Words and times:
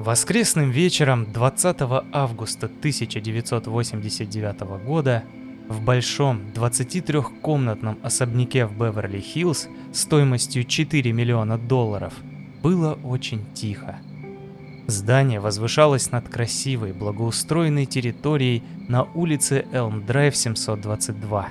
Воскресным 0.00 0.70
вечером 0.70 1.30
20 1.30 1.76
августа 2.10 2.66
1989 2.68 4.60
года 4.82 5.24
в 5.68 5.82
большом 5.82 6.40
23-комнатном 6.54 7.98
особняке 8.02 8.64
в 8.64 8.72
Беверли-Хиллз 8.78 9.68
стоимостью 9.92 10.64
4 10.64 11.12
миллиона 11.12 11.58
долларов 11.58 12.14
было 12.62 12.98
очень 13.04 13.44
тихо. 13.52 13.98
Здание 14.86 15.38
возвышалось 15.38 16.10
над 16.10 16.30
красивой, 16.30 16.94
благоустроенной 16.94 17.84
территорией 17.84 18.62
на 18.88 19.02
улице 19.02 19.66
Элм-Драйв 19.70 20.34
722. 20.34 21.50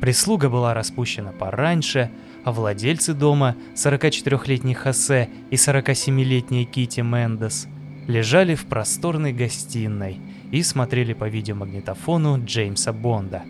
Прислуга 0.00 0.48
была 0.48 0.74
распущена 0.74 1.30
пораньше, 1.30 2.10
а 2.48 2.50
владельцы 2.50 3.12
дома, 3.12 3.56
44-летний 3.74 4.72
Хосе 4.72 5.28
и 5.50 5.56
47-летняя 5.56 6.64
Кити 6.64 7.02
Мендес, 7.02 7.68
лежали 8.06 8.54
в 8.54 8.64
просторной 8.64 9.34
гостиной 9.34 10.18
и 10.50 10.62
смотрели 10.62 11.12
по 11.12 11.28
видеомагнитофону 11.28 12.42
Джеймса 12.42 12.94
Бонда. 12.94 13.42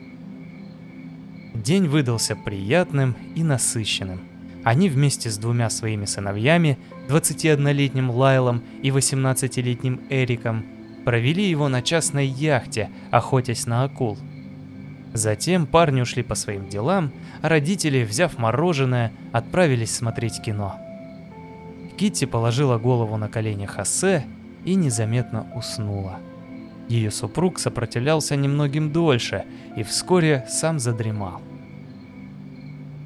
День 1.54 1.86
выдался 1.86 2.34
приятным 2.34 3.14
и 3.36 3.44
насыщенным. 3.44 4.22
Они 4.64 4.88
вместе 4.88 5.30
с 5.30 5.38
двумя 5.38 5.70
своими 5.70 6.04
сыновьями, 6.04 6.76
21-летним 7.08 8.10
Лайлом 8.10 8.64
и 8.82 8.88
18-летним 8.88 10.00
Эриком, 10.10 10.66
провели 11.04 11.48
его 11.48 11.68
на 11.68 11.82
частной 11.82 12.26
яхте, 12.26 12.90
охотясь 13.12 13.66
на 13.66 13.84
акул. 13.84 14.18
Затем 15.12 15.66
парни 15.66 16.00
ушли 16.00 16.22
по 16.22 16.34
своим 16.34 16.68
делам, 16.68 17.12
а 17.42 17.48
родители, 17.48 18.04
взяв 18.04 18.38
мороженое, 18.38 19.12
отправились 19.32 19.94
смотреть 19.94 20.40
кино. 20.42 20.76
Китти 21.96 22.26
положила 22.26 22.78
голову 22.78 23.16
на 23.16 23.28
колени 23.28 23.66
Хосе 23.66 24.26
и 24.64 24.74
незаметно 24.74 25.46
уснула. 25.54 26.18
Ее 26.88 27.10
супруг 27.10 27.58
сопротивлялся 27.58 28.36
немногим 28.36 28.92
дольше 28.92 29.44
и 29.76 29.82
вскоре 29.82 30.46
сам 30.48 30.78
задремал. 30.78 31.40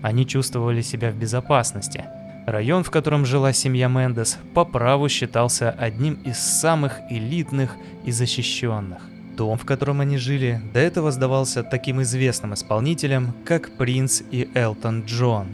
Они 0.02 0.26
чувствовали 0.26 0.82
себя 0.82 1.10
в 1.10 1.16
безопасности. 1.16 2.04
Район, 2.46 2.82
в 2.82 2.90
котором 2.90 3.24
жила 3.24 3.52
семья 3.52 3.86
Мендес, 3.88 4.38
по 4.52 4.64
праву 4.64 5.08
считался 5.08 5.70
одним 5.70 6.14
из 6.24 6.38
самых 6.38 7.00
элитных 7.08 7.76
и 8.04 8.10
защищенных. 8.10 9.11
Дом, 9.36 9.56
в 9.58 9.64
котором 9.64 10.00
они 10.00 10.18
жили, 10.18 10.60
до 10.74 10.80
этого 10.80 11.10
сдавался 11.10 11.62
таким 11.62 12.02
известным 12.02 12.54
исполнителям, 12.54 13.34
как 13.44 13.70
Принц 13.76 14.22
и 14.30 14.48
Элтон 14.54 15.04
Джон. 15.04 15.48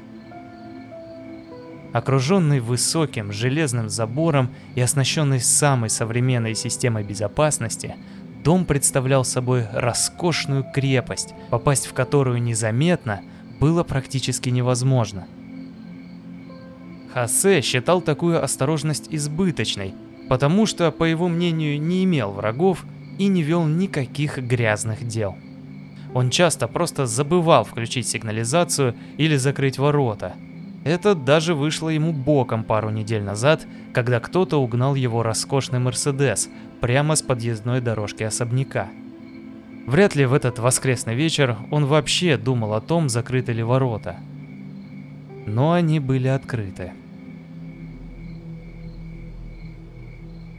Окруженный 1.93 2.61
высоким 2.61 3.33
железным 3.33 3.89
забором 3.89 4.51
и 4.75 4.81
оснащенный 4.81 5.41
самой 5.41 5.91
современной 5.91 6.55
системой 6.55 7.05
безопасности, 7.05 7.97
дом 8.45 8.65
представлял 8.65 9.25
собой 9.25 9.67
роскошную 9.73 10.65
крепость, 10.75 11.35
попасть 11.51 11.87
в 11.87 11.95
которую 11.95 12.43
незаметно– 12.43 13.21
было 13.59 13.83
практически 13.83 14.49
невозможно. 14.49 15.27
Хосе 17.13 17.61
считал 17.63 18.01
такую 18.01 18.43
осторожность 18.43 19.09
избыточной, 19.11 19.95
потому 20.29 20.67
что, 20.67 20.91
по 20.93 21.05
его 21.05 21.29
мнению, 21.29 21.81
не 21.81 22.05
имел 22.05 22.33
врагов 22.33 22.85
и 23.19 23.27
не 23.27 23.43
вел 23.43 23.67
никаких 23.67 24.39
грязных 24.39 25.07
дел. 25.07 25.37
Он 26.15 26.31
часто 26.31 26.69
просто 26.69 27.07
забывал 27.07 27.65
включить 27.65 28.09
сигнализацию 28.09 28.95
или 29.19 29.37
закрыть 29.37 29.79
ворота. 29.79 30.35
Это 30.85 31.15
даже 31.15 31.55
вышло 31.55 31.91
ему 31.91 32.13
боком 32.13 32.65
пару 32.65 32.91
недель 32.91 33.23
назад, 33.23 33.67
когда 33.93 34.21
кто-то 34.21 34.57
угнал 34.57 34.95
его 34.95 35.23
роскошный 35.23 35.81
Мерседес 35.81 36.49
прямо 36.81 37.15
с 37.15 37.23
подъездной 37.23 37.81
дорожки 37.81 38.23
особняка. 38.23 38.89
Вряд 39.87 40.15
ли 40.15 40.25
в 40.25 40.35
этот 40.35 40.59
воскресный 40.59 41.15
вечер 41.15 41.57
он 41.71 41.87
вообще 41.87 42.37
думал 42.37 42.75
о 42.75 42.81
том, 42.81 43.09
закрыты 43.09 43.53
ли 43.53 43.63
ворота. 43.63 44.17
Но 45.47 45.73
они 45.73 45.99
были 45.99 46.29
открыты. 46.29 46.93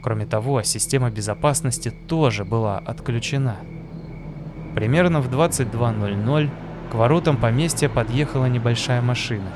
Кроме 0.02 0.26
того, 0.26 0.62
система 0.62 1.10
безопасности 1.10 1.90
тоже 1.90 2.44
была 2.44 2.78
отключена. 2.78 3.56
Примерно 4.74 5.20
в 5.20 5.28
22.00 5.28 6.50
к 6.90 6.94
воротам 6.94 7.36
поместья 7.36 7.88
подъехала 7.88 8.46
небольшая 8.46 9.02
машина. 9.02 9.52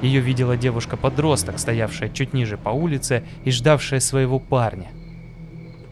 Ее 0.00 0.20
видела 0.20 0.56
девушка-подросток, 0.56 1.58
стоявшая 1.58 2.08
чуть 2.08 2.32
ниже 2.32 2.56
по 2.56 2.70
улице 2.70 3.22
и 3.44 3.50
ждавшая 3.50 4.00
своего 4.00 4.38
парня– 4.38 4.88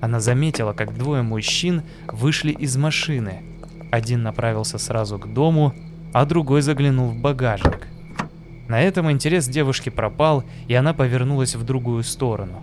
она 0.01 0.19
заметила, 0.19 0.73
как 0.73 0.97
двое 0.97 1.23
мужчин 1.23 1.83
вышли 2.09 2.53
из 2.53 2.77
машины. 2.77 3.43
Один 3.91 4.23
направился 4.23 4.79
сразу 4.79 5.19
к 5.19 5.33
дому, 5.33 5.75
а 6.13 6.25
другой 6.25 6.63
заглянул 6.63 7.09
в 7.09 7.17
багажник. 7.17 7.87
На 8.69 8.81
этом 8.81 9.11
интерес 9.11 9.47
девушки 9.47 9.91
пропал, 9.91 10.45
и 10.69 10.75
она 10.75 10.95
повернулась 10.95 11.55
в 11.55 11.65
другую 11.65 12.03
сторону. 12.03 12.63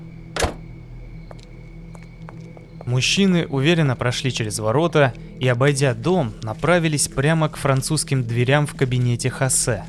Мужчины 2.88 3.46
уверенно 3.48 3.98
прошли 3.98 4.32
через 4.32 4.60
ворота 4.60 5.14
и, 5.42 5.48
обойдя 5.50 5.94
дом, 5.94 6.34
направились 6.42 7.10
прямо 7.10 7.50
к 7.50 7.58
французским 7.58 8.24
дверям 8.24 8.66
в 8.66 8.76
кабинете 8.76 9.30
Хосе. 9.30 9.84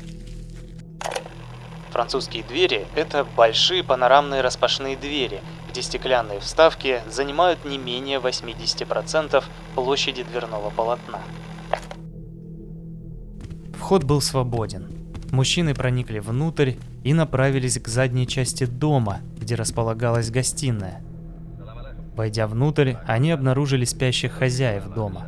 Французские 1.91 2.43
двери– 2.43 2.85
это 2.95 3.25
большие 3.37 3.85
панорамные 3.85 4.41
распашные 4.41 4.97
двери, 4.97 5.39
где 5.71 5.81
стеклянные 5.81 6.41
вставки 6.41 6.99
занимают 7.09 7.63
не 7.63 7.77
менее 7.77 8.19
80% 8.19 9.45
площади 9.75 10.23
дверного 10.23 10.69
полотна. 10.69 11.19
Вход 13.77 14.03
был 14.03 14.19
свободен. 14.19 14.91
Мужчины 15.31 15.73
проникли 15.73 16.19
внутрь 16.19 16.73
и 17.05 17.13
направились 17.13 17.79
к 17.79 17.87
задней 17.87 18.27
части 18.27 18.65
дома, 18.65 19.21
где 19.39 19.55
располагалась 19.55 20.29
гостиная. 20.31 21.01
Войдя 22.19 22.47
внутрь, 22.47 22.95
они 23.07 23.31
обнаружили 23.31 23.85
спящих 23.85 24.33
хозяев 24.33 24.93
дома. 24.93 25.27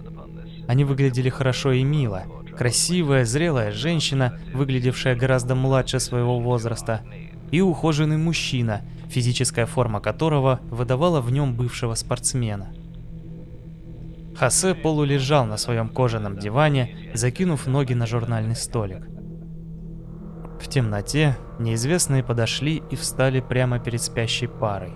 Они 0.67 0.83
выглядели 0.83 1.29
хорошо 1.29 1.71
и 1.71 1.83
мило. 1.83 2.23
Красивая, 2.57 3.23
зрелая 3.23 3.71
женщина, 3.71 4.37
выглядевшая 4.53 5.15
гораздо 5.15 5.55
младше 5.55 6.01
своего 6.01 6.41
возраста, 6.41 6.99
и 7.49 7.61
ухоженный 7.61 8.17
мужчина, 8.17 8.81
физическая 9.09 9.67
форма 9.67 10.01
которого 10.01 10.59
выдавала 10.69 11.21
в 11.21 11.31
нем 11.31 11.55
бывшего 11.55 11.95
спортсмена. 11.95 12.67
Хосе 14.35 14.75
полулежал 14.75 15.45
на 15.45 15.55
своем 15.55 15.87
кожаном 15.87 16.37
диване, 16.37 17.13
закинув 17.13 17.67
ноги 17.67 17.93
на 17.93 18.05
журнальный 18.05 18.57
столик. 18.57 19.07
В 20.59 20.67
темноте 20.67 21.37
неизвестные 21.57 22.21
подошли 22.21 22.83
и 22.91 22.97
встали 22.97 23.39
прямо 23.39 23.79
перед 23.79 24.01
спящей 24.01 24.49
парой. 24.49 24.91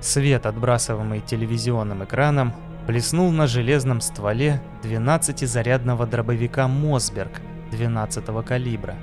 Свет, 0.00 0.46
отбрасываемый 0.46 1.20
телевизионным 1.20 2.04
экраном, 2.04 2.54
блеснул 2.86 3.30
на 3.30 3.46
железном 3.46 4.00
стволе 4.00 4.62
12-зарядного 4.82 6.06
дробовика 6.06 6.68
Мосберг 6.68 7.40
12 7.70 8.24
калибра. 8.44 8.96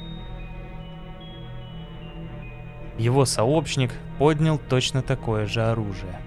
Его 2.97 3.25
сообщник 3.25 3.91
поднял 4.17 4.57
точно 4.57 5.03
такое 5.03 5.45
же 5.45 5.61
оружие. 5.61 6.19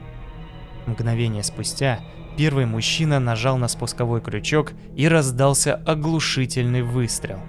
Мгновение 0.87 1.43
спустя 1.43 2.01
первый 2.37 2.65
мужчина 2.65 3.19
нажал 3.19 3.59
на 3.59 3.67
спусковой 3.67 4.21
крючок 4.21 4.73
и 4.97 5.09
раздался 5.09 5.75
оглушительный 5.75 6.83
выстрел. 6.83 7.41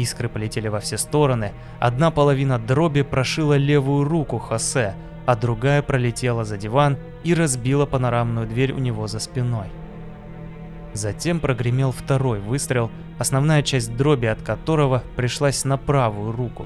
Искры 0.00 0.30
полетели 0.30 0.68
во 0.68 0.80
все 0.80 0.96
стороны, 0.96 1.52
одна 1.78 2.10
половина 2.10 2.58
дроби 2.58 3.02
прошила 3.02 3.58
левую 3.58 4.04
руку 4.04 4.38
Хосе, 4.38 4.94
а 5.26 5.36
другая 5.36 5.82
пролетела 5.82 6.42
за 6.42 6.56
диван 6.56 6.96
и 7.22 7.34
разбила 7.34 7.84
панорамную 7.84 8.46
дверь 8.46 8.72
у 8.72 8.78
него 8.78 9.08
за 9.08 9.18
спиной. 9.18 9.66
Затем 10.94 11.38
прогремел 11.38 11.92
второй 11.92 12.40
выстрел, 12.40 12.90
основная 13.18 13.62
часть 13.62 13.94
дроби 13.94 14.24
от 14.24 14.40
которого 14.40 15.02
пришлась 15.16 15.66
на 15.66 15.76
правую 15.76 16.32
руку. 16.32 16.64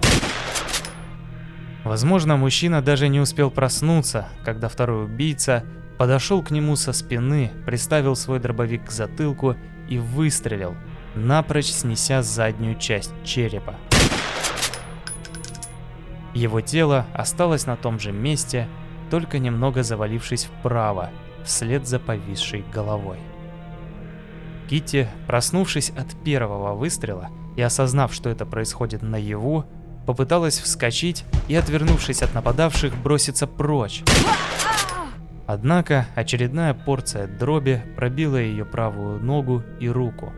Возможно, 1.82 2.36
мужчина 2.36 2.82
даже 2.82 3.08
не 3.08 3.19
успел 3.19 3.50
проснуться, 3.50 4.28
когда 4.44 4.69
второй 4.69 5.06
убийца 5.06 5.64
подошел 5.98 6.40
к 6.40 6.52
нему 6.52 6.76
со 6.76 6.92
спины, 6.92 7.50
приставил 7.66 8.14
свой 8.14 8.38
дробовик 8.38 8.86
к 8.86 8.92
затылку 8.92 9.56
и 9.88 9.98
выстрелил, 9.98 10.76
напрочь 11.14 11.70
снеся 11.70 12.22
заднюю 12.22 12.76
часть 12.76 13.12
черепа. 13.25 13.75
Его 16.34 16.61
тело 16.61 17.06
осталось 17.14 17.66
на 17.66 17.76
том 17.76 18.00
же 18.00 18.12
месте, 18.12 18.69
только 19.11 19.38
немного 19.38 19.82
завалившись 19.82 20.46
вправо, 20.46 21.11
вслед 21.44 21.87
за 21.87 22.00
повисшей 22.00 22.64
головой. 22.75 23.19
Кити, 24.69 25.08
проснувшись 25.26 25.90
от 25.90 26.08
первого 26.25 26.75
выстрела 26.75 27.28
и 27.56 27.62
осознав, 27.62 28.12
что 28.12 28.31
это 28.31 28.46
происходит 28.46 29.02
наяву, 29.02 29.64
попыталась 30.06 30.58
вскочить 30.58 31.25
и, 31.49 31.55
отвернувшись 31.55 32.22
от 32.22 32.34
нападавших, 32.34 32.96
броситься 32.96 33.46
прочь. 33.46 34.02
Однако 35.46 36.06
очередная 36.14 36.75
порция 36.75 37.26
дроби 37.26 37.82
пробила 37.96 38.38
ее 38.38 38.64
правую 38.64 39.20
ногу 39.20 39.62
и 39.78 39.88
руку. 39.88 40.32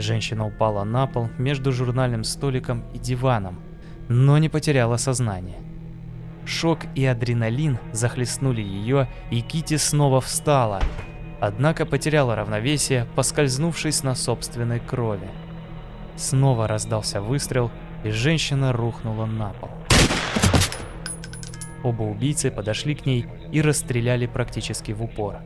Женщина 0.00 0.46
упала 0.46 0.82
на 0.84 1.06
пол 1.06 1.28
между 1.36 1.72
журнальным 1.72 2.24
столиком 2.24 2.84
и 2.94 2.98
диваном, 2.98 3.60
но 4.08 4.38
не 4.38 4.48
потеряла 4.48 4.96
сознание. 4.96 5.58
Шок 6.46 6.78
и 6.94 7.04
адреналин 7.04 7.78
захлестнули 7.92 8.62
ее, 8.62 9.08
и 9.30 9.42
Кити 9.42 9.76
снова 9.76 10.22
встала, 10.22 10.80
однако 11.38 11.84
потеряла 11.84 12.34
равновесие, 12.34 13.06
поскользнувшись 13.14 14.02
на 14.02 14.14
собственной 14.14 14.80
крови. 14.80 15.28
Снова 16.16 16.66
раздался 16.66 17.20
выстрел, 17.20 17.70
и 18.02 18.10
женщина 18.10 18.72
рухнула 18.72 19.26
на 19.26 19.50
пол. 19.50 19.68
Оба 21.82 22.02
убийцы 22.04 22.50
подошли 22.50 22.94
к 22.94 23.04
ней 23.04 23.26
и 23.52 23.60
расстреляли 23.60 24.24
практически 24.24 24.92
в 24.92 25.02
упор. 25.02 25.36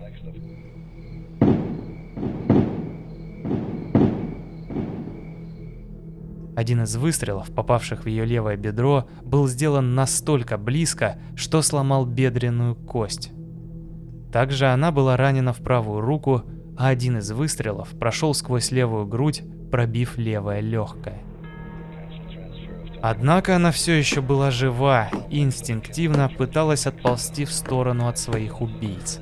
Один 6.57 6.83
из 6.85 6.95
выстрелов, 6.97 7.53
попавших 7.53 8.05
в 8.05 8.07
ее 8.07 8.25
левое 8.25 8.57
бедро, 8.57 9.09
был 9.23 9.49
сделан 9.49 9.95
настолько 9.95 10.57
близко, 10.57 11.19
что 11.35 11.63
сломал 11.63 12.07
бедренную 12.07 12.77
кость. 12.77 13.33
Также 14.33 14.67
она 14.67 14.93
была 14.93 15.17
ранена 15.17 15.53
в 15.53 15.59
правую 15.59 16.01
руку, 16.01 16.43
а 16.77 16.89
один 16.89 17.19
из 17.19 17.31
выстрелов 17.33 17.91
прошел 17.99 18.35
сквозь 18.35 18.71
левую 18.71 19.07
грудь, 19.07 19.43
пробив 19.71 20.17
левое 20.17 20.61
легкое. 20.61 21.23
Однако 23.03 23.57
она 23.57 23.71
все 23.71 23.93
еще 23.93 24.23
была 24.23 24.51
жива 24.51 25.11
и 25.29 25.43
инстинктивно 25.43 26.31
пыталась 26.31 26.87
отползти 26.87 27.45
в 27.45 27.53
сторону 27.53 28.09
от 28.09 28.19
своих 28.19 28.61
убийц. 28.63 29.21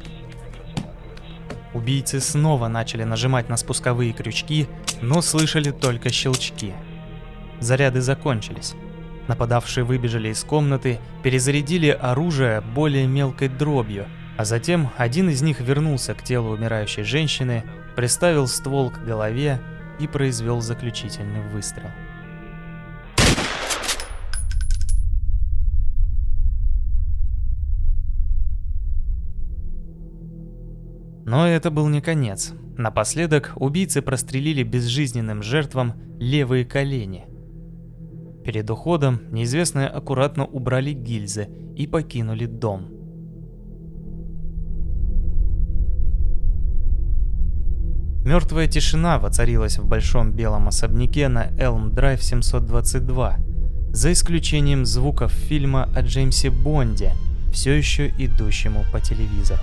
Убийцы 1.74 2.20
снова 2.20 2.68
начали 2.68 3.02
нажимать 3.02 3.48
на 3.48 3.56
спусковые 3.56 4.12
крючки, 4.12 4.68
но 5.00 5.20
слышали 5.20 5.70
только 5.70 6.10
щелчки. 6.10 6.74
Заряды 7.62 8.00
закончились. 8.00 8.74
Нападавшие 9.28 9.84
выбежали 9.84 10.30
из 10.30 10.42
комнаты, 10.42 10.98
перезарядили 11.22 11.90
оружие 11.90 12.60
более 12.60 13.06
мелкой 13.06 13.48
дробью, 13.48 14.06
а 14.36 14.44
затем 14.44 14.90
один 14.96 15.30
из 15.30 15.42
них 15.42 15.60
вернулся 15.60 16.14
к 16.14 16.24
телу 16.24 16.50
умирающей 16.50 17.04
женщины, 17.04 17.62
приставил 17.94 18.48
ствол 18.48 18.90
к 18.90 19.04
голове 19.04 19.60
и 20.00 20.08
произвел 20.08 20.60
заключительный 20.60 21.48
выстрел. 21.50 21.88
Но 31.24 31.46
это 31.46 31.70
был 31.70 31.86
не 31.86 32.00
конец. 32.00 32.52
Напоследок 32.76 33.52
убийцы 33.54 34.02
прострелили 34.02 34.64
безжизненным 34.64 35.44
жертвам 35.44 35.94
левые 36.18 36.64
колени. 36.64 37.26
Перед 38.44 38.68
уходом 38.70 39.20
неизвестные 39.30 39.86
аккуратно 39.86 40.44
убрали 40.44 40.92
гильзы 40.92 41.48
и 41.76 41.86
покинули 41.86 42.46
дом. 42.46 42.88
Мертвая 48.24 48.68
тишина 48.68 49.18
воцарилась 49.18 49.78
в 49.78 49.86
большом 49.86 50.32
белом 50.32 50.68
особняке 50.68 51.28
на 51.28 51.48
Элм 51.58 51.92
Драйв 51.92 52.22
722, 52.22 53.36
за 53.92 54.12
исключением 54.12 54.86
звуков 54.86 55.32
фильма 55.32 55.88
о 55.94 56.02
Джеймсе 56.02 56.50
Бонде, 56.50 57.12
все 57.52 57.72
еще 57.72 58.08
идущему 58.18 58.84
по 58.92 59.00
телевизору. 59.00 59.62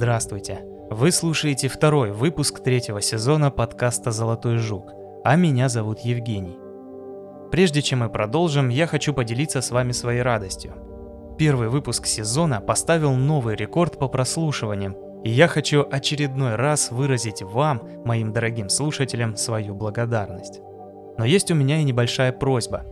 Здравствуйте! 0.00 0.60
Вы 0.88 1.12
слушаете 1.12 1.68
второй 1.68 2.10
выпуск 2.10 2.60
третьего 2.60 3.02
сезона 3.02 3.50
подкаста 3.50 4.12
«Золотой 4.12 4.56
жук», 4.56 4.94
а 5.24 5.36
меня 5.36 5.68
зовут 5.68 5.98
Евгений. 6.00 6.56
Прежде 7.50 7.82
чем 7.82 7.98
мы 7.98 8.08
продолжим, 8.08 8.70
я 8.70 8.86
хочу 8.86 9.12
поделиться 9.12 9.60
с 9.60 9.70
вами 9.70 9.92
своей 9.92 10.22
радостью. 10.22 10.72
Первый 11.36 11.68
выпуск 11.68 12.06
сезона 12.06 12.62
поставил 12.62 13.12
новый 13.12 13.56
рекорд 13.56 13.98
по 13.98 14.08
прослушиваниям, 14.08 14.96
и 15.22 15.28
я 15.28 15.48
хочу 15.48 15.86
очередной 15.92 16.54
раз 16.54 16.90
выразить 16.90 17.42
вам, 17.42 17.82
моим 18.06 18.32
дорогим 18.32 18.70
слушателям, 18.70 19.36
свою 19.36 19.74
благодарность. 19.74 20.62
Но 21.18 21.26
есть 21.26 21.50
у 21.50 21.54
меня 21.54 21.78
и 21.78 21.84
небольшая 21.84 22.32
просьба. 22.32 22.86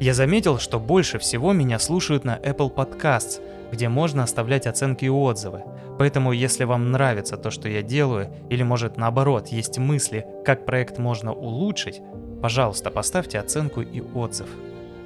Я 0.00 0.14
заметил, 0.14 0.58
что 0.58 0.80
больше 0.80 1.18
всего 1.18 1.52
меня 1.52 1.78
слушают 1.78 2.24
на 2.24 2.38
Apple 2.38 2.74
Podcasts– 2.74 3.38
где 3.72 3.88
можно 3.88 4.22
оставлять 4.22 4.66
оценки 4.66 5.04
и 5.04 5.10
отзывы. 5.10 5.62
Поэтому, 5.98 6.32
если 6.32 6.64
вам 6.64 6.92
нравится 6.92 7.36
то, 7.36 7.50
что 7.50 7.68
я 7.68 7.82
делаю, 7.82 8.32
или 8.48 8.62
может 8.62 8.96
наоборот 8.96 9.48
есть 9.48 9.78
мысли, 9.78 10.26
как 10.44 10.64
проект 10.64 10.98
можно 10.98 11.32
улучшить, 11.32 12.00
пожалуйста, 12.40 12.90
поставьте 12.90 13.40
оценку 13.40 13.80
и 13.80 14.00
отзыв. 14.00 14.48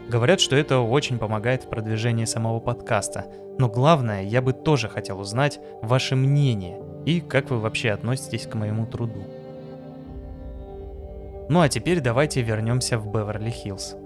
Говорят, 0.09 0.41
что 0.41 0.57
это 0.57 0.81
очень 0.81 1.19
помогает 1.19 1.65
в 1.65 1.69
продвижении 1.69 2.27
самого 2.27 2.61
подкаста. 2.61 3.27
Но 3.59 3.69
главное, 3.69 4.23
я 4.23 4.43
бы 4.43 4.53
тоже 4.53 4.89
хотел 4.89 5.21
узнать 5.21 5.61
ваше 5.81 6.17
мнение 6.17 6.79
и 7.07 7.21
как 7.21 7.51
вы 7.51 7.59
вообще 7.59 7.91
относитесь 7.91 8.47
к 8.47 8.55
моему 8.55 8.87
труду. 8.87 9.25
Ну 11.49 11.61
а 11.61 11.69
теперь 11.69 12.01
давайте 12.01 12.43
вернемся 12.43 12.99
в 12.99 13.07
Беверли-Хиллз. 13.09 14.02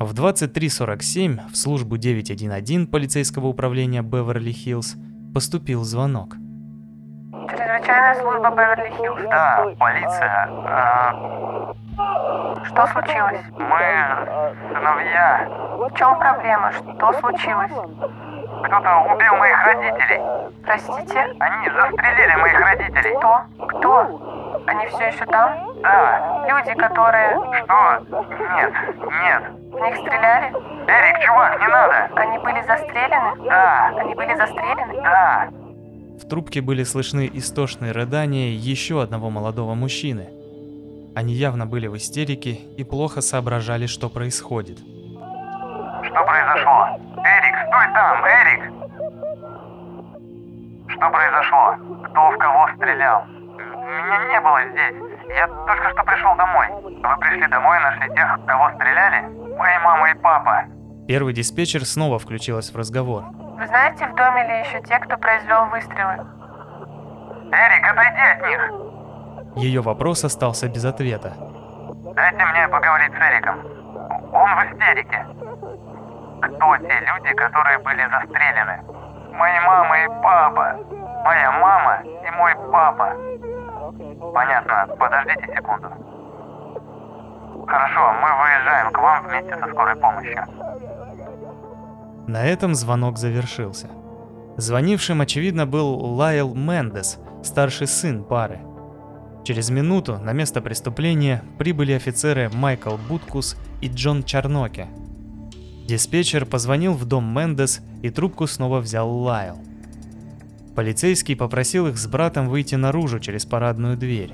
В 0.00 0.14
23.47 0.14 1.50
в 1.52 1.56
службу 1.58 1.98
911 1.98 2.90
полицейского 2.90 3.48
управления 3.48 4.00
Беверли-Хиллз 4.00 4.96
поступил 5.34 5.84
звонок. 5.84 6.36
Чрезвычайная 7.50 8.14
служба 8.14 8.48
Беверли-Хиллз. 8.48 9.28
Да, 9.28 9.66
полиция. 9.78 10.48
А... 10.64 11.74
Что 12.64 12.86
случилось? 12.86 13.42
Мы 13.58 14.72
сыновья. 14.72 15.46
В 15.76 15.94
чем 15.94 16.18
проблема? 16.18 16.72
Что 16.72 17.12
случилось? 17.20 17.70
Кто-то 17.70 19.14
убил 19.14 19.36
моих 19.36 19.66
родителей. 19.66 20.20
Простите? 20.64 21.20
Они 21.40 21.70
застрелили 21.76 22.36
моих 22.40 22.58
родителей. 22.58 23.16
Кто? 23.18 23.66
Кто? 23.66 24.62
Они 24.66 24.86
все 24.86 25.08
еще 25.08 25.26
там? 25.26 25.69
Да. 25.82 26.46
Люди, 26.48 26.74
которые... 26.74 27.30
Что? 27.64 28.22
Нет, 28.56 28.72
нет. 29.22 29.42
В 29.70 29.80
них 29.80 29.96
стреляли? 29.96 30.52
Эрик, 30.86 31.18
чувак, 31.24 31.60
не 31.60 31.68
надо! 31.68 32.10
Они 32.16 32.38
были 32.38 32.60
застрелены? 32.62 33.48
Да. 33.48 33.92
Они 33.98 34.14
были 34.14 34.34
застрелены? 34.34 35.02
Да. 35.02 35.48
В 36.20 36.28
трубке 36.28 36.60
были 36.60 36.84
слышны 36.84 37.30
истошные 37.32 37.92
рыдания 37.92 38.50
еще 38.50 39.02
одного 39.02 39.30
молодого 39.30 39.74
мужчины. 39.74 40.28
Они 41.16 41.32
явно 41.34 41.66
были 41.66 41.86
в 41.86 41.96
истерике 41.96 42.52
и 42.76 42.84
плохо 42.84 43.20
соображали, 43.20 43.86
что 43.86 44.08
происходит. 44.08 44.78
Что 44.78 46.24
произошло? 46.24 46.88
Эрик, 47.24 47.56
стой 47.66 47.86
там, 47.94 48.24
Эрик! 48.26 48.72
Что 50.88 51.10
произошло? 51.10 51.76
Кто 52.04 52.30
в 52.30 52.38
кого 52.38 52.68
стрелял? 52.76 53.24
Меня 53.26 54.24
не 54.30 54.40
было 54.40 54.60
здесь. 54.72 55.09
Я 55.36 55.46
только 55.46 55.90
что 55.90 56.02
пришел 56.02 56.34
домой. 56.36 56.66
Вы 56.82 57.16
пришли 57.20 57.46
домой 57.46 57.78
и 57.78 57.82
нашли 57.82 58.14
тех, 58.14 58.38
кого 58.46 58.70
стреляли? 58.74 59.22
Мои 59.56 59.78
мама 59.78 60.10
и 60.10 60.14
папа. 60.14 60.64
Первый 61.06 61.32
диспетчер 61.32 61.84
снова 61.84 62.18
включилась 62.18 62.72
в 62.72 62.76
разговор. 62.76 63.24
Вы 63.58 63.66
знаете, 63.66 64.06
в 64.06 64.14
доме 64.14 64.46
ли 64.46 64.60
еще 64.60 64.80
те, 64.82 64.98
кто 64.98 65.16
произвел 65.16 65.66
выстрелы? 65.66 66.26
Эрик, 67.52 67.86
отойди 67.90 68.20
от 68.20 68.48
них! 68.48 68.90
Ее 69.56 69.80
вопрос 69.80 70.24
остался 70.24 70.68
без 70.68 70.84
ответа. 70.84 71.34
Дайте 72.14 72.44
мне 72.46 72.68
поговорить 72.68 73.12
с 73.12 73.20
Эриком. 73.20 73.60
Он 74.32 74.50
в 74.56 74.64
истерике. 74.64 75.26
Кто 76.42 76.76
те 76.78 77.00
люди, 77.00 77.34
которые 77.34 77.78
были 77.78 78.08
застрелены? 78.08 78.82
Мои 79.32 79.60
мама 79.60 79.98
и 79.98 80.08
папа. 80.22 80.76
Моя 81.24 81.52
мама 81.52 82.02
и 82.04 82.30
мой 82.36 82.54
папа. 82.72 83.14
Понятно. 84.20 84.94
Подождите 84.98 85.46
секунду. 85.54 85.88
Хорошо, 87.66 88.12
мы 88.20 88.28
выезжаем 88.42 88.92
к 88.92 88.98
вам 88.98 89.26
вместе 89.26 89.56
со 89.58 89.68
скорой 89.70 89.96
помощью. 89.96 90.44
На 92.26 92.44
этом 92.44 92.74
звонок 92.74 93.18
завершился. 93.18 93.88
Звонившим, 94.56 95.20
очевидно, 95.20 95.66
был 95.66 95.94
Лайл 96.16 96.54
Мендес, 96.54 97.18
старший 97.42 97.86
сын 97.86 98.24
пары. 98.24 98.60
Через 99.44 99.70
минуту 99.70 100.18
на 100.18 100.32
место 100.32 100.60
преступления 100.60 101.42
прибыли 101.58 101.92
офицеры 101.92 102.50
Майкл 102.52 102.96
Буткус 103.08 103.56
и 103.80 103.88
Джон 103.88 104.22
Чарноке. 104.22 104.88
Диспетчер 105.86 106.44
позвонил 106.44 106.92
в 106.92 107.04
дом 107.04 107.34
Мендес, 107.34 107.80
и 108.02 108.10
трубку 108.10 108.46
снова 108.46 108.80
взял 108.80 109.10
Лайл. 109.10 109.58
Полицейский 110.74 111.36
попросил 111.36 111.88
их 111.88 111.98
с 111.98 112.06
братом 112.06 112.48
выйти 112.48 112.76
наружу 112.76 113.18
через 113.18 113.44
парадную 113.44 113.96
дверь. 113.96 114.32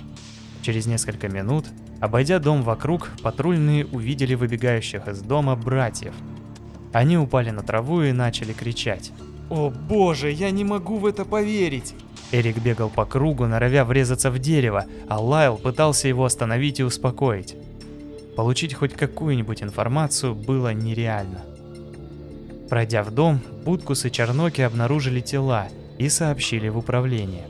Через 0.62 0.86
несколько 0.86 1.28
минут, 1.28 1.66
обойдя 2.00 2.38
дом 2.38 2.62
вокруг, 2.62 3.10
патрульные 3.22 3.86
увидели 3.86 4.34
выбегающих 4.34 5.08
из 5.08 5.22
дома 5.22 5.56
братьев. 5.56 6.12
Они 6.92 7.16
упали 7.16 7.50
на 7.50 7.62
траву 7.62 8.02
и 8.02 8.12
начали 8.12 8.52
кричать. 8.52 9.12
«О 9.48 9.70
боже, 9.70 10.30
я 10.30 10.50
не 10.50 10.64
могу 10.64 10.98
в 10.98 11.06
это 11.06 11.24
поверить!» 11.24 11.94
Эрик 12.32 12.58
бегал 12.58 12.90
по 12.90 13.04
кругу, 13.04 13.46
норовя 13.46 13.84
врезаться 13.84 14.30
в 14.30 14.38
дерево, 14.38 14.86
а 15.08 15.20
Лайл 15.20 15.56
пытался 15.56 16.08
его 16.08 16.24
остановить 16.24 16.80
и 16.80 16.84
успокоить. 16.84 17.54
Получить 18.36 18.74
хоть 18.74 18.92
какую-нибудь 18.92 19.62
информацию 19.62 20.34
было 20.34 20.74
нереально. 20.74 21.42
Пройдя 22.68 23.04
в 23.04 23.12
дом, 23.12 23.40
Будкус 23.64 24.04
и 24.04 24.10
Черноки 24.10 24.62
обнаружили 24.62 25.20
тела 25.20 25.68
и 25.98 26.08
сообщили 26.08 26.68
в 26.68 26.78
управление. 26.78 27.46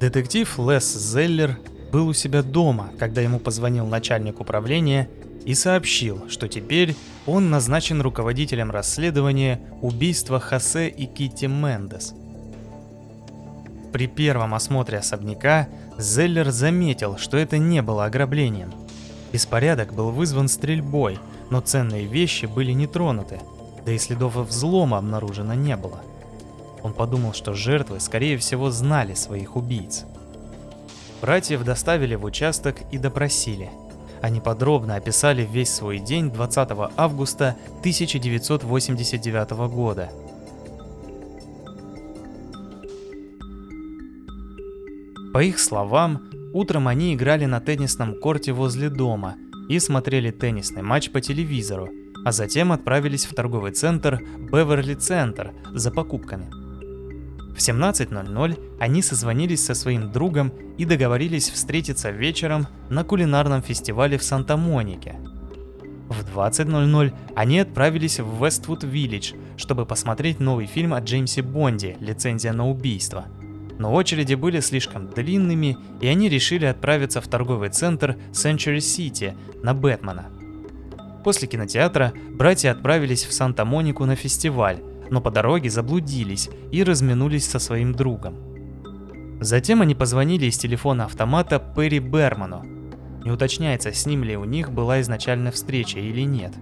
Детектив 0.00 0.58
Лес 0.58 0.94
Зеллер 0.94 1.58
был 1.90 2.08
у 2.08 2.12
себя 2.12 2.42
дома, 2.42 2.90
когда 2.98 3.20
ему 3.20 3.38
позвонил 3.40 3.86
начальник 3.86 4.40
управления 4.40 5.08
и 5.44 5.54
сообщил, 5.54 6.28
что 6.28 6.46
теперь 6.46 6.94
он 7.26 7.50
назначен 7.50 8.00
руководителем 8.00 8.70
расследования 8.70 9.60
убийства 9.80 10.38
Хосе 10.38 10.88
и 10.88 11.06
Китти 11.06 11.46
Мендес. 11.46 12.14
При 13.92 14.06
первом 14.06 14.54
осмотре 14.54 14.98
особняка 14.98 15.68
Зеллер 15.98 16.50
заметил, 16.50 17.16
что 17.16 17.36
это 17.36 17.58
не 17.58 17.82
было 17.82 18.04
ограблением. 18.04 18.72
Беспорядок 19.32 19.94
был 19.94 20.10
вызван 20.10 20.48
стрельбой, 20.48 21.18
но 21.50 21.60
ценные 21.60 22.06
вещи 22.06 22.46
были 22.46 22.72
не 22.72 22.86
тронуты, 22.86 23.40
да 23.84 23.92
и 23.92 23.98
следов 23.98 24.36
взлома 24.36 24.98
обнаружено 24.98 25.54
не 25.54 25.76
было. 25.76 26.02
Он 26.82 26.92
подумал, 26.92 27.32
что 27.32 27.54
жертвы, 27.54 28.00
скорее 28.00 28.38
всего, 28.38 28.70
знали 28.70 29.14
своих 29.14 29.56
убийц. 29.56 30.04
Братьев 31.20 31.64
доставили 31.64 32.14
в 32.14 32.24
участок 32.24 32.76
и 32.92 32.98
допросили. 32.98 33.70
Они 34.20 34.40
подробно 34.40 34.96
описали 34.96 35.44
весь 35.44 35.72
свой 35.72 35.98
день 35.98 36.30
20 36.30 36.68
августа 36.96 37.56
1989 37.80 39.50
года. 39.70 40.10
По 45.32 45.42
их 45.42 45.60
словам, 45.60 46.22
утром 46.52 46.88
они 46.88 47.14
играли 47.14 47.44
на 47.44 47.60
теннисном 47.60 48.18
корте 48.18 48.52
возле 48.52 48.88
дома 48.88 49.36
и 49.68 49.78
смотрели 49.78 50.30
теннисный 50.30 50.82
матч 50.82 51.10
по 51.10 51.20
телевизору, 51.20 51.90
а 52.24 52.32
затем 52.32 52.72
отправились 52.72 53.26
в 53.26 53.34
торговый 53.34 53.72
центр 53.72 54.20
Беверли 54.50 54.94
Центр 54.94 55.52
за 55.72 55.90
покупками. 55.90 56.57
В 57.54 57.60
17.00 57.60 58.76
они 58.78 59.02
созвонились 59.02 59.64
со 59.64 59.74
своим 59.74 60.12
другом 60.12 60.52
и 60.76 60.84
договорились 60.84 61.50
встретиться 61.50 62.10
вечером 62.10 62.68
на 62.88 63.04
кулинарном 63.04 63.62
фестивале 63.62 64.16
в 64.18 64.22
Санта-Монике. 64.22 65.16
В 66.08 66.24
20.00 66.34 67.12
они 67.34 67.58
отправились 67.58 68.20
в 68.20 68.44
Вествуд 68.44 68.84
Виллидж, 68.84 69.32
чтобы 69.56 69.84
посмотреть 69.84 70.40
новый 70.40 70.66
фильм 70.66 70.94
о 70.94 71.00
Джеймсе 71.00 71.42
Бонде 71.42 71.96
«Лицензия 72.00 72.52
на 72.52 72.68
убийство». 72.68 73.26
Но 73.78 73.92
очереди 73.92 74.34
были 74.34 74.60
слишком 74.60 75.08
длинными, 75.08 75.76
и 76.00 76.06
они 76.08 76.28
решили 76.28 76.64
отправиться 76.64 77.20
в 77.20 77.28
торговый 77.28 77.68
центр 77.68 78.16
Century 78.32 78.78
City 78.78 79.36
на 79.62 79.74
Бэтмена. 79.74 80.26
После 81.24 81.46
кинотеатра 81.46 82.12
братья 82.32 82.70
отправились 82.70 83.24
в 83.24 83.32
Санта-Монику 83.32 84.04
на 84.04 84.16
фестиваль, 84.16 84.80
но 85.10 85.20
по 85.20 85.30
дороге 85.30 85.70
заблудились 85.70 86.50
и 86.72 86.82
разминулись 86.82 87.46
со 87.46 87.58
своим 87.58 87.92
другом. 87.94 88.36
Затем 89.40 89.82
они 89.82 89.94
позвонили 89.94 90.46
из 90.46 90.58
телефона 90.58 91.04
автомата 91.04 91.58
Перри 91.58 92.00
Берману. 92.00 92.64
Не 93.24 93.30
уточняется, 93.30 93.92
с 93.92 94.06
ним 94.06 94.24
ли 94.24 94.36
у 94.36 94.44
них 94.44 94.72
была 94.72 95.00
изначально 95.00 95.52
встреча 95.52 95.98
или 95.98 96.22
нет. 96.22 96.52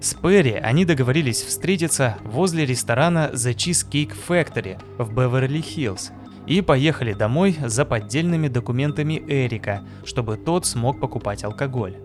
С 0.00 0.14
Перри 0.14 0.54
они 0.54 0.84
договорились 0.84 1.42
встретиться 1.42 2.18
возле 2.24 2.66
ресторана 2.66 3.30
The 3.32 3.54
Cheesecake 3.54 4.14
Factory 4.28 4.80
в 4.98 5.14
Беверли-Хиллз 5.14 6.10
и 6.46 6.60
поехали 6.60 7.14
домой 7.14 7.56
за 7.64 7.84
поддельными 7.84 8.48
документами 8.48 9.22
Эрика, 9.26 9.82
чтобы 10.04 10.36
тот 10.36 10.66
смог 10.66 11.00
покупать 11.00 11.44
алкоголь. 11.44 11.96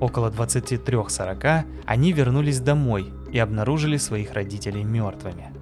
Около 0.00 0.30
23.40 0.30 1.64
они 1.86 2.12
вернулись 2.12 2.60
домой 2.60 3.12
и 3.32 3.38
обнаружили 3.38 3.96
своих 3.96 4.32
родителей 4.32 4.84
мертвыми. 4.84 5.52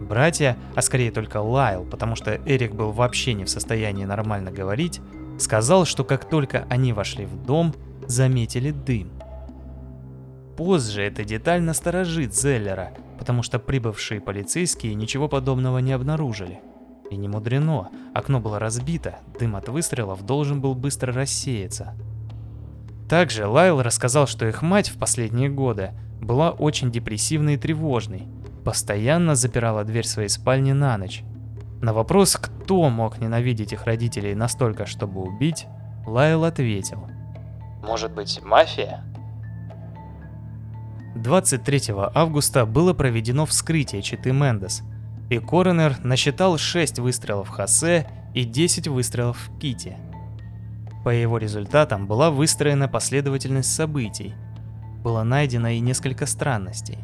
Братья, 0.00 0.56
а 0.74 0.82
скорее 0.82 1.10
только 1.10 1.40
Лайл, 1.40 1.84
потому 1.84 2.14
что 2.14 2.40
Эрик 2.46 2.74
был 2.74 2.92
вообще 2.92 3.34
не 3.34 3.44
в 3.44 3.50
состоянии 3.50 4.04
нормально 4.04 4.50
говорить, 4.52 5.00
сказал, 5.38 5.84
что 5.84 6.04
как 6.04 6.28
только 6.28 6.66
они 6.68 6.92
вошли 6.92 7.26
в 7.26 7.42
дом, 7.44 7.74
заметили 8.06 8.70
дым. 8.70 9.10
Позже 10.56 11.02
эта 11.02 11.24
деталь 11.24 11.60
насторожит 11.60 12.34
Зеллера, 12.34 12.92
потому 13.18 13.42
что 13.42 13.58
прибывшие 13.58 14.20
полицейские 14.20 14.94
ничего 14.94 15.28
подобного 15.28 15.78
не 15.78 15.92
обнаружили. 15.92 16.60
И 17.10 17.16
не 17.16 17.28
мудрено, 17.28 17.90
окно 18.14 18.40
было 18.40 18.58
разбито, 18.58 19.16
дым 19.38 19.56
от 19.56 19.68
выстрелов 19.68 20.24
должен 20.24 20.60
был 20.60 20.74
быстро 20.74 21.12
рассеяться. 21.12 21.94
Также 23.08 23.46
Лайл 23.46 23.82
рассказал, 23.82 24.26
что 24.26 24.46
их 24.46 24.62
мать 24.62 24.88
в 24.88 24.98
последние 24.98 25.48
годы 25.48 25.92
была 26.20 26.50
очень 26.50 26.90
депрессивной 26.90 27.54
и 27.54 27.58
тревожной, 27.58 28.26
постоянно 28.64 29.34
запирала 29.34 29.84
дверь 29.84 30.06
своей 30.06 30.28
спальни 30.28 30.72
на 30.72 30.96
ночь. 30.98 31.22
На 31.80 31.92
вопрос, 31.92 32.36
кто 32.36 32.88
мог 32.88 33.18
ненавидеть 33.18 33.72
их 33.72 33.84
родителей 33.84 34.34
настолько, 34.34 34.86
чтобы 34.86 35.20
убить, 35.22 35.66
Лайл 36.06 36.44
ответил. 36.44 37.06
Может 37.82 38.12
быть, 38.12 38.40
мафия? 38.42 39.04
23 41.14 41.94
августа 42.14 42.66
было 42.66 42.92
проведено 42.92 43.46
вскрытие 43.46 44.02
Читы 44.02 44.32
Мендес, 44.32 44.82
и 45.30 45.38
коронер 45.38 45.96
насчитал 46.04 46.58
6 46.58 46.98
выстрелов 46.98 47.48
в 47.48 47.50
Хосе 47.50 48.06
и 48.34 48.44
10 48.44 48.88
выстрелов 48.88 49.38
в 49.38 49.58
Кити. 49.58 49.96
По 51.04 51.10
его 51.10 51.38
результатам 51.38 52.06
была 52.06 52.30
выстроена 52.30 52.88
последовательность 52.88 53.72
событий. 53.74 54.34
Было 55.06 55.22
найдено 55.22 55.68
и 55.68 55.78
несколько 55.78 56.26
странностей. 56.26 56.98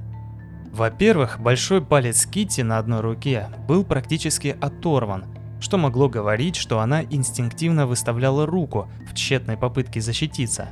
Во-первых, 0.73 1.39
большой 1.39 1.81
палец 1.81 2.27
Кити 2.27 2.63
на 2.63 2.79
одной 2.79 3.01
руке 3.01 3.49
был 3.69 3.85
практически 3.85 4.57
оторван, 4.61 5.27
что 5.61 5.79
могло 5.79 6.09
говорить, 6.09 6.57
что 6.57 6.81
она 6.81 7.05
инстинктивно 7.05 7.87
выставляла 7.87 8.45
руку 8.45 8.91
в 9.09 9.15
тщетной 9.15 9.57
попытке 9.57 10.01
защититься. 10.01 10.71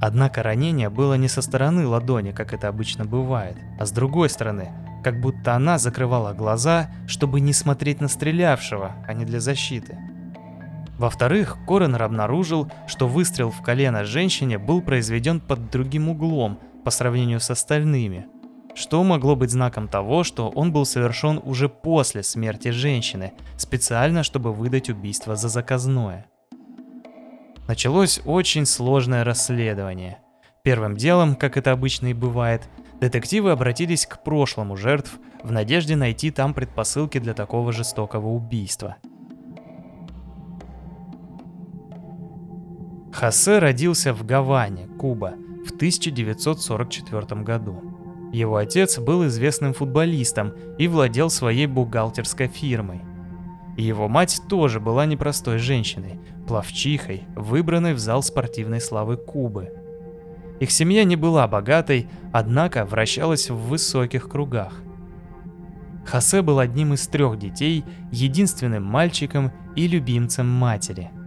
Однако 0.00 0.42
ранение 0.42 0.88
было 0.88 1.18
не 1.18 1.28
со 1.28 1.42
стороны 1.42 1.86
ладони, 1.86 2.30
как 2.30 2.54
это 2.54 2.68
обычно 2.68 3.04
бывает, 3.04 3.58
а 3.78 3.84
с 3.84 3.90
другой 3.90 4.30
стороны, 4.30 4.70
как 5.04 5.20
будто 5.20 5.54
она 5.54 5.76
закрывала 5.76 6.32
глаза, 6.32 6.90
чтобы 7.06 7.40
не 7.42 7.52
смотреть 7.52 8.00
на 8.00 8.08
стрелявшего, 8.08 8.92
а 9.06 9.12
не 9.12 9.26
для 9.26 9.38
защиты. 9.38 9.98
Во-вторых, 11.02 11.58
Коронер 11.66 12.04
обнаружил, 12.04 12.70
что 12.86 13.08
выстрел 13.08 13.50
в 13.50 13.60
колено 13.60 14.04
женщине 14.04 14.56
был 14.56 14.80
произведен 14.80 15.40
под 15.40 15.68
другим 15.68 16.08
углом 16.08 16.60
по 16.84 16.92
сравнению 16.92 17.40
с 17.40 17.50
остальными, 17.50 18.26
что 18.76 19.02
могло 19.02 19.34
быть 19.34 19.50
знаком 19.50 19.88
того, 19.88 20.22
что 20.22 20.48
он 20.48 20.70
был 20.70 20.84
совершен 20.84 21.40
уже 21.42 21.68
после 21.68 22.22
смерти 22.22 22.68
женщины, 22.68 23.32
специально 23.56 24.22
чтобы 24.22 24.52
выдать 24.52 24.90
убийство 24.90 25.34
за 25.34 25.48
заказное. 25.48 26.26
Началось 27.66 28.20
очень 28.24 28.64
сложное 28.64 29.24
расследование. 29.24 30.18
Первым 30.62 30.96
делом, 30.96 31.34
как 31.34 31.56
это 31.56 31.72
обычно 31.72 32.12
и 32.12 32.14
бывает, 32.14 32.68
детективы 33.00 33.50
обратились 33.50 34.06
к 34.06 34.22
прошлому 34.22 34.76
жертв 34.76 35.18
в 35.42 35.50
надежде 35.50 35.96
найти 35.96 36.30
там 36.30 36.54
предпосылки 36.54 37.18
для 37.18 37.34
такого 37.34 37.72
жестокого 37.72 38.28
убийства– 38.28 38.98
Хосе 43.12 43.58
родился 43.58 44.14
в 44.14 44.24
Гаване, 44.24 44.88
Куба, 44.98 45.34
в 45.66 45.72
1944 45.72 47.42
году. 47.42 47.82
Его 48.32 48.56
отец 48.56 48.98
был 48.98 49.26
известным 49.26 49.74
футболистом 49.74 50.54
и 50.78 50.88
владел 50.88 51.28
своей 51.28 51.66
бухгалтерской 51.66 52.48
фирмой. 52.48 53.02
Его 53.76 54.08
мать 54.08 54.40
тоже 54.48 54.80
была 54.80 55.04
непростой 55.04 55.58
женщиной, 55.58 56.20
плавчихой, 56.48 57.24
выбранной 57.36 57.92
в 57.92 57.98
зал 57.98 58.22
спортивной 58.22 58.80
славы 58.80 59.18
Кубы. 59.18 59.72
Их 60.60 60.70
семья 60.70 61.04
не 61.04 61.16
была 61.16 61.46
богатой, 61.46 62.08
однако 62.32 62.86
вращалась 62.86 63.50
в 63.50 63.56
высоких 63.56 64.28
кругах. 64.28 64.72
Хосе 66.06 66.40
был 66.40 66.58
одним 66.58 66.94
из 66.94 67.06
трех 67.06 67.38
детей, 67.38 67.84
единственным 68.10 68.84
мальчиком 68.84 69.52
и 69.76 69.86
любимцем 69.86 70.48
матери– 70.48 71.10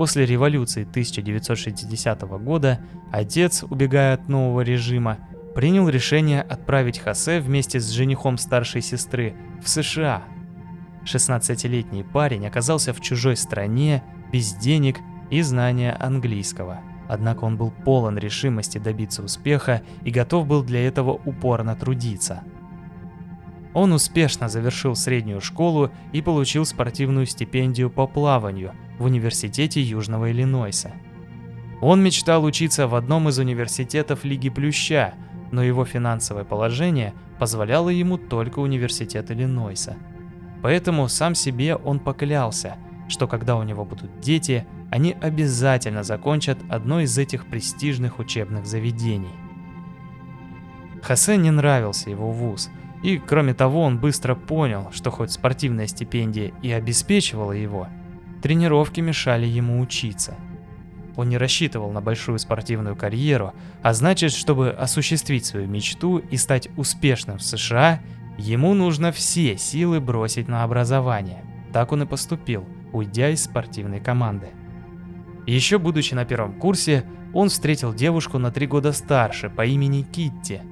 После 0.00 0.24
революции 0.24 0.84
1960 0.84 2.22
года 2.42 2.80
отец, 3.12 3.62
убегая 3.64 4.14
от 4.14 4.30
нового 4.30 4.62
режима, 4.62 5.18
принял 5.54 5.90
решение 5.90 6.40
отправить 6.40 6.98
Хосе 6.98 7.38
вместе 7.38 7.80
с 7.80 7.90
женихом 7.90 8.38
старшей 8.38 8.80
сестры 8.80 9.34
в 9.62 9.68
США. 9.68 10.22
16-летний 11.04 12.02
парень 12.02 12.46
оказался 12.46 12.94
в 12.94 13.02
чужой 13.02 13.36
стране, 13.36 14.02
без 14.32 14.54
денег 14.54 15.00
и 15.28 15.42
знания 15.42 15.92
английского. 15.92 16.80
Однако 17.06 17.44
он 17.44 17.58
был 17.58 17.70
полон 17.70 18.16
решимости 18.16 18.78
добиться 18.78 19.22
успеха 19.22 19.82
и 20.02 20.10
готов 20.10 20.46
был 20.46 20.62
для 20.62 20.80
этого 20.80 21.10
упорно 21.26 21.76
трудиться. 21.76 22.42
Он 23.74 23.92
успешно 23.92 24.48
завершил 24.48 24.96
среднюю 24.96 25.42
школу 25.42 25.90
и 26.14 26.22
получил 26.22 26.64
спортивную 26.64 27.26
стипендию 27.26 27.90
по 27.90 28.06
плаванию 28.06 28.72
в 29.00 29.04
Университете 29.04 29.80
Южного 29.80 30.30
Иллинойса. 30.30 30.92
Он 31.80 32.02
мечтал 32.02 32.44
учиться 32.44 32.86
в 32.86 32.94
одном 32.94 33.30
из 33.30 33.38
университетов 33.38 34.24
Лиги 34.24 34.50
Плюща, 34.50 35.14
но 35.50 35.62
его 35.62 35.86
финансовое 35.86 36.44
положение 36.44 37.14
позволяло 37.38 37.88
ему 37.88 38.18
только 38.18 38.58
Университет 38.58 39.30
Иллинойса. 39.30 39.96
Поэтому 40.62 41.08
сам 41.08 41.34
себе 41.34 41.76
он 41.76 41.98
поклялся, 41.98 42.76
что 43.08 43.26
когда 43.26 43.56
у 43.56 43.62
него 43.62 43.86
будут 43.86 44.20
дети, 44.20 44.66
они 44.90 45.16
обязательно 45.18 46.02
закончат 46.02 46.58
одно 46.68 47.00
из 47.00 47.16
этих 47.16 47.46
престижных 47.46 48.18
учебных 48.18 48.66
заведений. 48.66 49.34
Хосе 51.02 51.38
не 51.38 51.50
нравился 51.50 52.10
его 52.10 52.30
вуз, 52.30 52.68
и 53.02 53.16
кроме 53.16 53.54
того 53.54 53.82
он 53.82 53.98
быстро 53.98 54.34
понял, 54.34 54.90
что 54.92 55.10
хоть 55.10 55.30
спортивная 55.30 55.86
стипендия 55.86 56.52
и 56.60 56.70
обеспечивала 56.70 57.52
его, 57.52 57.88
тренировки 58.42 59.00
мешали 59.00 59.46
ему 59.46 59.80
учиться– 59.80 60.36
он 61.20 61.28
не 61.28 61.36
рассчитывал 61.36 61.92
на 61.92 62.00
большую 62.00 62.38
спортивную 62.38 62.96
карьеру, 62.96 63.52
а 63.82 63.92
значит, 63.92 64.32
чтобы 64.32 64.70
осуществить 64.70 65.44
свою 65.44 65.66
мечту 65.66 66.16
и 66.16 66.38
стать 66.38 66.68
успешным 66.78 67.36
в 67.36 67.42
США, 67.42 68.00
ему 68.38 68.72
нужно 68.72 69.12
все 69.12 69.58
силы 69.58 70.00
бросить 70.00 70.48
на 70.48 70.64
образование. 70.64 71.44
Так 71.74 71.92
он 71.92 72.04
и 72.04 72.06
поступил, 72.06 72.66
уйдя 72.92 73.28
из 73.28 73.44
спортивной 73.44 74.00
команды. 74.00 74.48
Еще 75.46 75.78
будучи 75.78 76.14
на 76.14 76.24
первом 76.24 76.54
курсе, 76.54 77.04
он 77.34 77.50
встретил 77.50 77.92
девушку 77.92 78.38
на 78.38 78.50
три 78.50 78.66
года 78.66 78.92
старше 78.92 79.50
по 79.50 79.66
имени 79.66 80.00
Китти. 80.00 80.62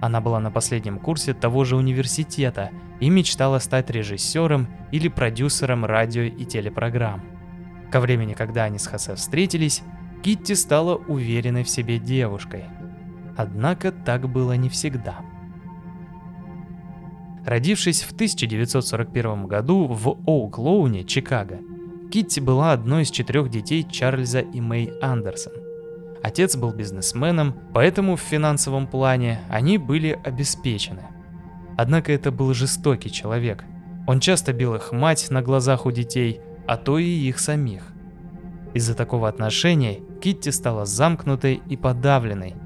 Она 0.00 0.20
была 0.20 0.40
на 0.40 0.50
последнем 0.50 0.98
курсе 0.98 1.32
того 1.32 1.64
же 1.64 1.76
университета 1.76 2.70
и 3.00 3.08
мечтала 3.08 3.58
стать 3.58 3.90
режиссером 3.90 4.68
или 4.92 5.08
продюсером 5.08 5.84
радио 5.84 6.22
и 6.22 6.44
телепрограмм. 6.44 7.22
Ко 7.90 8.00
времени, 8.00 8.34
когда 8.34 8.64
они 8.64 8.78
с 8.78 8.86
Хосе 8.86 9.14
встретились, 9.14 9.82
Китти 10.22 10.54
стала 10.54 10.96
уверенной 10.96 11.62
в 11.62 11.68
себе 11.68 11.98
девушкой. 11.98 12.64
Однако 13.36 13.92
так 13.92 14.28
было 14.28 14.54
не 14.56 14.68
всегда. 14.68 15.16
Родившись 17.44 18.02
в 18.02 18.12
1941 18.12 19.46
году 19.46 19.86
в 19.86 20.18
Оуклоуне, 20.26 21.04
Чикаго, 21.04 21.60
Китти 22.10 22.40
была 22.40 22.72
одной 22.72 23.02
из 23.02 23.10
четырех 23.10 23.50
детей 23.50 23.86
Чарльза 23.88 24.40
и 24.40 24.60
Мэй 24.60 24.92
Андерсон. 25.00 25.65
Отец 26.22 26.56
был 26.56 26.72
бизнесменом, 26.72 27.54
поэтому 27.72 28.16
в 28.16 28.20
финансовом 28.20 28.86
плане 28.86 29.40
они 29.48 29.78
были 29.78 30.18
обеспечены. 30.24 31.02
Однако 31.76 32.12
это 32.12 32.30
был 32.30 32.54
жестокий 32.54 33.10
человек. 33.10 33.64
Он 34.06 34.20
часто 34.20 34.52
бил 34.52 34.74
их 34.74 34.92
мать 34.92 35.30
на 35.30 35.42
глазах 35.42 35.86
у 35.86 35.90
детей, 35.90 36.40
а 36.66 36.76
то 36.76 36.98
и 36.98 37.04
их 37.04 37.38
самих. 37.38 37.82
Из-за 38.74 38.94
такого 38.94 39.28
отношения 39.28 40.00
Китти 40.20 40.50
стала 40.50 40.84
замкнутой 40.84 41.62
и 41.68 41.76
подавленной, 41.76 42.56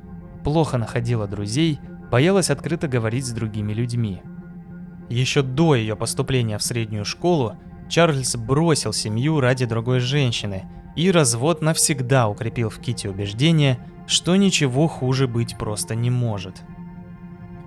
плохо 0.44 0.78
находила 0.78 1.26
друзей, 1.26 1.78
боялась 2.10 2.50
открыто 2.50 2.88
говорить 2.88 3.26
с 3.26 3.32
другими 3.32 3.72
людьми. 3.72 4.22
Еще 5.08 5.42
до 5.42 5.74
ее 5.74 5.96
поступления 5.96 6.58
в 6.58 6.62
среднюю 6.62 7.04
школу 7.04 7.56
Чарльз 7.88 8.36
бросил 8.36 8.92
семью 8.92 9.40
ради 9.40 9.66
другой 9.66 10.00
женщины, 10.00 10.64
и 10.96 11.10
развод 11.10 11.62
навсегда 11.62 12.28
укрепил 12.28 12.70
в 12.70 12.78
Китти 12.78 13.08
убеждение, 13.08 13.78
что 14.06 14.36
ничего 14.36 14.88
хуже 14.88 15.28
быть 15.28 15.56
просто 15.56 15.94
не 15.94 16.10
может. 16.10 16.62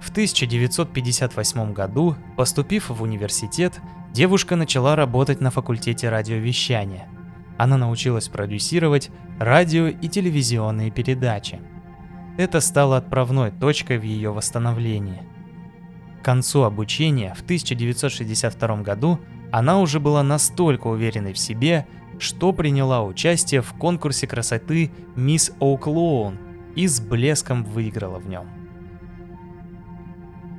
В 0.01 0.09
1958 0.09 1.73
году, 1.73 2.17
поступив 2.36 2.89
в 2.89 3.01
университет, 3.01 3.79
девушка 4.12 4.57
начала 4.57 4.95
работать 4.97 5.39
на 5.39 5.49
факультете 5.49 6.09
радиовещания. 6.09 7.07
Она 7.57 7.77
научилась 7.77 8.27
продюсировать 8.27 9.09
радио 9.39 9.88
и 9.88 10.07
телевизионные 10.09 10.91
передачи. 10.91 11.62
Это 12.38 12.59
стало 12.59 12.97
отправной 12.97 13.51
точкой 13.51 13.97
в 13.97 14.03
ее 14.03 14.31
восстановлении. 14.31 15.23
К 16.19 16.25
концу 16.25 16.63
обучения 16.63 17.33
в 17.36 17.41
1962 17.41 18.77
году 18.77 19.19
она 19.51 19.79
уже 19.79 19.99
была 19.99 20.23
настолько 20.23 20.88
уверенной 20.88 21.33
в 21.33 21.38
себе, 21.38 21.86
что 22.19 22.54
приняла 22.54 23.04
участие 23.04 23.62
в 23.62 23.73
конкурсе 23.73 24.28
красоты 24.28 24.91
«Мисс 25.15 25.52
Оуклоун» 25.60 26.38
и 26.76 26.88
с 26.88 26.99
блеском 26.99 27.63
выиграла 27.63 28.19
в 28.19 28.28
нем. 28.28 28.47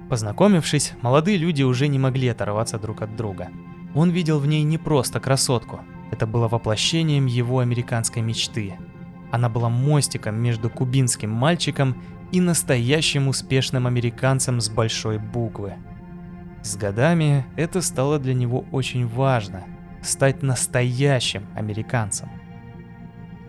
Познакомившись, 0.09 0.93
молодые 1.03 1.39
люди 1.39 1.63
уже 1.63 1.89
не 1.89 1.99
могли 1.99 2.29
оторваться 2.29 2.79
друг 2.79 3.03
от 3.03 3.17
друга. 3.17 3.49
Он 3.95 4.11
видел 4.11 4.39
в 4.39 4.47
ней 4.47 4.63
не 4.63 4.79
просто 4.79 5.21
красотку, 5.21 5.81
это 6.11 6.27
было 6.27 6.47
воплощением 6.47 7.27
его 7.27 7.61
американской 7.61 8.23
мечты. 8.23 8.75
Она 9.33 9.49
была 9.49 9.69
мостиком 9.69 10.37
между 10.37 10.71
кубинским 10.71 11.31
мальчиком 11.31 12.01
и 12.31 12.41
настоящим 12.41 13.29
успешным 13.29 13.87
американцем 13.87 14.61
с 14.61 14.69
большой 14.69 15.19
буквы. 15.19 15.75
С 16.63 16.77
годами 16.77 17.45
это 17.57 17.83
стало 17.83 18.19
для 18.19 18.35
него 18.35 18.65
очень 18.71 19.07
важно– 19.07 19.65
стать 20.05 20.43
настоящим 20.43 21.47
американцем. 21.55 22.31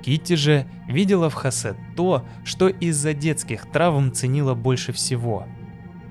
Китти 0.03 0.35
же 0.35 0.65
видела 0.87 1.29
в 1.29 1.33
Хосе 1.33 1.75
то, 1.95 2.25
что 2.43 2.67
из-за 2.67 3.13
детских 3.13 3.69
травм 3.71 4.13
ценила 4.13 4.53
больше 4.53 4.91
всего– 4.91 5.47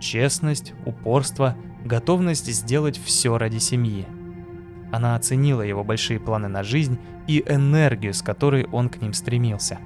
Честность, 0.05 0.75
упорство, 0.85 1.57
готовность 1.83 2.53
сделать 2.53 3.01
все 3.03 3.39
ради 3.39 3.57
семьи. 3.57 4.07
Она 4.93 5.17
оценила 5.17 5.63
его 5.63 5.83
большие 5.83 6.21
планы 6.21 6.49
на 6.49 6.63
жизнь 6.63 6.99
и 7.27 7.43
энергию, 7.47 8.13
с 8.13 8.21
которой 8.21 8.67
он 8.67 8.91
к 8.91 9.01
ним 9.01 9.15
стремился. 9.15 9.79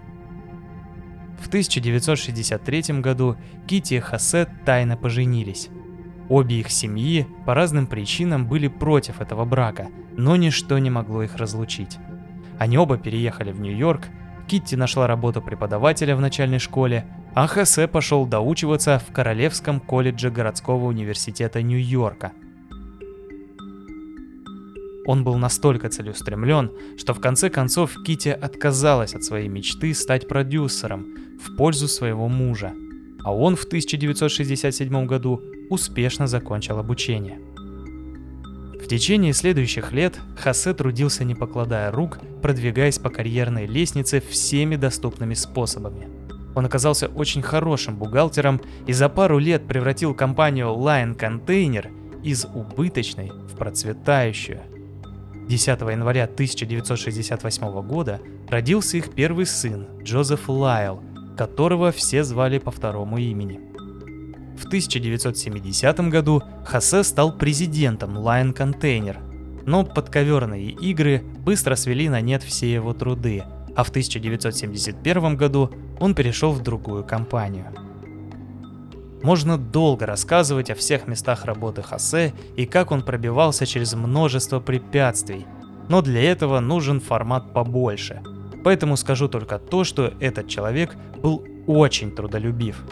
В 1.41 1.47
1963 1.47 3.01
году 3.01 3.37
Кити 3.69 3.95
и 3.95 4.01
Хосе 4.01 4.49
тайно 4.67 4.97
поженились. 4.97 5.69
Обе 6.29 6.61
их 6.61 6.71
семьи 6.71 7.27
по 7.47 7.55
разным 7.55 7.87
причинам 7.87 8.47
были 8.47 8.69
против 8.69 9.21
этого 9.21 9.45
брака, 9.45 9.89
но 10.17 10.37
ничто 10.37 10.79
не 10.79 10.91
могло 10.91 11.23
их 11.23 11.37
разлучить. 11.37 11.99
Они 12.59 12.77
оба 12.77 12.99
переехали 12.99 13.53
в 13.53 13.61
Нью-Йорк, 13.61 14.09
Китти 14.47 14.77
нашла 14.77 15.07
работу 15.07 15.43
преподавателя 15.43 16.17
в 16.17 16.21
начальной 16.21 16.59
школе, 16.59 17.07
а 17.35 17.47
Хосе 17.47 17.87
пошел 17.87 18.27
доучиваться 18.27 18.99
в 18.99 19.13
Королевском 19.13 19.79
колледже 19.79 20.31
городского 20.31 20.87
университета 20.87 21.63
Нью-Йорка. 21.63 22.33
Он 25.07 25.25
был 25.25 25.37
настолько 25.37 25.89
целеустремлен, 25.89 26.71
что 26.99 27.15
в 27.15 27.21
конце 27.21 27.49
концов 27.49 27.95
Кити 28.05 28.29
отказалась 28.29 29.15
от 29.15 29.25
своей 29.25 29.49
мечты 29.49 29.95
стать 29.95 30.29
продюсером 30.29 31.07
в 31.43 31.57
пользу 31.57 31.89
своего 31.89 32.29
мужа, 32.29 32.75
а 33.29 33.35
он 33.35 33.57
в 33.57 33.65
1967 33.65 35.05
году 35.05 35.43
успешно 35.69 36.27
закончил 36.27 36.79
обучение. 36.79 37.39
В 38.83 38.89
течение 38.89 39.35
следующих 39.35 39.93
лет 39.93 40.19
Хосе 40.39 40.73
трудился 40.73 41.25
не 41.25 41.35
покладая 41.35 41.91
рук, 41.93 42.21
продвигаясь 42.41 42.99
по 42.99 43.11
карьерной 43.11 43.67
лестнице 43.67 44.23
всеми 44.23 44.77
доступными 44.77 45.35
способами– 45.35 46.09
он 46.55 46.65
оказался 46.65 47.07
очень 47.07 47.43
хорошим 47.43 47.97
бухгалтером 47.97 48.61
и 48.87 48.93
за 48.93 49.09
пару 49.09 49.39
лет 49.39 49.69
превратил 49.69 50.15
компанию 50.15 50.69
Lion 50.69 51.17
Container 51.17 51.89
из 52.25 52.47
убыточной 52.47 53.31
в 53.31 53.57
процветающую. 53.57 54.63
10 55.47 55.81
января 55.83 56.25
1968 56.25 57.83
года 57.83 58.21
родился 58.49 58.97
их 58.97 59.13
первый 59.13 59.47
сын, 59.47 59.87
Джозеф 60.03 60.49
Лайл, 60.49 61.01
которого 61.39 61.93
все 61.93 62.23
звали 62.25 62.59
по 62.59 62.71
второму 62.71 63.17
имени. 63.17 63.61
В 64.59 64.67
1970 64.67 66.01
году 66.11 66.43
Хосе 66.67 67.03
стал 67.03 67.33
президентом 67.39 68.19
Lion 68.19 68.53
Container, 68.53 69.17
но 69.65 69.85
подковерные 69.85 70.71
игры 70.71 71.23
быстро 71.39 71.77
свели 71.77 72.09
на 72.09 72.21
нет 72.21 72.43
все 72.43 72.71
его 72.71 72.93
труды– 72.93 73.45
а 73.79 73.85
в 73.85 73.91
1971 73.91 75.37
году 75.37 75.71
он 76.01 76.17
перешел 76.17 76.51
в 76.51 76.61
другую 76.65 77.05
компанию. 77.05 77.67
Можно 79.23 79.57
долго 79.57 80.05
рассказывать 80.05 80.69
о 80.71 80.75
всех 80.75 81.07
местах 81.07 81.45
работы 81.45 81.83
Хосе 81.83 82.35
и 82.57 82.67
как 82.67 82.91
он 82.91 83.03
пробивался 83.03 83.67
через 83.67 83.95
множество 83.95 84.59
препятствий. 84.59 85.47
Но 85.89 86.03
для 86.03 86.21
этого 86.21 86.59
нужен 86.59 87.01
формат 87.01 87.53
побольше. 87.53 88.21
Поэтому 88.65 88.97
скажу 88.97 89.29
только 89.29 89.59
то, 89.59 89.85
что 89.85 90.13
этот 90.21 90.49
человек 90.49 90.97
был 91.23 91.45
очень 91.67 92.11
трудолюбив. 92.11 92.83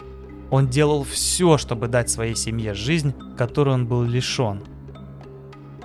Он 0.49 0.67
делал 0.67 1.03
все, 1.03 1.57
чтобы 1.57 1.87
дать 1.87 2.09
своей 2.09 2.35
семье 2.35 2.73
жизнь, 2.73 3.13
которой 3.37 3.73
он 3.73 3.85
был 3.85 4.03
лишен. 4.03 4.63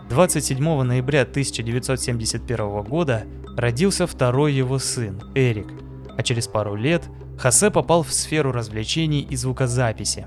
27 0.08 0.82
ноября 0.82 1.22
1971 1.22 2.82
года 2.82 3.24
родился 3.56 4.06
второй 4.06 4.52
его 4.52 4.78
сын, 4.78 5.20
Эрик, 5.34 5.68
а 6.16 6.22
через 6.22 6.46
пару 6.46 6.74
лет 6.74 7.02
Хосе 7.38 7.70
попал 7.70 8.02
в 8.02 8.12
сферу 8.12 8.52
развлечений 8.52 9.20
и 9.20 9.36
звукозаписи. 9.36 10.26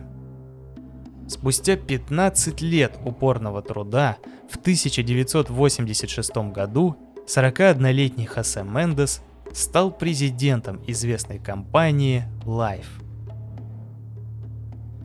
Спустя 1.28 1.76
15 1.76 2.62
лет 2.62 3.00
упорного 3.06 3.62
труда 3.62 4.18
в 4.50 4.58
1986 4.58 6.36
году 6.52 6.98
41-летний 7.28 8.26
Хосе 8.26 8.64
Мендес 8.64 9.22
стал 9.56 9.90
президентом 9.90 10.82
известной 10.86 11.40
компании 11.40 12.26
Life. 12.44 12.86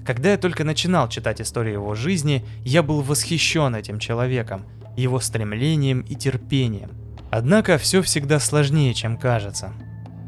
Когда 0.05 0.33
я 0.33 0.39
только 0.39 0.65
начинал 0.65 1.09
читать 1.09 1.41
историю 1.41 1.75
его 1.75 1.95
жизни, 1.95 2.45
я 2.65 2.83
был 2.83 3.01
восхищен 3.01 3.77
этим 3.77 4.01
человеком, 4.01 4.67
его 4.97 5.21
стремлением 5.21 6.01
и 6.01 6.17
терпением. 6.17 6.91
Однако 7.31 7.79
все 7.79 8.03
всегда 8.03 8.41
сложнее, 8.41 8.93
чем 8.93 9.17
кажется. 9.17 9.73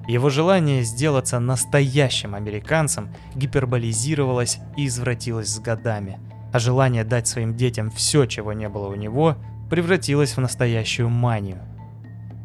Его 0.07 0.31
желание 0.31 0.83
сделаться 0.83 1.41
настоящим 1.41 2.37
американцем 2.37 3.13
гиперболизировалось 3.35 4.59
и 4.77 4.87
извратилось 4.87 5.49
с 5.49 5.59
годами, 5.59 6.21
а 6.53 6.61
желание 6.61 7.03
дать 7.03 7.27
своим 7.27 7.57
детям 7.57 7.91
все, 7.91 8.27
чего 8.27 8.53
не 8.53 8.69
было 8.69 8.87
у 8.87 8.95
него, 8.95 9.37
превратилось 9.69 10.37
в 10.37 10.41
настоящую 10.41 11.09
манию. 11.09 11.72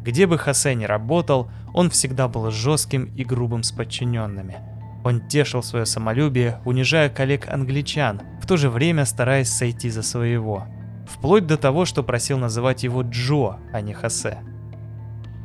Где 0.01 0.25
бы 0.25 0.37
Хосе 0.37 0.75
ни 0.75 0.85
работал, 0.85 1.49
он 1.73 1.89
всегда 1.89 2.27
был 2.27 2.49
жестким 2.51 3.05
и 3.15 3.23
грубым 3.23 3.63
с 3.63 3.71
подчиненными. 3.71 4.57
Он 5.03 5.27
тешил 5.27 5.63
свое 5.63 5.85
самолюбие, 5.85 6.59
унижая 6.65 7.09
коллег-англичан, 7.09 8.21
в 8.41 8.47
то 8.47 8.57
же 8.57 8.69
время 8.69 9.05
стараясь 9.05 9.49
сойти 9.49 9.89
за 9.89 10.03
своего. 10.03 10.65
Вплоть 11.07 11.47
до 11.47 11.57
того, 11.57 11.85
что 11.85 12.03
просил 12.03 12.37
называть 12.37 12.83
его 12.83 13.01
Джо, 13.01 13.57
а 13.71 13.81
не 13.81 13.93
Хосе. 13.93 14.39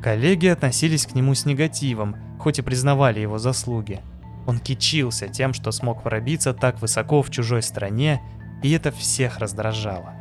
Коллеги 0.02 0.48
относились 0.48 1.06
к 1.06 1.14
нему 1.14 1.34
с 1.34 1.46
негативом, 1.46 2.16
хоть 2.40 2.58
и 2.58 2.62
признавали 2.62 3.20
его 3.20 3.38
заслуги. 3.38 4.00
Он 4.46 4.58
кичился 4.58 5.28
тем, 5.28 5.52
что 5.52 5.70
смог 5.70 6.02
пробиться 6.02 6.52
так 6.52 6.80
высоко 6.80 7.22
в 7.22 7.30
чужой 7.30 7.62
стране, 7.62 8.20
и 8.62 8.72
это 8.72 8.90
всех 8.90 9.38
раздражало. 9.38 10.14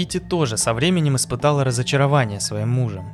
Кити 0.00 0.18
тоже 0.18 0.56
со 0.56 0.72
временем 0.72 1.16
испытала 1.16 1.62
разочарование 1.62 2.40
своим 2.40 2.70
мужем. 2.70 3.04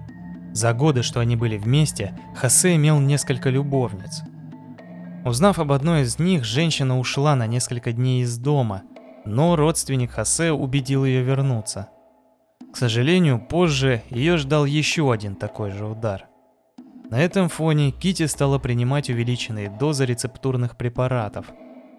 За 0.53 0.73
годы, 0.73 1.03
что 1.03 1.19
они 1.19 1.35
были 1.35 1.59
вместе, 1.59 2.17
Хосе 2.37 2.77
имел 2.77 3.01
несколько 3.01 3.51
любовниц. 3.51 4.23
Узнав 5.25 5.59
об 5.59 5.73
одной 5.73 6.03
из 6.03 6.21
них, 6.21 6.45
женщина 6.45 6.97
ушла 6.97 7.35
на 7.35 7.49
несколько 7.49 7.91
дней 7.91 8.23
из 8.23 8.39
дома, 8.39 8.85
но 9.25 9.57
родственник 9.57 10.13
Хосе 10.13 10.53
убедил 10.53 11.05
ее 11.05 11.23
вернуться– 11.23 11.89
к 12.73 12.77
сожалению, 12.77 13.41
позже 13.41 14.03
ее 14.11 14.37
ждал 14.37 14.67
еще 14.67 15.11
один 15.11 15.35
такой 15.35 15.71
же 15.71 15.87
удар. 15.87 16.27
На 17.09 17.23
этом 17.23 17.49
фоне 17.49 17.91
Кити 17.91 18.27
стала 18.27 18.59
принимать 18.59 19.09
увеличенные 19.09 19.71
дозы 19.71 20.05
рецептурных 20.05 20.77
препаратов. 20.77 21.47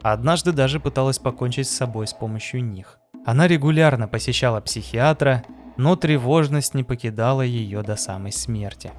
однажды 0.04 0.52
даже 0.52 0.80
пыталась 0.80 1.18
покончить 1.18 1.68
с 1.68 1.76
собой 1.76 2.06
с 2.06 2.14
помощью 2.14 2.64
них. 2.64 3.00
Она 3.26 3.48
регулярно 3.48 4.08
посещала 4.08 4.62
психиатра, 4.62 5.44
но 5.78 5.96
тревожность 5.96 6.74
не 6.74 6.84
покидала 6.84 7.42
ее 7.42 7.82
до 7.84 7.96
самой 7.96 8.32
смерти. 8.32 8.92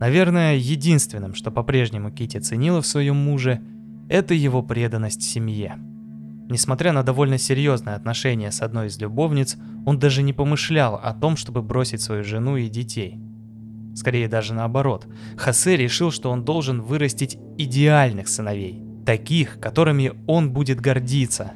Наверное, 0.00 0.56
единственным, 0.56 1.34
что 1.34 1.52
по-прежнему 1.52 2.10
Кити 2.10 2.38
ценила 2.38 2.82
в 2.82 2.86
своем 2.86 3.16
муже, 3.16 3.62
это 4.08 4.34
его 4.34 4.62
преданность 4.62 5.22
семье. 5.22 5.78
Несмотря 6.48 6.92
на 6.92 7.02
довольно 7.02 7.38
серьезное 7.38 7.94
отношение 7.94 8.50
с 8.50 8.62
одной 8.62 8.88
из 8.88 8.98
любовниц, 8.98 9.56
он 9.86 9.98
даже 9.98 10.22
не 10.22 10.32
помышлял 10.32 10.96
о 10.96 11.14
том, 11.14 11.36
чтобы 11.36 11.62
бросить 11.62 12.02
свою 12.02 12.24
жену 12.24 12.56
и 12.56 12.68
детей. 12.68 13.18
Скорее 13.94 14.26
даже 14.26 14.54
наоборот. 14.54 15.06
Хосе 15.36 15.76
решил, 15.76 16.10
что 16.10 16.30
он 16.30 16.44
должен 16.44 16.82
вырастить 16.82 17.38
идеальных 17.56 18.26
сыновей, 18.28 18.82
таких, 19.04 19.58
которыми 19.60 20.12
он 20.26 20.50
будет 20.50 20.80
гордиться. 20.80 21.52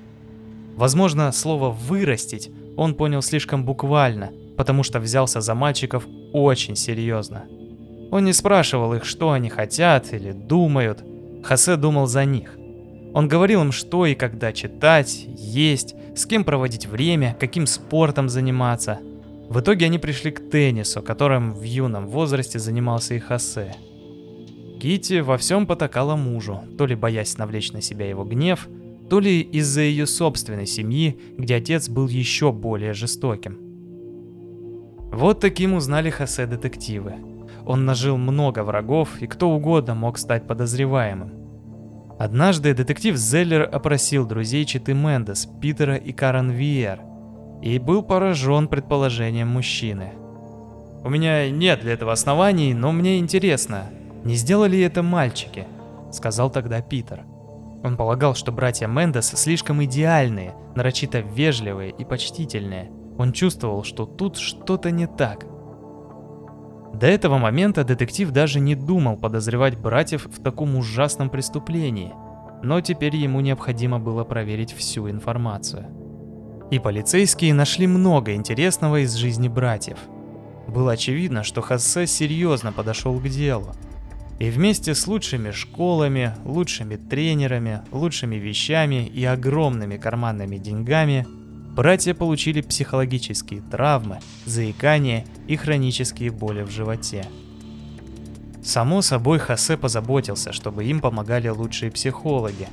Возможно, 0.76 1.32
слово 1.32 1.70
«вырастить» 1.70 2.50
он 2.76 2.94
понял 2.94 3.22
слишком 3.22 3.64
буквально, 3.64 4.30
потому 4.56 4.82
что 4.82 5.00
взялся 5.00 5.40
за 5.40 5.54
мальчиков 5.54 6.06
очень 6.32 6.76
серьезно. 6.76 7.44
Он 8.10 8.24
не 8.24 8.32
спрашивал 8.32 8.94
их, 8.94 9.04
что 9.04 9.32
они 9.32 9.48
хотят 9.48 10.12
или 10.12 10.32
думают. 10.32 11.02
Хосе 11.42 11.76
думал 11.76 12.06
за 12.06 12.24
них– 12.24 12.56
он 13.16 13.28
говорил 13.28 13.62
им, 13.62 13.72
что 13.72 14.04
и 14.04 14.14
когда 14.14 14.52
читать, 14.52 15.24
есть, 15.38 15.94
с 16.14 16.26
кем 16.26 16.44
проводить 16.44 16.84
время, 16.84 17.34
каким 17.40 17.66
спортом 17.66 18.28
заниматься. 18.28 18.98
В 19.48 19.58
итоге 19.60 19.86
они 19.86 19.98
пришли 19.98 20.30
к 20.30 20.50
теннису, 20.50 21.00
которым 21.00 21.54
в 21.54 21.62
юном 21.62 22.08
возрасте 22.08 22.58
занимался 22.58 23.14
и 23.14 23.18
Хосе. 23.18 23.74
Кити 24.80 25.20
во 25.20 25.38
всем 25.38 25.66
потакала 25.66 26.16
мужу, 26.16 26.60
то 26.76 26.86
ли 26.86 26.94
боясь 26.94 27.38
навлечь 27.38 27.72
на 27.72 27.80
себя 27.80 28.08
его 28.08 28.24
гнев, 28.24 28.68
то 29.08 29.20
ли 29.20 29.40
из-за 29.40 29.82
ее 29.82 30.06
собственной 30.06 30.66
семьи, 30.66 31.18
где 31.38 31.56
отец 31.56 31.88
был 31.88 32.08
еще 32.08 32.52
более 32.52 32.92
жестоким. 32.92 33.58
Вот 35.12 35.40
таким 35.40 35.74
узнали 35.74 36.10
Хосе 36.10 36.46
детективы. 36.46 37.14
Он 37.64 37.84
нажил 37.84 38.16
много 38.16 38.62
врагов, 38.62 39.20
и 39.20 39.26
кто 39.26 39.50
угодно 39.50 39.94
мог 39.94 40.18
стать 40.18 40.46
подозреваемым. 40.46 41.32
Однажды 42.18 42.74
детектив 42.74 43.16
Зеллер 43.16 43.68
опросил 43.70 44.26
друзей 44.26 44.64
Читы 44.64 44.94
Мендес, 44.94 45.48
Питера 45.60 45.96
и 45.96 46.12
Карен 46.12 46.50
Виер, 46.50 47.00
и 47.62 47.78
был 47.78 48.02
поражен 48.02 48.68
предположением 48.68 49.48
мужчины. 49.48 50.12
«У 51.04 51.08
меня 51.08 51.48
нет 51.50 51.80
для 51.80 51.92
этого 51.92 52.12
оснований, 52.12 52.74
но 52.74 52.92
мне 52.92 53.18
интересно, 53.18 53.90
не 54.26 54.34
сделали 54.34 54.80
это 54.80 55.02
мальчики?»— 55.02 55.66
сказал 56.12 56.50
тогда 56.50 56.82
Питер. 56.82 57.24
Он 57.82 57.96
полагал, 57.96 58.34
что 58.34 58.52
братья 58.52 58.86
Мендес 58.86 59.28
слишком 59.28 59.82
идеальные, 59.84 60.54
нарочито 60.74 61.20
вежливые 61.20 61.90
и 61.90 62.04
почтительные. 62.04 62.90
Он 63.18 63.32
чувствовал, 63.32 63.84
что 63.84 64.04
тут 64.04 64.36
что-то 64.36 64.90
не 64.90 65.06
так— 65.06 65.46
до 66.96 67.06
этого 67.06 67.36
момента 67.36 67.84
детектив 67.84 68.30
даже 68.30 68.58
не 68.58 68.74
думал 68.74 69.18
подозревать 69.18 69.76
братьев 69.76 70.26
в 70.26 70.42
таком 70.42 70.76
ужасном 70.76 71.28
преступлении, 71.28 72.14
но 72.62 72.80
теперь 72.80 73.14
ему 73.14 73.40
необходимо 73.40 73.98
было 73.98 74.24
проверить 74.24 74.72
всю 74.72 75.10
информацию. 75.10 75.86
И 76.70 76.78
полицейские 76.78 77.52
нашли 77.52 77.86
много 77.86 78.34
интересного 78.34 79.04
из 79.04 79.14
жизни 79.14 79.48
братьев. 79.48 79.98
Было 80.66 80.92
очевидно, 80.92 81.42
что 81.42 81.60
Хассе 81.60 82.06
серьезно 82.06 82.72
подошел 82.72 83.14
к 83.20 83.28
делу. 83.28 83.74
И 84.38 84.50
вместе 84.50 84.94
с 84.94 85.06
лучшими 85.06 85.50
школами, 85.50 86.34
лучшими 86.44 86.96
тренерами, 86.96 87.82
лучшими 87.90 88.36
вещами 88.36 89.06
и 89.06 89.24
огромными 89.24 89.96
карманными 89.96 90.58
деньгами– 90.58 91.26
Братья 91.76 92.14
получили 92.14 92.62
психологические 92.62 93.60
травмы, 93.60 94.20
заикание 94.46 95.26
и 95.46 95.56
хронические 95.56 96.30
боли 96.30 96.62
в 96.62 96.70
животе. 96.70 97.26
Само 98.64 99.02
собой, 99.02 99.38
Хосе 99.38 99.76
позаботился, 99.76 100.54
чтобы 100.54 100.86
им 100.86 101.00
помогали 101.00 101.48
лучшие 101.48 101.90
психологи, 101.90 102.66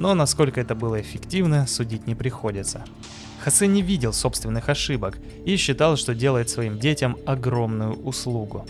но 0.00 0.12
насколько 0.14 0.60
это 0.60 0.74
было 0.74 1.00
эффективно, 1.00 1.68
судить 1.68 2.08
не 2.08 2.16
приходится. 2.16 2.84
Хосе 3.44 3.68
не 3.68 3.80
видел 3.80 4.12
собственных 4.12 4.68
ошибок 4.68 5.20
и 5.46 5.54
считал, 5.54 5.96
что 5.96 6.12
делает 6.12 6.50
своим 6.50 6.80
детям 6.80 7.16
огромную 7.26 7.92
услугу. 7.92 8.66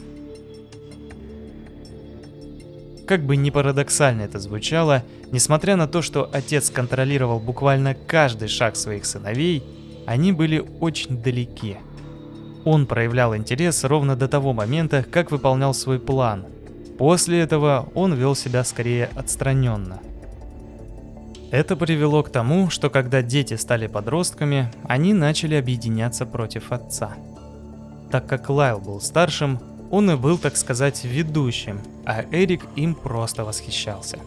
Как 3.09 3.25
бы 3.25 3.37
ни 3.37 3.49
парадоксально 3.49 4.21
это 4.21 4.38
звучало, 4.38 5.03
несмотря 5.33 5.77
на 5.77 5.88
то, 5.88 6.03
что 6.03 6.29
отец 6.31 6.68
контролировал 6.68 7.40
буквально 7.40 7.94
каждый 7.94 8.49
шаг 8.49 8.77
своих 8.77 9.07
сыновей, 9.07 9.64
они 10.07 10.31
были 10.33 10.62
очень 10.79 11.23
далеки. 11.23 11.79
Он 12.66 12.85
проявлял 12.87 13.35
интерес 13.35 13.83
ровно 13.85 14.14
до 14.14 14.29
того 14.29 14.53
момента, 14.53 15.03
как 15.11 15.31
выполнял 15.31 15.73
свой 15.73 15.99
план. 15.99 16.44
После 16.99 17.40
этого 17.40 17.88
он 17.94 18.12
вел 18.12 18.35
себя 18.35 18.62
скорее 18.62 19.09
отстраненно. 19.14 20.01
Это 21.51 21.77
привело 21.77 22.23
к 22.23 22.29
тому, 22.29 22.68
что 22.68 22.90
когда 22.90 23.23
дети 23.23 23.55
стали 23.55 23.87
подростками, 23.87 24.71
они 24.85 25.14
начали 25.14 25.55
объединяться 25.55 26.27
против 26.27 26.73
отца. 26.73 27.12
Так 28.11 28.27
как 28.27 28.51
Лайл 28.51 28.81
был 28.81 29.01
старшим, 29.01 29.61
он 29.90 30.11
и 30.11 30.16
был, 30.16 30.38
так 30.38 30.57
сказать, 30.57 31.05
ведущим, 31.05 31.81
а 32.05 32.24
Эрик 32.31 32.66
им 32.77 32.94
просто 32.94 33.44
восхищался. 33.44 34.18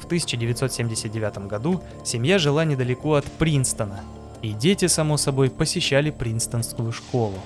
В 0.00 0.06
1979 0.06 1.46
году 1.46 1.82
семья 2.04 2.38
жила 2.38 2.64
недалеко 2.64 3.14
от 3.14 3.24
Принстона, 3.24 4.00
И 4.42 4.52
дети, 4.52 4.88
само 4.88 5.18
собой, 5.18 5.50
посещали 5.50 6.10
Принстонскую 6.10 6.92
школу. 6.92 7.38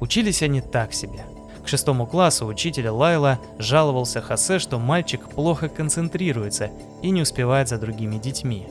Учились 0.00 0.42
они 0.42 0.60
так 0.60 0.94
себе. 0.94 1.24
К 1.64 1.68
шестому 1.68 2.06
классу 2.06 2.46
учитель 2.46 2.88
Лайла 2.88 3.40
жаловался 3.58 4.22
Хосе, 4.22 4.58
что 4.58 4.78
мальчик 4.78 5.28
плохо 5.28 5.68
концентрируется 5.68 6.70
и 7.02 7.10
не 7.10 7.22
успевает 7.22 7.68
за 7.68 7.78
другими 7.78 8.16
детьми. 8.16 8.68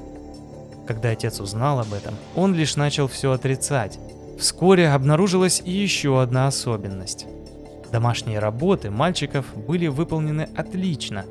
Когда 0.88 1.10
отец 1.10 1.39
узнал 1.39 1.82
об 1.82 1.93
этом, 1.93 2.15
он 2.36 2.56
лишь 2.56 2.78
начал 2.78 3.08
все 3.08 3.34
отрицать. 3.34 4.00
Вскоре 4.38 4.89
обнаружилась 4.89 5.62
и 5.65 5.71
еще 5.71 6.21
одна 6.21 6.47
особенность. 6.47 7.26
Домашние 7.91 8.39
работы 8.39 8.91
мальчиков 8.91 9.45
были 9.56 9.88
выполнены 9.88 10.47
отлично, 10.56 11.26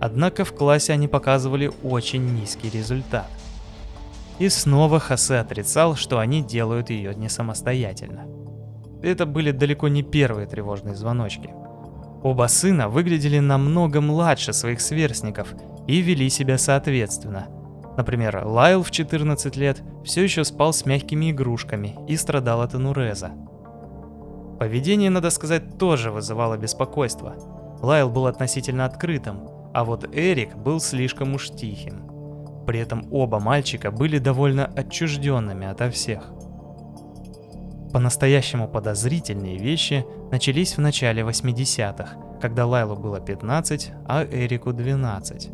однако 0.00 0.44
в 0.44 0.52
классе 0.52 0.92
они 0.92 1.08
показывали 1.08 1.72
очень 1.82 2.24
низкий 2.34 2.70
результат. 2.70 3.28
И 4.38 4.48
снова 4.48 5.00
Хосе 5.00 5.36
отрицал, 5.36 5.96
что 5.96 6.18
они 6.18 6.42
делают 6.42 6.90
ее 6.90 7.14
не 7.14 7.28
самостоятельно. 7.28 8.26
Это 9.02 9.26
были 9.26 9.50
далеко 9.50 9.88
не 9.88 10.02
первые 10.02 10.46
тревожные 10.46 10.94
звоночки. 10.94 11.50
Оба 12.22 12.46
сына 12.46 12.88
выглядели 12.88 13.40
намного 13.40 14.00
младше 14.00 14.52
своих 14.52 14.80
сверстников 14.80 15.48
и 15.88 16.00
вели 16.00 16.30
себя 16.30 16.58
соответственно. 16.58 17.48
Например, 17.96 18.42
Лайл 18.44 18.82
в 18.82 18.90
14 18.90 19.56
лет 19.56 19.82
все 20.04 20.22
еще 20.22 20.44
спал 20.44 20.72
с 20.72 20.86
мягкими 20.86 21.30
игрушками 21.30 21.96
и 22.08 22.16
страдал 22.16 22.62
от 22.62 22.74
ануреза. 22.74 23.32
Поведение, 24.58 25.10
надо 25.10 25.30
сказать, 25.30 25.78
тоже 25.78 26.10
вызывало 26.10 26.56
беспокойство. 26.56 27.34
Лайл 27.82 28.08
был 28.08 28.26
относительно 28.26 28.84
открытым, 28.84 29.48
а 29.74 29.84
вот 29.84 30.08
Эрик 30.14 30.56
был 30.56 30.80
слишком 30.80 31.34
уж 31.34 31.50
тихим. 31.50 32.64
При 32.66 32.78
этом 32.78 33.06
оба 33.10 33.40
мальчика 33.40 33.90
были 33.90 34.18
довольно 34.18 34.66
отчужденными 34.66 35.66
ото 35.66 35.90
всех. 35.90 36.30
По-настоящему 37.92 38.68
подозрительные 38.68 39.58
вещи 39.58 40.06
начались 40.30 40.76
в 40.76 40.80
начале 40.80 41.22
80-х, 41.22 42.38
когда 42.40 42.64
Лайлу 42.64 42.96
было 42.96 43.20
15, 43.20 43.92
а 44.06 44.24
Эрику 44.24 44.72
12. 44.72 45.50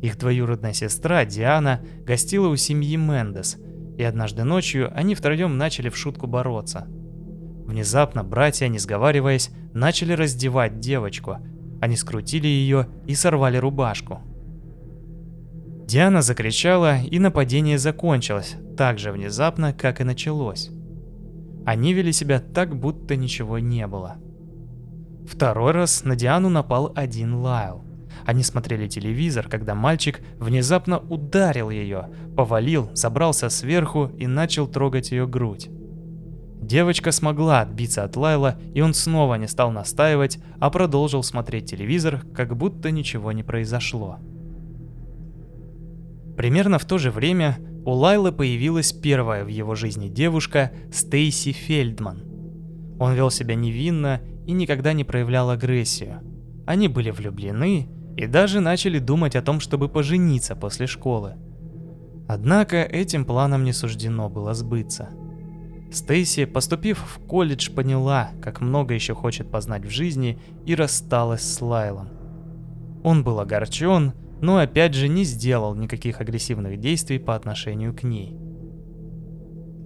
Их 0.00 0.16
двоюродная 0.16 0.72
сестра 0.72 1.24
Диана 1.24 1.80
гостила 2.04 2.48
у 2.48 2.56
семьи 2.56 2.96
Мендес, 2.96 3.56
и 3.96 4.02
однажды 4.02 4.44
ночью 4.44 4.90
они 4.94 5.14
втроем 5.14 5.58
начали 5.58 5.88
в 5.88 5.96
шутку 5.96 6.26
бороться. 6.26 6.86
Внезапно 7.66 8.22
братья, 8.22 8.68
не 8.68 8.78
сговариваясь, 8.78 9.50
начали 9.74 10.12
раздевать 10.12 10.78
девочку. 10.78 11.38
Они 11.80 11.96
скрутили 11.96 12.46
ее 12.46 12.88
и 13.06 13.14
сорвали 13.14 13.56
рубашку. 13.56 14.22
Диана 15.84 16.22
закричала, 16.22 16.98
и 16.98 17.18
нападение 17.18 17.78
закончилось 17.78 18.56
так 18.76 18.98
же 18.98 19.10
внезапно, 19.10 19.72
как 19.72 20.00
и 20.00 20.04
началось. 20.04 20.70
Они 21.66 21.92
вели 21.92 22.12
себя 22.12 22.40
так, 22.40 22.78
будто 22.78 23.16
ничего 23.16 23.58
не 23.58 23.86
было. 23.86 24.16
Второй 25.26 25.72
раз 25.72 26.04
на 26.04 26.16
Диану 26.16 26.48
напал 26.48 26.92
один 26.94 27.34
Лайл. 27.34 27.84
Они 28.24 28.42
смотрели 28.42 28.88
телевизор, 28.88 29.48
когда 29.48 29.74
мальчик 29.74 30.20
внезапно 30.38 30.98
ударил 30.98 31.70
ее, 31.70 32.10
повалил, 32.36 32.90
забрался 32.94 33.48
сверху 33.48 34.10
и 34.18 34.26
начал 34.26 34.66
трогать 34.66 35.10
ее 35.10 35.26
грудь. 35.26 35.68
Девочка 36.60 37.12
смогла 37.12 37.62
отбиться 37.62 38.04
от 38.04 38.16
Лайла, 38.16 38.58
и 38.74 38.80
он 38.82 38.92
снова 38.92 39.36
не 39.36 39.48
стал 39.48 39.70
настаивать, 39.70 40.38
а 40.60 40.68
продолжил 40.68 41.22
смотреть 41.22 41.70
телевизор, 41.70 42.22
как 42.34 42.56
будто 42.56 42.90
ничего 42.90 43.32
не 43.32 43.42
произошло. 43.42 44.18
Примерно 46.36 46.78
в 46.78 46.84
то 46.84 46.98
же 46.98 47.10
время 47.10 47.58
у 47.84 47.92
Лайлы 47.92 48.32
появилась 48.32 48.92
первая 48.92 49.44
в 49.44 49.48
его 49.48 49.74
жизни 49.74 50.08
девушка 50.08 50.70
Стейси 50.92 51.52
Фельдман. 51.52 52.22
Он 53.00 53.14
вел 53.14 53.30
себя 53.30 53.54
невинно 53.54 54.20
и 54.46 54.52
никогда 54.52 54.92
не 54.92 55.04
проявлял 55.04 55.50
агрессию. 55.50 56.20
Они 56.66 56.86
были 56.86 57.10
влюблены 57.10 57.88
и 58.18 58.26
даже 58.26 58.58
начали 58.58 58.98
думать 58.98 59.36
о 59.36 59.42
том, 59.42 59.60
чтобы 59.60 59.88
пожениться 59.88 60.56
после 60.56 60.88
школы. 60.88 61.34
Однако 62.26 62.82
этим 62.82 63.24
планам 63.24 63.62
не 63.62 63.72
суждено 63.72 64.28
было 64.28 64.54
сбыться. 64.54 65.10
Стейси, 65.92 66.44
поступив 66.44 66.98
в 66.98 67.24
колледж, 67.26 67.70
поняла, 67.70 68.32
как 68.42 68.60
много 68.60 68.92
еще 68.92 69.14
хочет 69.14 69.52
познать 69.52 69.84
в 69.84 69.90
жизни 69.90 70.36
и 70.66 70.74
рассталась 70.74 71.42
с 71.42 71.60
Лайлом. 71.60 72.08
Он 73.04 73.22
был 73.22 73.38
огорчен, 73.38 74.12
но 74.40 74.58
опять 74.58 74.94
же 74.94 75.06
не 75.06 75.22
сделал 75.22 75.76
никаких 75.76 76.20
агрессивных 76.20 76.80
действий 76.80 77.20
по 77.20 77.36
отношению 77.36 77.94
к 77.94 78.02
ней. 78.02 78.36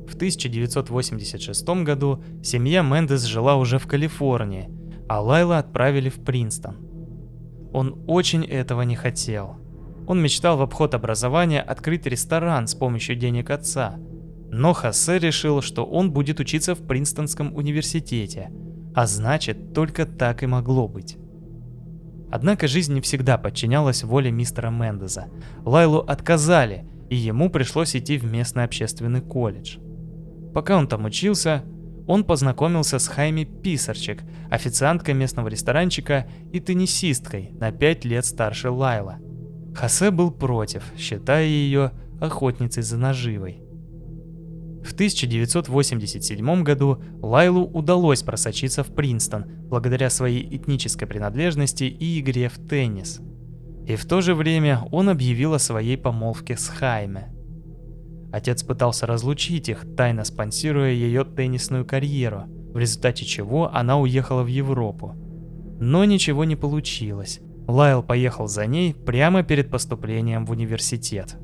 В 0.08 0.14
1986 0.14 1.68
году 1.84 2.24
семья 2.42 2.80
Мендес 2.80 3.24
жила 3.24 3.56
уже 3.56 3.78
в 3.78 3.86
Калифорнии, 3.86 4.70
а 5.06 5.20
Лайла 5.20 5.58
отправили 5.58 6.08
в 6.08 6.24
Принстон. 6.24 6.91
Он 7.72 8.02
очень 8.06 8.44
этого 8.44 8.82
не 8.82 8.96
хотел. 8.96 9.56
Он 10.06 10.20
мечтал 10.20 10.56
в 10.56 10.62
обход 10.62 10.94
образования 10.94 11.60
открыть 11.60 12.06
ресторан 12.06 12.66
с 12.66 12.74
помощью 12.74 13.16
денег 13.16 13.50
отца. 13.50 13.96
Но 14.50 14.72
Хосе 14.72 15.18
решил, 15.18 15.62
что 15.62 15.84
он 15.84 16.12
будет 16.12 16.40
учиться 16.40 16.74
в 16.74 16.86
Принстонском 16.86 17.54
университете, 17.54 18.50
а 18.94 19.06
значит, 19.06 19.72
только 19.72 20.04
так 20.04 20.42
и 20.42 20.46
могло 20.46 20.88
быть. 20.88 21.16
Однако 22.30 22.66
жизнь 22.66 22.94
не 22.94 23.00
всегда 23.00 23.38
подчинялась 23.38 24.04
воле 24.04 24.30
мистера 24.30 24.70
Мендеза. 24.70 25.26
Лайлу 25.64 25.98
отказали, 25.98 26.86
и 27.08 27.16
ему 27.16 27.50
пришлось 27.50 27.94
идти 27.94 28.18
в 28.18 28.24
местный 28.24 28.64
общественный 28.64 29.20
колледж. 29.20 29.76
Пока 30.54 30.76
он 30.76 30.88
там 30.88 31.04
учился, 31.04 31.62
он 32.06 32.24
познакомился 32.24 32.98
с 32.98 33.08
Хайми 33.08 33.44
Писарчик, 33.44 34.22
официанткой 34.50 35.14
местного 35.14 35.48
ресторанчика 35.48 36.26
и 36.52 36.60
теннисисткой 36.60 37.50
на 37.52 37.72
5 37.72 38.04
лет 38.04 38.24
старше 38.24 38.70
Лайла. 38.70 39.18
Хосе 39.74 40.10
был 40.10 40.30
против, 40.30 40.84
считая 40.96 41.46
ее 41.46 41.92
охотницей 42.20 42.82
за 42.82 42.98
наживой. 42.98 43.62
В 44.84 44.94
1987 44.94 46.62
году 46.64 47.00
Лайлу 47.20 47.64
удалось 47.64 48.22
просочиться 48.22 48.82
в 48.82 48.92
Принстон 48.94 49.44
благодаря 49.68 50.10
своей 50.10 50.56
этнической 50.56 51.06
принадлежности 51.06 51.84
и 51.84 52.20
игре 52.20 52.48
в 52.48 52.58
теннис. 52.68 53.20
И 53.86 53.94
в 53.96 54.04
то 54.06 54.20
же 54.20 54.34
время 54.34 54.82
он 54.90 55.08
объявил 55.08 55.54
о 55.54 55.60
своей 55.60 55.96
помолвке 55.96 56.56
с 56.56 56.68
Хайме. 56.68 57.31
Отец 58.32 58.62
пытался 58.62 59.06
разлучить 59.06 59.68
их, 59.68 59.84
тайно 59.94 60.24
спонсируя 60.24 60.90
ее 60.90 61.24
теннисную 61.24 61.84
карьеру, 61.84 62.44
в 62.72 62.78
результате 62.78 63.26
чего 63.26 63.70
она 63.72 63.98
уехала 63.98 64.42
в 64.42 64.46
Европу. 64.46 65.14
Но 65.78 66.04
ничего 66.06 66.44
не 66.44 66.56
получилось. 66.56 67.40
Лайл 67.68 68.02
поехал 68.02 68.48
за 68.48 68.66
ней 68.66 68.94
прямо 68.94 69.42
перед 69.42 69.70
поступлением 69.70 70.46
в 70.46 70.50
университет. 70.50 71.36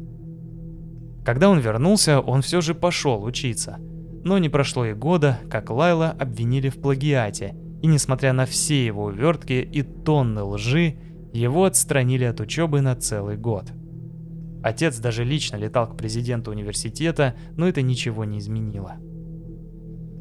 Когда 1.24 1.50
он 1.50 1.58
вернулся, 1.58 2.20
он 2.20 2.40
все 2.40 2.62
же 2.62 2.74
пошел 2.74 3.22
учиться. 3.22 3.76
Но 4.24 4.38
не 4.38 4.48
прошло 4.48 4.86
и 4.86 4.94
года, 4.94 5.38
как 5.50 5.68
Лайла 5.70 6.16
обвинили 6.18 6.70
в 6.70 6.80
плагиате, 6.80 7.54
и 7.82 7.86
несмотря 7.86 8.32
на 8.32 8.46
все 8.46 8.84
его 8.84 9.04
увертки 9.04 9.52
и 9.52 9.82
тонны 9.82 10.42
лжи, 10.42 10.96
его 11.34 11.64
отстранили 11.64 12.24
от 12.24 12.40
учебы 12.40 12.80
на 12.80 12.96
целый 12.96 13.36
год. 13.36 13.72
Отец 14.62 14.98
даже 14.98 15.24
лично 15.24 15.56
летал 15.56 15.86
к 15.88 15.96
президенту 15.96 16.50
университета, 16.50 17.34
но 17.56 17.68
это 17.68 17.82
ничего 17.82 18.24
не 18.24 18.38
изменило. 18.38 18.96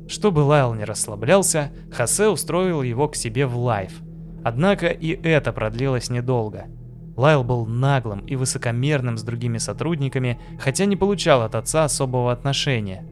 Чтобы 0.08 0.39
Лайл 0.39 0.73
не 0.73 0.86
расслаблялся, 0.86 1.71
Хосе 1.91 2.30
устроил 2.30 2.82
его 2.82 3.08
к 3.08 3.15
себе 3.15 3.45
в 3.45 3.58
лайф. 3.58 4.02
Однако 4.43 4.88
и 4.88 5.10
это 5.10 5.52
продлилось 5.52 6.10
недолго– 6.10 6.65
Лайл 7.17 7.43
был 7.43 7.65
наглым 7.65 8.19
и 8.19 8.36
высокомерным 8.36 9.17
с 9.17 9.23
другими 9.23 9.58
сотрудниками, 9.58 10.39
хотя 10.60 10.86
не 10.86 10.95
получал 10.95 11.41
от 11.41 11.56
отца 11.56 11.84
особого 11.84 12.32
отношения. 12.32 13.06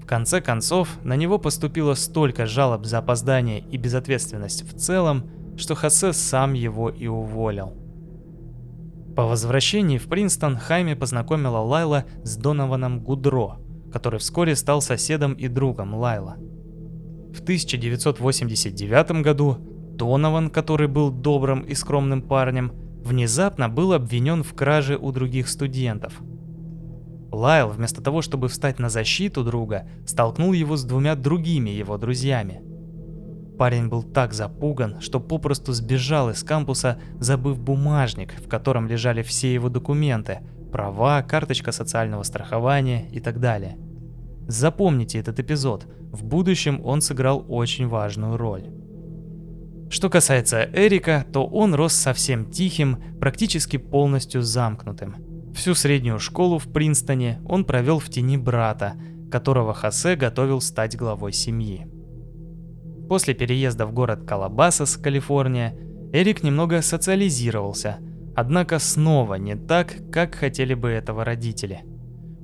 В 0.00 0.06
конце 0.06 0.40
концов, 0.40 0.88
на 1.02 1.16
него 1.16 1.38
поступило 1.38 1.94
столько 1.94 2.46
жалоб 2.46 2.86
за 2.86 2.98
опоздание 2.98 3.58
и 3.58 3.76
безответственность 3.76 4.62
в 4.62 4.78
целом, 4.78 5.28
что 5.56 5.74
Хосе 5.74 6.12
сам 6.12 6.52
его 6.52 6.88
и 6.88 7.08
уволил. 7.08 7.74
По 9.18 9.26
возвращении 9.26 9.98
в 9.98 10.06
Принстон 10.06 10.56
Хайми 10.56 10.94
познакомила 10.94 11.58
Лайла 11.58 12.04
с 12.22 12.36
Донованом 12.36 13.00
Гудро, 13.00 13.56
который 13.92 14.20
вскоре 14.20 14.54
стал 14.54 14.80
соседом 14.80 15.32
и 15.32 15.48
другом 15.48 15.92
Лайла. 15.96 16.36
В 17.34 17.40
1989 17.40 19.22
году 19.22 19.56
Донован, 19.58 20.50
который 20.50 20.86
был 20.86 21.10
добрым 21.10 21.62
и 21.62 21.74
скромным 21.74 22.22
парнем, 22.22 22.70
внезапно 23.04 23.68
был 23.68 23.92
обвинен 23.92 24.44
в 24.44 24.54
краже 24.54 24.96
у 24.96 25.10
других 25.10 25.48
студентов. 25.48 26.20
Лайл, 27.32 27.70
вместо 27.70 28.00
того, 28.00 28.22
чтобы 28.22 28.46
встать 28.46 28.78
на 28.78 28.88
защиту 28.88 29.42
друга, 29.42 29.88
столкнул 30.06 30.52
его 30.52 30.76
с 30.76 30.84
двумя 30.84 31.16
другими 31.16 31.70
его 31.70 31.98
друзьями. 31.98 32.62
Парень 33.58 33.88
был 33.88 34.04
так 34.04 34.34
запуган, 34.34 35.00
что 35.00 35.18
попросту 35.18 35.72
сбежал 35.72 36.30
из 36.30 36.44
кампуса, 36.44 37.00
забыв 37.18 37.58
бумажник, 37.58 38.34
в 38.40 38.48
котором 38.48 38.86
лежали 38.86 39.22
все 39.22 39.52
его 39.52 39.68
документы, 39.68 40.40
Права, 40.70 41.22
карточка 41.22 41.72
социального 41.72 42.22
страхования 42.22 43.08
и 43.10 43.20
так 43.20 43.40
далее. 43.40 43.78
Запомните 44.46 45.18
этот 45.18 45.40
эпизод, 45.40 45.86
в 46.12 46.24
будущем 46.24 46.80
он 46.84 47.00
сыграл 47.00 47.44
очень 47.48 47.88
важную 47.88 48.36
роль. 48.36 48.70
Что 49.90 50.10
касается 50.10 50.68
Эрика, 50.72 51.26
то 51.32 51.46
он 51.46 51.74
рос 51.74 51.94
совсем 51.94 52.50
тихим, 52.50 52.98
практически 53.18 53.78
полностью 53.78 54.42
замкнутым. 54.42 55.16
Всю 55.54 55.74
среднюю 55.74 56.18
школу 56.18 56.58
в 56.58 56.70
Принстоне 56.70 57.40
он 57.46 57.64
провел 57.64 57.98
в 57.98 58.08
тени 58.10 58.36
брата, 58.36 58.94
которого 59.32 59.74
Хосе 59.74 60.14
готовил 60.14 60.60
стать 60.60 60.96
главой 60.96 61.32
семьи. 61.32 61.86
После 63.08 63.32
переезда 63.32 63.86
в 63.86 63.92
город 63.92 64.24
Калабасас, 64.26 64.98
Калифорния, 64.98 65.74
Эрик 66.12 66.42
немного 66.42 66.82
социализировался, 66.82 67.98
однако 68.36 68.78
снова 68.78 69.36
не 69.36 69.56
так, 69.56 69.96
как 70.12 70.34
хотели 70.34 70.74
бы 70.74 70.90
этого 70.90 71.24
родители. 71.24 71.84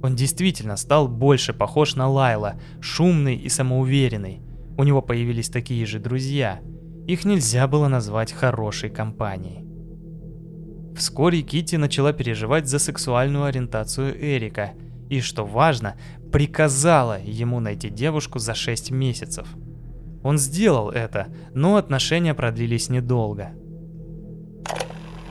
Он 0.03 0.17
действительно 0.17 0.77
стал 0.77 1.09
больше 1.09 1.53
похож 1.53 1.97
на 1.97 2.09
Лайла, 2.09 2.55
шумный 2.81 3.37
и 3.37 3.49
самоуверенный. 3.49 4.41
У 4.77 4.85
него 4.85 5.03
появились 5.03 5.51
такие 5.51 5.85
же 5.87 5.99
друзья. 5.99 6.61
Их 7.07 7.25
нельзя 7.25 7.69
было 7.69 7.89
назвать 7.89 8.33
хорошей 8.33 8.89
компанией. 8.89 9.65
Вскоре 10.97 11.43
Кити 11.43 11.77
начала 11.77 12.13
переживать 12.13 12.69
за 12.69 12.79
сексуальную 12.79 13.45
ориентацию 13.45 14.15
Эрика 14.19 14.73
и, 15.11 15.21
что 15.21 15.45
важно, 15.45 15.97
приказала 16.33 17.19
ему 17.21 17.61
найти 17.61 17.91
девушку 17.91 18.39
за 18.39 18.55
6 18.55 18.91
месяцев– 18.91 19.47
он 20.25 20.39
сделал 20.39 20.91
это, 20.91 21.29
но 21.53 21.77
отношения 21.77 22.35
продлились 22.35 22.89
недолго. 22.89 23.51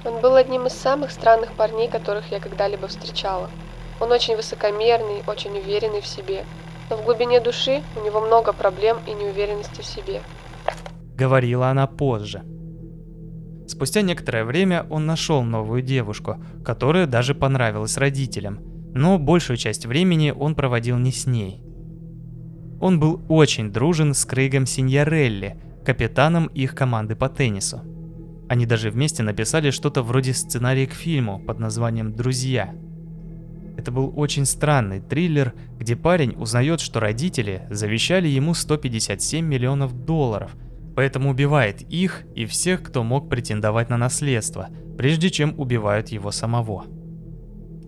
Он 0.05 0.21
был 0.21 0.35
одним 0.35 0.67
из 0.67 0.73
самых 0.73 1.11
странных 1.11 1.53
парней, 1.53 1.89
которых 1.89 2.31
я 2.31 2.39
когда-либо 2.39 2.87
встречала. 2.87 3.49
Он 3.99 4.11
очень 4.11 4.35
высокомерный, 4.35 5.23
очень 5.25 5.57
уверенный 5.57 6.01
в 6.01 6.05
себе. 6.05 6.45
Но 6.89 6.97
в 6.97 7.03
глубине 7.05 7.39
души 7.39 7.81
у 7.99 8.05
него 8.05 8.21
много 8.21 8.53
проблем 8.53 8.99
и 9.07 9.13
неуверенности 9.13 9.81
в 9.81 9.85
себе. 9.85 10.21
Говорила 11.15 11.69
она 11.69 11.87
позже. 11.87 12.43
Спустя 13.67 14.01
некоторое 14.01 14.45
время 14.45 14.85
он 14.91 15.07
нашел 15.07 15.41
новую 15.41 15.81
девушку, 15.81 16.37
которая 16.63 17.07
даже 17.07 17.33
понравилась 17.33 17.97
родителям, 17.97 18.59
но 18.93 19.17
большую 19.17 19.57
часть 19.57 19.87
времени 19.87 20.31
он 20.37 20.53
проводил 20.53 20.97
не 20.97 21.11
с 21.11 21.25
ней. 21.25 21.63
Он 22.83 22.99
был 22.99 23.21
очень 23.29 23.71
дружен 23.71 24.13
с 24.13 24.25
Крейгом 24.25 24.65
Синьярелли, 24.65 25.55
капитаном 25.85 26.47
их 26.47 26.75
команды 26.75 27.15
по 27.15 27.29
теннису. 27.29 27.79
Они 28.49 28.65
даже 28.65 28.89
вместе 28.89 29.23
написали 29.23 29.71
что-то 29.71 30.03
вроде 30.03 30.33
сценария 30.33 30.85
к 30.85 30.91
фильму 30.91 31.39
под 31.39 31.59
названием 31.59 32.13
«Друзья». 32.13 32.75
Это 33.77 33.89
был 33.89 34.11
очень 34.17 34.45
странный 34.45 34.99
триллер, 34.99 35.53
где 35.79 35.95
парень 35.95 36.35
узнает, 36.37 36.81
что 36.81 36.99
родители 36.99 37.65
завещали 37.69 38.27
ему 38.27 38.53
157 38.53 39.45
миллионов 39.45 39.93
долларов, 39.93 40.51
поэтому 40.93 41.29
убивает 41.29 41.81
их 41.83 42.23
и 42.35 42.45
всех, 42.45 42.83
кто 42.83 43.01
мог 43.05 43.29
претендовать 43.29 43.89
на 43.89 43.95
наследство, 43.95 44.67
прежде 44.97 45.29
чем 45.29 45.57
убивают 45.57 46.09
его 46.09 46.31
самого. 46.31 46.83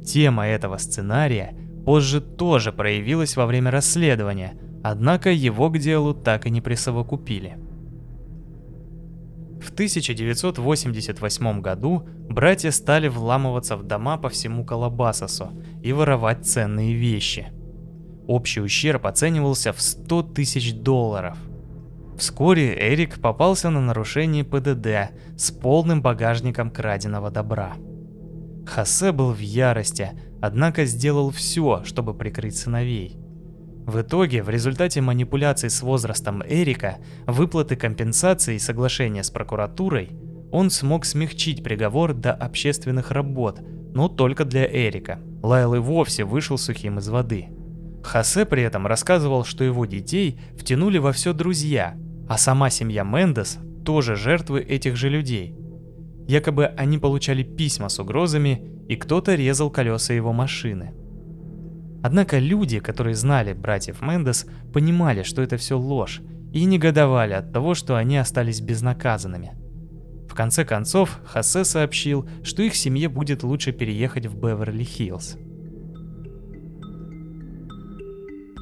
Тема 0.05 0.47
этого 0.47 0.77
сценария 0.77 1.53
позже 1.83 2.21
тоже 2.21 2.71
проявилась 2.71 3.35
во 3.35 3.45
время 3.45 3.71
расследования– 3.71 4.53
Однако 4.87 5.31
его 5.31 5.71
к 5.71 5.79
делу 5.79 6.13
так 6.13 6.45
и 6.45 6.51
не 6.51 6.61
присовокупили. 6.61 7.57
В 9.59 9.71
1988 9.71 11.59
году 11.59 12.07
братья 12.29 12.69
стали 12.69 13.07
вламываться 13.07 13.77
в 13.77 13.83
дома 13.83 14.17
по 14.17 14.29
всему 14.29 14.63
Колобасосу 14.63 15.49
и 15.81 15.91
воровать 15.91 16.45
ценные 16.45 16.93
вещи. 16.93 17.47
Общий 18.27 18.61
ущерб 18.61 19.07
оценивался 19.07 19.73
в 19.73 19.81
100 19.81 20.21
тысяч 20.21 20.75
долларов. 20.75 21.35
Вскоре 22.15 22.77
Эрик 22.77 23.19
попался 23.19 23.71
на 23.71 23.81
нарушение 23.81 24.43
ПДД 24.43 25.17
с 25.35 25.49
полным 25.49 26.03
багажником 26.03 26.69
краденого 26.69 27.31
добра. 27.31 27.73
Хосе 28.67 29.11
был 29.11 29.31
в 29.31 29.39
ярости, 29.39 30.11
однако 30.43 30.85
сделал 30.85 31.31
все, 31.31 31.81
чтобы 31.85 32.13
прикрыть 32.13 32.55
сыновей– 32.55 33.17
в 33.85 34.01
итоге, 34.01 34.41
в 34.41 34.49
результате 34.49 34.99
манипуляций 35.01 35.69
с 35.69 35.81
возрастом 35.83 36.41
Эрика, 36.43 36.97
выплаты 37.27 37.75
компенсации 37.75 38.55
и 38.55 38.59
соглашения 38.59 39.23
с 39.23 39.29
прокуратурой, 39.29 40.11
он 40.51 40.71
смог 40.71 41.05
смягчить 41.05 41.63
приговор 41.63 42.13
до 42.13 42.33
общественных 42.33 43.11
работ, 43.11 43.59
но 43.93 44.07
только 44.07 44.43
для 44.43 44.65
Эрика. 44.65 45.19
Лайл 45.43 45.75
и 45.75 45.79
вовсе 45.79 46.23
вышел 46.23 46.57
сухим 46.57 46.97
из 46.97 47.09
воды. 47.09 47.49
Хосе 48.03 48.45
при 48.45 48.63
этом 48.63 48.87
рассказывал, 48.87 49.43
что 49.43 49.63
его 49.63 49.85
детей 49.85 50.39
втянули 50.57 50.97
во 50.97 51.11
все 51.11 51.33
друзья, 51.33 51.95
а 52.27 52.37
сама 52.37 52.71
семья 52.71 53.03
Мендес 53.03 53.59
тоже 53.83 54.15
жертвы 54.15 54.61
этих 54.61 54.95
же 54.95 55.09
людей. 55.09 55.55
Якобы 56.27 56.65
они 56.65 56.97
получали 56.97 57.43
письма 57.43 57.89
с 57.89 57.99
угрозами, 57.99 58.71
и 58.87 58.95
кто-то 58.95 59.35
резал 59.35 59.69
колеса 59.69 60.13
его 60.13 60.33
машины. 60.33 60.93
Однако 62.05 62.37
люди, 62.37 62.77
которые 62.77 63.15
знали 63.15 63.53
братьев 63.53 63.99
Мендес, 64.03 64.45
понимали, 64.71 65.23
что 65.23 65.41
это 65.41 65.57
все 65.57 65.75
ложь, 65.75 66.21
и 66.53 66.63
негодовали 66.65 67.33
от 67.33 67.51
того, 67.51 67.73
что 67.73 67.95
они 67.95 68.17
остались 68.17 68.61
безнаказанными. 68.61 69.53
В 70.29 70.35
конце 70.35 70.65
концов, 70.65 71.19
Хосе 71.25 71.63
сообщил, 71.65 72.29
что 72.43 72.61
их 72.61 72.75
семье 72.75 73.09
будет 73.09 73.41
лучше 73.41 73.71
переехать 73.71 74.27
в 74.27 74.37
Беверли-Хиллз. 74.37 75.39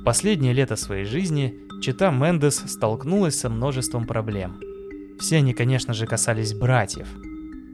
Последнее 0.06 0.54
лето 0.54 0.78
своей 0.78 1.04
жизни 1.04 1.54
Чита 1.82 2.12
Мендес 2.12 2.64
столкнулась 2.72 3.38
со 3.38 3.50
множеством 3.50 4.08
проблем. 4.08 4.62
Все 5.20 5.40
они, 5.40 5.54
конечно 5.54 5.94
же, 5.94 6.08
касались 6.08 6.54
братьев. 6.54 7.10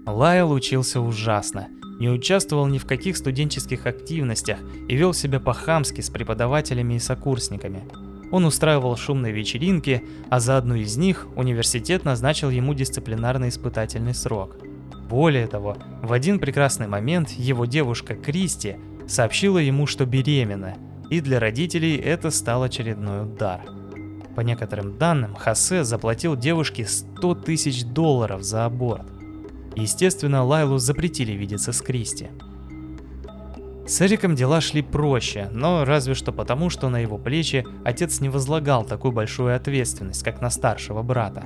Лайл 0.07 0.51
учился 0.51 0.99
ужасно– 0.99 1.67
не 1.99 2.09
участвовал 2.09 2.65
ни 2.67 2.77
в 2.77 2.85
каких 2.85 3.17
студенческих 3.17 3.85
активностях 3.85 4.57
и 4.87 4.95
вел 4.95 5.13
себя 5.13 5.39
по-хамски 5.39 6.01
с 6.01 6.09
преподавателями 6.09 6.95
и 6.95 6.99
сокурсниками. 6.99 7.83
Он 8.31 8.45
устраивал 8.45 8.95
шумные 8.95 9.33
вечеринки, 9.33 10.03
а 10.29 10.39
за 10.39 10.57
одну 10.57 10.75
из 10.75 10.97
них 10.97 11.27
университет 11.35 12.05
назначил 12.05 12.49
ему 12.49 12.73
дисциплинарный 12.73 13.49
испытательный 13.49 14.13
срок. 14.13 14.57
Более 15.09 15.47
того, 15.47 15.77
в 16.01 16.13
один 16.13 16.39
прекрасный 16.39 16.87
момент 16.87 17.31
его 17.31 17.65
девушка 17.65 18.15
Кристи 18.15 18.75
сообщила 19.07 19.57
ему, 19.57 19.87
что 19.87 20.05
беременна, 20.05 20.77
и 21.09 21.19
для 21.19 21.39
родителей 21.39 21.97
это 21.97 22.29
стал 22.29 22.63
очередной 22.63 23.23
удар. 23.23 23.61
По 24.35 24.41
некоторым 24.41 24.97
данным, 24.97 25.35
Хосе 25.35 25.83
заплатил 25.83 26.35
девушке 26.35 26.85
100 26.85 27.35
тысяч 27.35 27.83
долларов 27.83 28.43
за 28.43 28.65
аборт. 28.65 29.18
Естественно, 29.75 30.43
Лайлу 30.43 30.77
запретили 30.77 31.33
видеться 31.33 31.73
с 31.73 31.81
Кристи. 31.81 32.27
С 33.87 34.01
Эриком 34.01 34.35
дела 34.35 34.61
шли 34.61 34.83
проще, 34.83 35.49
но 35.51 35.83
разве 35.83 36.13
что 36.13 36.31
потому, 36.31 36.69
что 36.69 36.89
на 36.89 36.99
его 36.99 37.17
плечи 37.17 37.65
отец 37.83 38.19
не 38.19 38.29
возлагал 38.29 38.83
такую 38.83 39.11
большую 39.11 39.55
ответственность, 39.55 40.23
как 40.23 40.41
на 40.41 40.51
старшего 40.51 41.01
брата. 41.01 41.45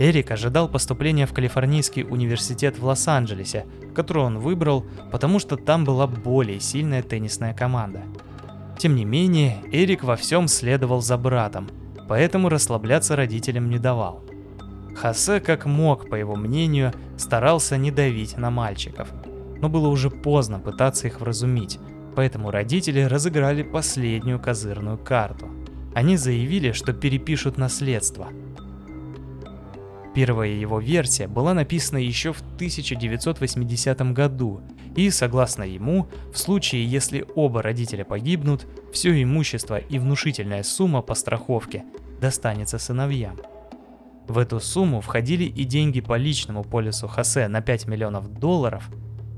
Эрик 0.00 0.32
ожидал 0.32 0.68
поступления 0.68 1.26
в 1.26 1.32
Калифорнийский 1.32 2.02
университет 2.02 2.78
в 2.78 2.84
Лос-Анджелесе, 2.84 3.66
который 3.94 4.24
он 4.24 4.40
выбрал, 4.40 4.84
потому 5.12 5.38
что 5.38 5.56
там 5.56 5.84
была 5.84 6.08
более 6.08 6.58
сильная 6.58 7.04
теннисная 7.04 7.54
команда. 7.54 8.02
Тем 8.78 8.96
не 8.96 9.04
менее, 9.04 9.58
Эрик 9.70 10.02
во 10.02 10.16
всем 10.16 10.48
следовал 10.48 11.00
за 11.00 11.16
братом, 11.16 11.70
поэтому 12.08 12.48
расслабляться 12.48 13.14
родителям 13.14 13.70
не 13.70 13.78
давал. 13.78 14.24
Хосе 14.94 15.40
как 15.40 15.66
мог, 15.66 16.08
по 16.08 16.14
его 16.14 16.36
мнению, 16.36 16.92
старался 17.16 17.76
не 17.76 17.90
давить 17.90 18.36
на 18.36 18.50
мальчиков. 18.50 19.08
Но 19.60 19.68
было 19.68 19.88
уже 19.88 20.10
поздно 20.10 20.58
пытаться 20.58 21.06
их 21.06 21.20
вразумить, 21.20 21.78
поэтому 22.14 22.50
родители 22.50 23.00
разыграли 23.00 23.62
последнюю 23.62 24.40
козырную 24.40 24.98
карту. 24.98 25.48
Они 25.94 26.16
заявили, 26.16 26.72
что 26.72 26.92
перепишут 26.92 27.58
наследство. 27.58 28.28
Первая 30.14 30.50
его 30.50 30.78
версия 30.78 31.26
была 31.26 31.54
написана 31.54 31.98
еще 31.98 32.32
в 32.32 32.40
1980 32.56 34.12
году, 34.12 34.60
и, 34.94 35.08
согласно 35.10 35.62
ему, 35.62 36.06
в 36.32 36.38
случае, 36.38 36.84
если 36.84 37.24
оба 37.34 37.62
родителя 37.62 38.04
погибнут, 38.04 38.66
все 38.92 39.22
имущество 39.22 39.78
и 39.78 39.98
внушительная 39.98 40.62
сумма 40.64 41.00
по 41.00 41.14
страховке 41.14 41.84
достанется 42.20 42.78
сыновьям. 42.78 43.38
В 44.28 44.38
эту 44.38 44.60
сумму 44.60 45.00
входили 45.00 45.44
и 45.44 45.64
деньги 45.64 46.00
по 46.00 46.16
личному 46.16 46.62
полису 46.62 47.08
Хосе 47.08 47.48
на 47.48 47.60
5 47.60 47.88
миллионов 47.88 48.32
долларов 48.32 48.88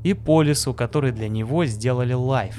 и 0.03 0.13
полису, 0.13 0.75
который 0.75 1.11
для 1.11 1.29
него 1.29 1.65
сделали 1.65 2.15
Life. 2.15 2.57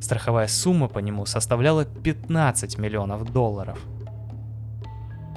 Страховая 0.00 0.48
сумма 0.48 0.88
по 0.88 0.98
нему 0.98 1.24
составляла 1.26 1.84
15 1.84 2.78
миллионов 2.78 3.32
долларов. 3.32 3.78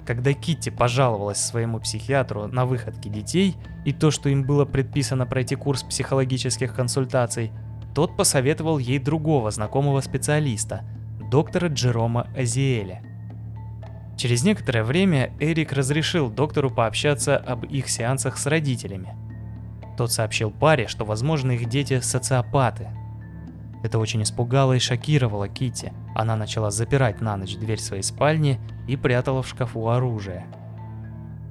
Когда 0.05 0.33
Китти 0.33 0.69
пожаловалась 0.71 1.39
своему 1.39 1.79
психиатру 1.79 2.47
на 2.47 2.65
выходки 2.65 3.07
детей 3.07 3.55
и 3.85 3.93
то, 3.93 4.11
что 4.11 4.29
им 4.29 4.43
было 4.43 4.65
предписано 4.65 5.25
пройти 5.25 5.55
курс 5.55 5.83
психологических 5.83 6.75
консультаций, 6.75 7.51
тот 7.93 8.17
посоветовал 8.17 8.77
ей 8.77 8.99
другого 8.99 9.51
знакомого 9.51 10.01
специалиста, 10.01 10.83
доктора 11.31 11.69
Джерома 11.69 12.27
Азиэля. 12.35 13.01
Через 14.17 14.43
некоторое 14.43 14.83
время 14.83 15.33
Эрик 15.39 15.73
разрешил 15.73 16.29
доктору 16.29 16.69
пообщаться 16.69 17.35
об 17.37 17.65
их 17.65 17.89
сеансах 17.89 18.37
с 18.37 18.45
родителями. 18.45 19.15
Тот 19.97 20.11
сообщил 20.11 20.51
паре, 20.51 20.87
что, 20.87 21.05
возможно, 21.05 21.51
их 21.51 21.67
дети 21.67 21.99
социопаты. 21.99 22.89
Это 23.83 23.99
очень 23.99 24.23
испугало 24.23 24.73
и 24.73 24.79
шокировало 24.79 25.47
Кити. 25.47 25.93
Она 26.15 26.35
начала 26.35 26.71
запирать 26.71 27.21
на 27.21 27.37
ночь 27.37 27.55
дверь 27.55 27.79
своей 27.79 28.03
спальни 28.03 28.59
и 28.87 28.95
прятала 28.97 29.43
в 29.43 29.47
шкафу 29.47 29.89
оружие. 29.89 30.45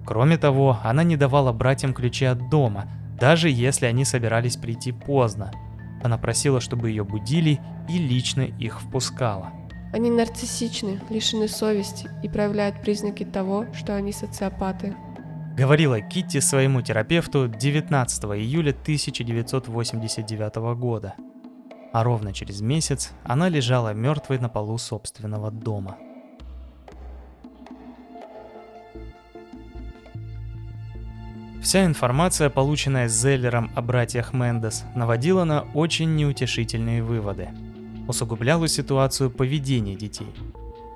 Кроме 0.05 0.37
того, 0.37 0.79
она 0.83 1.03
не 1.03 1.17
давала 1.17 1.53
братьям 1.53 1.95
ключи 1.95 2.25
от 2.25 2.51
дома, 2.51 2.87
даже 3.19 3.49
если 3.49 3.87
они 3.87 4.05
собирались 4.05 4.57
прийти 4.57 4.93
поздно. 4.93 5.53
Она 6.03 6.19
просила, 6.19 6.61
чтобы 6.61 6.91
ее 6.91 7.05
будили 7.05 7.61
и 7.89 7.99
лично 7.99 8.43
их 8.43 8.81
впускала. 8.81 9.53
Они 9.95 10.11
нарциссичны, 10.11 11.01
лишены 11.09 11.47
совести 11.47 12.11
и 12.25 12.29
проявляют 12.29 12.83
признаки 12.83 13.25
того, 13.25 13.67
что 13.73 13.95
они 13.95 14.11
социопаты. 14.13 14.97
Говорила 15.57 16.01
Китти 16.01 16.41
своему 16.41 16.83
терапевту 16.83 17.47
19 17.47 18.25
июля 18.25 18.71
1989 18.71 20.57
года. 20.77 21.15
А 21.93 22.03
ровно 22.03 22.33
через 22.33 22.61
месяц 22.61 23.13
она 23.23 23.49
лежала 23.49 23.95
мертвой 23.95 24.41
на 24.41 24.49
полу 24.49 24.79
собственного 24.79 25.53
дома. 25.53 25.97
Вся 31.63 31.85
информация, 31.85 32.51
полученная 32.51 33.07
Зеллером 33.07 33.71
о 33.77 33.81
братьях 33.81 34.33
Мендес, 34.33 34.83
наводила 34.97 35.45
на 35.45 35.63
очень 35.73 36.17
неутешительные 36.17 37.01
выводы. 37.01 37.51
Усугубляло 38.09 38.69
ситуацию 38.69 39.31
поведение 39.31 39.97
детей. 39.97 40.29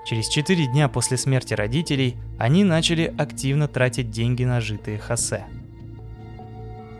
Через 0.06 0.28
4 0.28 0.66
дня 0.66 0.88
после 0.88 1.16
смерти 1.16 1.54
родителей 1.54 2.16
они 2.38 2.64
начали 2.64 3.14
активно 3.18 3.68
тратить 3.68 4.10
деньги 4.10 4.44
на 4.44 4.60
житые 4.60 4.98
хосе. 4.98 5.44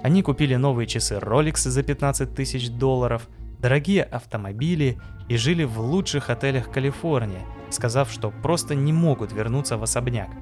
Они 0.03 0.23
купили 0.23 0.55
новые 0.55 0.87
часы 0.87 1.17
Rolex 1.17 1.69
за 1.69 1.83
15 1.83 2.35
тысяч 2.35 2.71
долларов, 2.71 3.29
дорогие 3.59 4.03
автомобили 4.03 4.99
и 5.29 5.37
жили 5.37 5.65
в 5.65 5.81
лучших 5.81 6.31
отелях 6.31 6.71
Калифорнии, 6.71 7.43
сказав, 7.71 8.11
что 8.11 8.31
просто 8.31 8.75
не 8.75 8.93
могут 8.93 9.33
вернуться 9.33 9.77
в 9.77 9.83
особняк– 9.83 10.31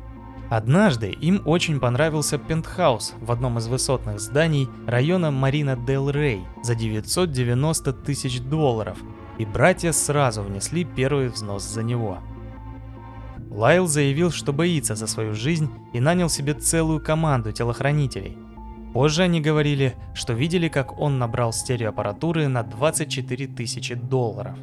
Однажды 0.48 1.10
им 1.10 1.42
очень 1.44 1.80
понравился 1.80 2.38
пентхаус 2.38 3.14
в 3.20 3.32
одном 3.32 3.58
из 3.58 3.66
высотных 3.66 4.20
зданий 4.20 4.68
района 4.86 5.32
Марина 5.32 5.76
Дел 5.76 6.08
Рей 6.08 6.42
за 6.62 6.76
990 6.76 7.92
тысяч 7.92 8.40
долларов, 8.40 8.96
и 9.38 9.44
братья 9.44 9.92
сразу 9.92 10.42
внесли 10.42 10.84
первый 10.84 11.28
взнос 11.28 11.62
за 11.62 11.82
него. 11.82 12.18
Лайл 13.50 13.86
заявил, 13.86 14.30
что 14.30 14.52
боится 14.52 14.94
за 14.94 15.06
свою 15.06 15.34
жизнь 15.34 15.70
и 15.92 16.00
нанял 16.00 16.28
себе 16.28 16.54
целую 16.54 17.00
команду 17.00 17.52
телохранителей. 17.52 18.36
Позже 18.92 19.22
они 19.22 19.40
говорили, 19.40 19.94
что 20.14 20.32
видели, 20.32 20.68
как 20.68 20.98
он 20.98 21.18
набрал 21.18 21.52
стереоаппаратуры 21.52 22.48
на 22.48 22.62
24 22.62 23.46
тысячи 23.48 23.94
долларов. 23.94 24.58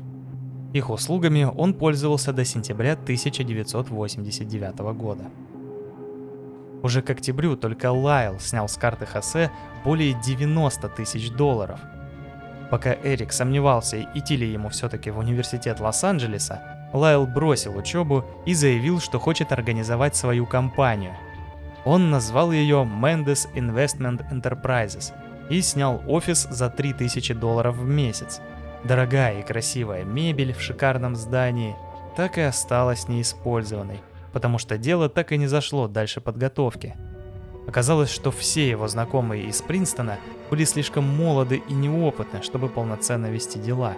Их 0.74 0.90
услугами 0.90 1.44
он 1.44 1.76
пользовался 1.76 2.34
до 2.34 2.46
сентября 2.46 2.94
1989 2.94 4.80
года. 4.96 5.26
Уже 6.82 7.02
к 7.02 7.10
октябрю 7.12 7.56
только 7.56 7.92
Лайл 7.92 8.40
снял 8.40 8.68
с 8.68 8.76
карты 8.76 9.06
Хосе 9.06 9.52
более 9.86 10.20
90 10.22 10.90
тысяч 10.90 11.30
долларов. 11.32 11.80
Пока 12.74 12.96
Эрик 13.04 13.32
сомневался, 13.32 14.02
идти 14.16 14.36
ли 14.36 14.52
ему 14.52 14.70
все-таки 14.70 15.12
в 15.12 15.20
университет 15.20 15.80
Лос-Анджелеса, 15.80 16.90
Лайл 16.92 17.28
бросил 17.28 17.78
учебу 17.78 18.26
и 18.48 18.56
заявил, 18.56 19.00
что 19.00 19.20
хочет 19.20 19.52
организовать 19.52 20.16
свою 20.16 20.48
компанию. 20.48 21.14
Он 21.86 22.10
назвал 22.10 22.52
ее 22.52 22.78
Mendes 22.78 23.48
Investment 23.54 24.28
Enterprises 24.32 25.14
и 25.52 25.62
снял 25.62 26.02
офис 26.08 26.48
за 26.50 26.68
3000 26.68 27.36
долларов 27.36 27.76
в 27.76 27.88
месяц. 27.88 28.42
Дорогая 28.84 29.42
и 29.42 29.44
красивая 29.44 30.04
мебель 30.04 30.56
в 30.56 30.60
шикарном 30.60 31.16
здании 31.16 31.76
так 32.18 32.40
и 32.40 32.42
осталась 32.42 33.08
неиспользованной– 33.08 34.02
потому 34.34 34.58
что 34.58 34.80
дело 34.80 35.10
так 35.10 35.32
и 35.32 35.38
не 35.38 35.46
зашло 35.46 35.88
дальше 35.88 36.20
подготовки. 36.20 36.96
Оказалось, 37.68 38.12
что 38.12 38.32
все 38.32 38.68
его 38.68 38.88
знакомые 38.88 39.46
из 39.46 39.62
Принстона 39.62 40.18
были 40.50 40.64
слишком 40.64 41.04
молоды 41.04 41.62
и 41.68 41.74
неопытны, 41.74 42.42
чтобы 42.42 42.70
полноценно 42.70 43.28
вести 43.28 43.60
дела. 43.60 43.96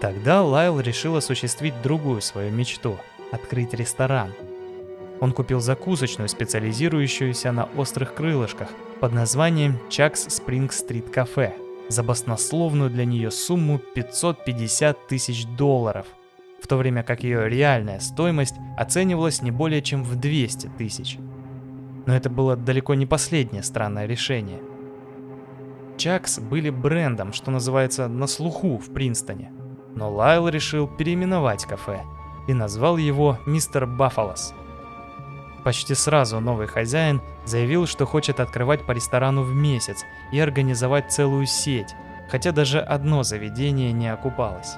Тогда 0.00 0.42
Лайл 0.42 0.80
решил 0.80 1.16
осуществить 1.16 1.80
другую 1.82 2.20
свою 2.20 2.50
мечту– 2.50 2.96
открыть 3.32 3.74
ресторан. 3.74 4.32
Он 5.20 5.32
купил 5.32 5.60
закусочную, 5.60 6.28
специализирующуюся 6.28 7.50
на 7.52 7.64
острых 7.76 8.14
крылышках, 8.14 8.68
под 9.00 9.12
названием 9.12 9.78
Чакс 9.88 10.26
Спринг 10.28 10.72
Стрит 10.72 11.10
Кафе, 11.10 11.54
за 11.88 12.02
баснословную 12.02 12.90
для 12.90 13.04
нее 13.04 13.30
сумму 13.30 13.78
550 13.78 15.08
тысяч 15.08 15.46
долларов– 15.46 16.06
в 16.60 16.66
то 16.66 16.76
время 16.76 17.02
как 17.02 17.22
ее 17.22 17.48
реальная 17.48 18.00
стоимость 18.00 18.54
оценивалась 18.76 19.42
не 19.42 19.50
более 19.50 19.82
чем 19.82 20.02
в 20.02 20.16
200 20.16 20.70
тысяч. 20.78 21.18
Но 22.06 22.14
это 22.14 22.30
было 22.30 22.56
далеко 22.56 22.94
не 22.94 23.06
последнее 23.06 23.62
странное 23.62 24.06
решение. 24.06 24.58
Чакс 25.98 26.38
были 26.38 26.70
брендом, 26.70 27.32
что 27.32 27.50
называется, 27.50 28.08
на 28.08 28.28
слуху 28.28 28.78
в 28.78 28.92
Принстоне. 28.94 29.52
Но 29.94 30.10
Лайл 30.12 30.48
решил 30.48 30.86
переименовать 30.86 31.64
кафе 31.64 32.04
и 32.46 32.54
назвал 32.54 32.96
его 32.96 33.38
«Мистер 33.46 33.84
Баффалос». 33.86 34.54
Почти 35.64 35.94
сразу 35.94 36.38
новый 36.40 36.68
хозяин 36.68 37.20
заявил, 37.44 37.86
что 37.86 38.06
хочет 38.06 38.38
открывать 38.38 38.86
по 38.86 38.92
ресторану 38.92 39.42
в 39.42 39.52
месяц 39.52 40.04
и 40.32 40.38
организовать 40.38 41.12
целую 41.12 41.46
сеть, 41.46 41.94
хотя 42.30 42.52
даже 42.52 42.80
одно 42.80 43.24
заведение 43.24 43.92
не 43.92 44.06
окупалось. 44.08 44.76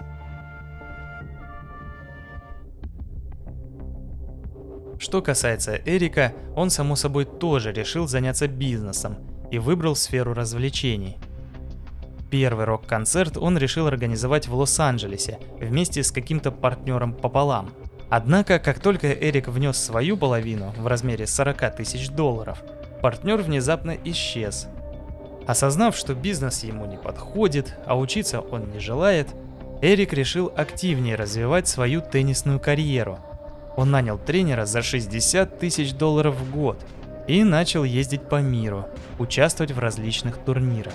Что 4.99 5.21
касается 5.21 5.77
Эрика, 5.85 6.33
он 6.57 6.71
само 6.71 6.97
собой 6.97 7.27
тоже 7.27 7.73
решил 7.73 8.09
заняться 8.09 8.49
бизнесом 8.49 9.30
и 9.51 9.59
выбрал 9.59 9.97
сферу 9.97 10.35
развлечений. 10.35 11.17
Первый 12.31 12.65
рок-концерт 12.65 13.37
он 13.37 13.59
решил 13.59 13.87
организовать 13.87 14.47
в 14.47 14.55
Лос-Анджелесе 14.55 15.39
вместе 15.61 16.03
с 16.03 16.13
каким-то 16.13 16.53
партнером 16.53 17.13
пополам. 17.13 17.71
Однако, 18.09 18.59
как 18.59 18.81
только 18.81 19.13
Эрик 19.13 19.49
внес 19.49 19.77
свою 19.77 20.17
половину 20.17 20.73
в 20.77 20.87
размере 20.87 21.27
40 21.27 21.77
тысяч 21.77 22.09
долларов, 22.09 22.63
партнер 23.03 23.39
внезапно 23.39 23.97
исчез. 24.05 24.69
Осознав, 25.47 25.97
что 25.97 26.15
бизнес 26.15 26.63
ему 26.63 26.87
не 26.87 26.97
подходит, 26.97 27.77
а 27.87 27.99
учиться 27.99 28.41
он 28.41 28.71
не 28.71 28.79
желает, 28.79 29.29
Эрик 29.83 30.13
решил 30.13 30.53
активнее 30.55 31.17
развивать 31.17 31.67
свою 31.67 32.01
теннисную 32.01 32.61
карьеру– 32.61 33.19
он 33.77 33.91
нанял 33.91 34.19
тренера 34.19 34.67
за 34.67 34.83
60 34.83 35.59
тысяч 35.59 35.95
долларов 35.95 36.35
в 36.37 36.51
год 36.55 36.79
и 37.31 37.45
начал 37.45 37.85
ездить 37.85 38.29
по 38.29 38.41
миру, 38.41 38.89
участвовать 39.19 39.71
в 39.71 39.79
различных 39.79 40.37
турнирах. 40.39 40.95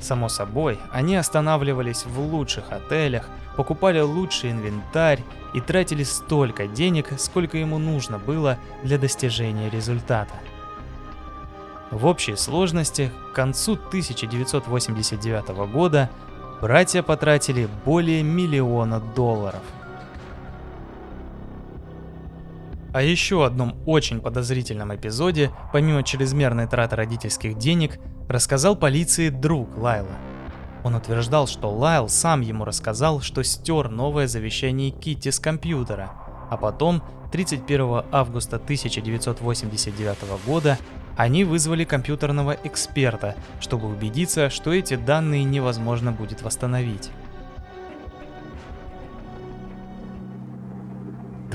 Само 0.00 0.28
собой, 0.28 0.78
они 0.92 1.16
останавливались 1.16 2.04
в 2.04 2.20
лучших 2.20 2.70
отелях, 2.70 3.28
покупали 3.56 3.98
лучший 3.98 4.52
инвентарь 4.52 5.20
и 5.52 5.60
тратили 5.60 6.04
столько 6.04 6.68
денег, 6.68 7.12
сколько 7.18 7.58
ему 7.58 7.78
нужно 7.78 8.18
было 8.18 8.56
для 8.84 8.98
достижения 8.98 9.68
результата. 9.68 10.34
В 11.90 12.06
общей 12.06 12.36
сложности 12.36 13.10
к 13.32 13.34
концу 13.34 13.72
1989 13.72 15.48
года 15.72 16.08
братья 16.60 17.02
потратили 17.02 17.68
более 17.84 18.22
миллиона 18.22 19.00
долларов– 19.00 19.62
О 22.96 23.02
еще 23.02 23.44
одном 23.44 23.76
очень 23.84 24.22
подозрительном 24.22 24.96
эпизоде, 24.96 25.50
помимо 25.70 26.02
чрезмерной 26.02 26.66
траты 26.66 26.96
родительских 26.96 27.58
денег, 27.58 27.98
рассказал 28.26 28.74
полиции 28.74 29.28
друг 29.28 29.76
Лайла. 29.76 30.16
Он 30.82 30.94
утверждал, 30.94 31.46
что 31.46 31.70
Лайл 31.70 32.08
сам 32.08 32.40
ему 32.40 32.64
рассказал, 32.64 33.20
что 33.20 33.44
стер 33.44 33.90
новое 33.90 34.26
завещание 34.26 34.92
Китти 34.92 35.30
с 35.30 35.38
компьютера, 35.38 36.10
а 36.48 36.56
потом, 36.56 37.02
31 37.32 38.04
августа 38.12 38.56
1989 38.56 40.46
года, 40.46 40.78
они 41.18 41.44
вызвали 41.44 41.84
компьютерного 41.84 42.56
эксперта, 42.64 43.36
чтобы 43.60 43.88
убедиться, 43.88 44.48
что 44.48 44.72
эти 44.72 44.96
данные 44.96 45.44
невозможно 45.44 46.12
будет 46.12 46.40
восстановить. 46.40 47.10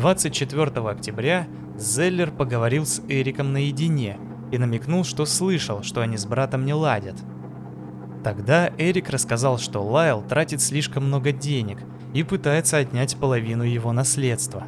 24 0.01 0.89
октября 0.89 1.47
Зеллер 1.77 2.31
поговорил 2.31 2.87
с 2.87 3.03
Эриком 3.07 3.53
наедине 3.53 4.17
и 4.51 4.57
намекнул, 4.57 5.03
что 5.03 5.27
слышал, 5.27 5.83
что 5.83 6.01
они 6.01 6.17
с 6.17 6.25
братом 6.25 6.65
не 6.65 6.73
ладят. 6.73 7.17
Тогда 8.23 8.71
Эрик 8.79 9.11
рассказал, 9.11 9.59
что 9.59 9.83
Лайл 9.83 10.23
тратит 10.23 10.59
слишком 10.59 11.05
много 11.05 11.31
денег 11.31 11.77
и 12.15 12.23
пытается 12.23 12.77
отнять 12.77 13.15
половину 13.15 13.61
его 13.61 13.91
наследства. 13.91 14.63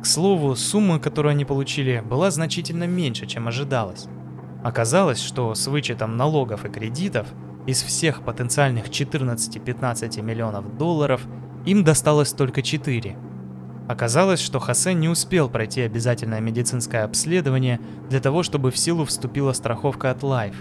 К 0.00 0.06
слову, 0.06 0.54
сумма, 0.54 1.00
которую 1.00 1.32
они 1.32 1.44
получили, 1.44 2.00
была 2.08 2.30
значительно 2.30 2.86
меньше, 2.86 3.26
чем 3.26 3.48
ожидалось. 3.48 4.06
Оказалось, 4.62 5.20
что 5.20 5.56
с 5.56 5.66
вычетом 5.66 6.16
налогов 6.16 6.64
и 6.64 6.68
кредитов 6.68 7.26
из 7.66 7.82
всех 7.82 8.22
потенциальных 8.22 8.90
14-15 8.90 10.22
миллионов 10.22 10.78
долларов 10.78 11.26
им 11.64 11.82
досталось 11.82 12.32
только 12.32 12.62
4. 12.62 13.16
Оказалось, 13.88 14.40
что 14.40 14.58
Хосе 14.58 14.94
не 14.94 15.08
успел 15.08 15.48
пройти 15.48 15.82
обязательное 15.82 16.40
медицинское 16.40 17.04
обследование 17.04 17.80
для 18.10 18.20
того, 18.20 18.42
чтобы 18.42 18.70
в 18.70 18.78
силу 18.78 19.04
вступила 19.04 19.52
страховка 19.52 20.10
от 20.10 20.22
Life. 20.22 20.56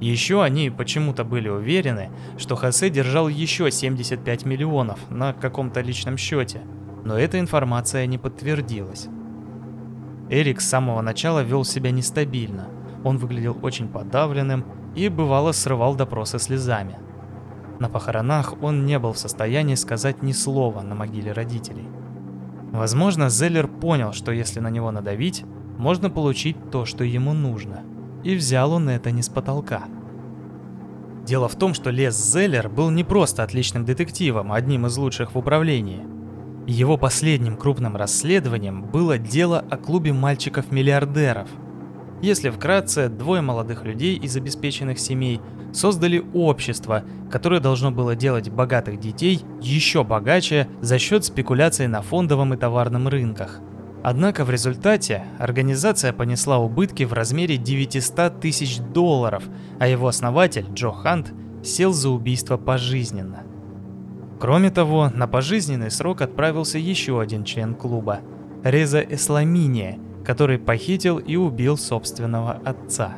Еще 0.00 0.42
они 0.42 0.70
почему-то 0.70 1.24
были 1.24 1.48
уверены, 1.48 2.10
что 2.36 2.56
Хосе 2.56 2.90
держал 2.90 3.28
еще 3.28 3.70
75 3.70 4.44
миллионов 4.44 4.98
на 5.10 5.32
каком-то 5.32 5.80
личном 5.80 6.16
счете, 6.16 6.62
но 7.04 7.16
эта 7.16 7.38
информация 7.38 8.04
не 8.06 8.18
подтвердилась. 8.18 9.06
Эрик 10.28 10.60
с 10.60 10.68
самого 10.68 11.02
начала 11.02 11.42
вел 11.42 11.64
себя 11.64 11.92
нестабильно. 11.92 12.68
Он 13.04 13.18
выглядел 13.18 13.56
очень 13.62 13.88
подавленным 13.88 14.64
и 14.96 15.08
бывало 15.08 15.52
срывал 15.52 15.94
допросы 15.94 16.40
слезами. 16.40 16.98
На 17.78 17.88
похоронах 17.88 18.54
он 18.62 18.86
не 18.86 18.98
был 18.98 19.12
в 19.12 19.18
состоянии 19.18 19.74
сказать 19.74 20.22
ни 20.22 20.32
слова 20.32 20.80
на 20.80 20.94
могиле 20.94 21.32
родителей. 21.32 21.86
Возможно, 22.74 23.30
Зеллер 23.30 23.68
понял, 23.68 24.12
что 24.12 24.32
если 24.32 24.58
на 24.58 24.68
него 24.68 24.90
надавить, 24.90 25.44
можно 25.78 26.10
получить 26.10 26.56
то, 26.72 26.84
что 26.84 27.04
ему 27.04 27.32
нужно. 27.32 27.84
И 28.24 28.34
взял 28.34 28.72
он 28.72 28.88
это 28.88 29.12
не 29.12 29.22
с 29.22 29.28
потолка. 29.28 29.84
Дело 31.24 31.48
в 31.48 31.54
том, 31.54 31.72
что 31.72 31.90
Лес 31.90 32.16
Зеллер 32.16 32.68
был 32.68 32.90
не 32.90 33.04
просто 33.04 33.44
отличным 33.44 33.84
детективом, 33.84 34.52
одним 34.52 34.86
из 34.86 34.96
лучших 34.96 35.36
в 35.36 35.38
управлении. 35.38 36.04
Его 36.66 36.96
последним 36.96 37.56
крупным 37.56 37.94
расследованием 37.94 38.82
было 38.82 39.18
дело 39.18 39.64
о 39.70 39.76
клубе 39.76 40.12
мальчиков-миллиардеров– 40.12 41.48
если 42.24 42.48
вкратце, 42.48 43.08
двое 43.08 43.42
молодых 43.42 43.84
людей 43.84 44.16
из 44.16 44.34
обеспеченных 44.36 44.98
семей 44.98 45.40
создали 45.72 46.24
общество, 46.32 47.04
которое 47.30 47.60
должно 47.60 47.90
было 47.90 48.16
делать 48.16 48.48
богатых 48.48 48.98
детей 48.98 49.42
еще 49.60 50.04
богаче 50.04 50.66
за 50.80 50.98
счет 50.98 51.24
спекуляций 51.24 51.86
на 51.86 52.00
фондовом 52.00 52.54
и 52.54 52.56
товарном 52.56 53.08
рынках. 53.08 53.60
Однако 54.02 54.44
в 54.44 54.50
результате 54.50 55.24
организация 55.38 56.12
понесла 56.12 56.58
убытки 56.58 57.02
в 57.02 57.12
размере 57.12 57.58
900 57.58 58.40
тысяч 58.40 58.78
долларов, 58.78 59.44
а 59.78 59.86
его 59.86 60.08
основатель 60.08 60.66
Джо 60.72 60.92
Хант 60.92 61.32
сел 61.62 61.92
за 61.92 62.08
убийство 62.08 62.56
пожизненно. 62.56 63.42
Кроме 64.40 64.70
того, 64.70 65.10
на 65.14 65.26
пожизненный 65.26 65.90
срок 65.90 66.22
отправился 66.22 66.78
еще 66.78 67.20
один 67.20 67.44
член 67.44 67.74
клуба– 67.74 68.20
Реза 68.64 69.00
Эсламиния– 69.00 69.98
который 70.24 70.58
похитил 70.58 71.18
и 71.18 71.36
убил 71.36 71.76
собственного 71.76 72.52
отца. 72.64 73.14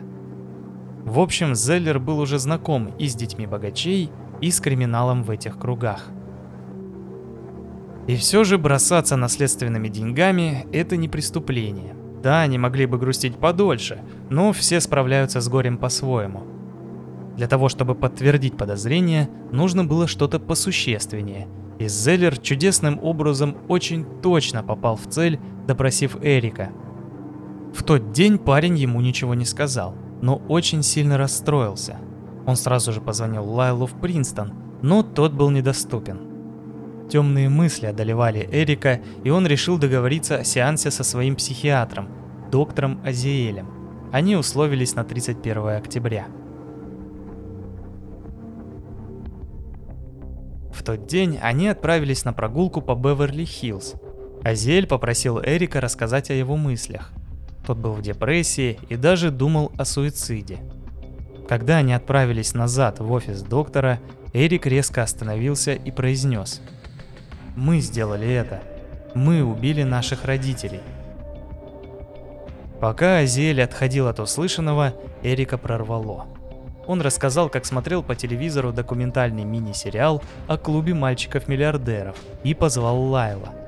В 1.05 1.21
общем, 1.21 1.55
Зеллер 1.55 2.01
был 2.01 2.19
уже 2.19 2.39
знаком 2.39 2.89
и 2.99 3.07
с 3.07 3.15
детьми 3.15 3.47
богачей, 3.47 4.11
и 4.41 4.51
с 4.51 4.61
криминалом 4.61 5.23
в 5.23 5.31
этих 5.31 5.59
кругах. 5.59 6.11
И 8.07 8.17
все 8.17 8.45
же 8.45 8.59
бросаться 8.59 9.17
наследственными 9.17 9.89
деньгами– 9.89 10.67
это 10.73 10.97
не 10.97 11.09
преступление. 11.09 11.95
Да, 12.23 12.43
они 12.43 12.59
могли 12.59 12.87
бы 12.87 12.99
грустить 12.99 13.39
подольше, 13.39 14.01
но 14.31 14.53
все 14.53 14.81
справляются 14.81 15.41
с 15.41 15.49
горем 15.49 15.79
по-своему. 15.79 16.43
Для 17.37 17.47
того, 17.47 17.69
чтобы 17.69 17.95
подтвердить 17.95 18.57
подозрение, 18.57 19.29
нужно 19.53 19.85
было 19.85 20.07
что-то 20.07 20.39
посущественнее, 20.39 21.47
и 21.79 21.89
Зеллер 21.89 22.39
чудесным 22.39 22.99
образом 23.03 23.57
очень 23.69 24.05
точно 24.23 24.63
попал 24.63 24.97
в 24.97 25.07
цель, 25.07 25.39
допросив 25.67 26.17
Эрика– 26.23 26.71
в 27.77 27.83
тот 27.83 28.11
день 28.13 28.39
парень 28.39 28.79
ему 28.79 29.03
ничего 29.03 29.35
не 29.35 29.45
сказал, 29.45 29.95
но 30.23 30.37
очень 30.49 30.83
сильно 30.83 31.19
расстроился. 31.19 31.99
Он 32.47 32.57
сразу 32.57 32.91
же 32.91 33.03
позвонил 33.03 33.45
Лайлу 33.45 33.85
в 33.87 34.01
Принстон, 34.01 34.55
но 34.81 35.03
тот 35.03 35.35
был 35.35 35.51
недоступен. 35.51 36.21
Темные 37.11 37.51
мысли 37.51 37.85
одолевали 37.85 38.49
Эрика, 38.51 39.03
и 39.25 39.31
он 39.31 39.47
решил 39.47 39.77
договориться 39.77 40.39
о 40.39 40.45
сеансе 40.45 40.91
со 40.91 41.05
своим 41.05 41.37
психиатром, 41.37 42.09
доктором 42.51 42.99
Азиэлем. 43.05 43.69
Они 44.11 44.37
условились 44.37 44.95
на 44.95 45.05
31 45.05 45.69
октября. 45.77 46.29
В 50.73 50.83
тот 50.83 51.07
день 51.07 51.39
они 51.43 51.69
отправились 51.69 52.25
на 52.25 52.33
прогулку 52.33 52.81
по 52.81 52.93
Беверли-Хиллз. 52.93 53.97
Азиэль 54.43 54.87
попросил 54.87 55.41
Эрика 55.43 55.83
рассказать 55.83 56.31
о 56.31 56.35
его 56.35 56.57
мыслях– 56.57 57.13
тот 57.67 57.79
был 57.79 57.93
в 57.93 58.03
депрессии 58.03 58.79
и 58.89 58.97
даже 58.97 59.31
думал 59.31 59.73
о 59.77 59.85
суициде. 59.85 60.59
Когда 61.49 61.79
они 61.79 61.93
отправились 61.93 62.55
назад 62.55 63.01
в 63.01 63.11
офис 63.11 63.43
доктора, 63.43 64.01
Эрик 64.33 64.67
резко 64.67 65.03
остановился 65.03 65.73
и 65.73 65.91
произнес. 65.91 66.61
«Мы 67.57 67.81
сделали 67.81 68.29
это. 68.29 68.63
Мы 69.15 69.43
убили 69.43 69.83
наших 69.83 70.25
родителей». 70.25 70.81
Пока 72.81 73.19
Азиэль 73.19 73.63
отходил 73.63 74.07
от 74.07 74.21
услышанного, 74.21 74.95
Эрика 75.23 75.57
прорвало. 75.57 76.27
Он 76.87 77.01
рассказал, 77.01 77.49
как 77.49 77.65
смотрел 77.65 78.03
по 78.03 78.15
телевизору 78.15 78.73
документальный 78.73 79.45
мини-сериал 79.45 80.23
о 80.47 80.57
клубе 80.57 80.95
мальчиков-миллиардеров 80.95 82.17
и 82.45 82.55
позвал 82.55 83.01
Лайла– 83.01 83.55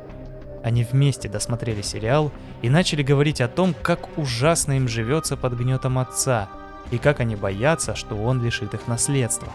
они 0.62 0.84
вместе 0.84 1.28
досмотрели 1.28 1.82
сериал 1.82 2.32
и 2.62 2.70
начали 2.70 3.02
говорить 3.02 3.40
о 3.40 3.48
том, 3.48 3.74
как 3.82 4.18
ужасно 4.18 4.72
им 4.76 4.88
живется 4.88 5.36
под 5.36 5.54
гнетом 5.54 5.98
отца, 5.98 6.48
и 6.90 6.98
как 6.98 7.20
они 7.20 7.36
боятся, 7.36 7.94
что 7.94 8.16
он 8.16 8.42
лишит 8.42 8.74
их 8.74 8.86
наследства. 8.86 9.48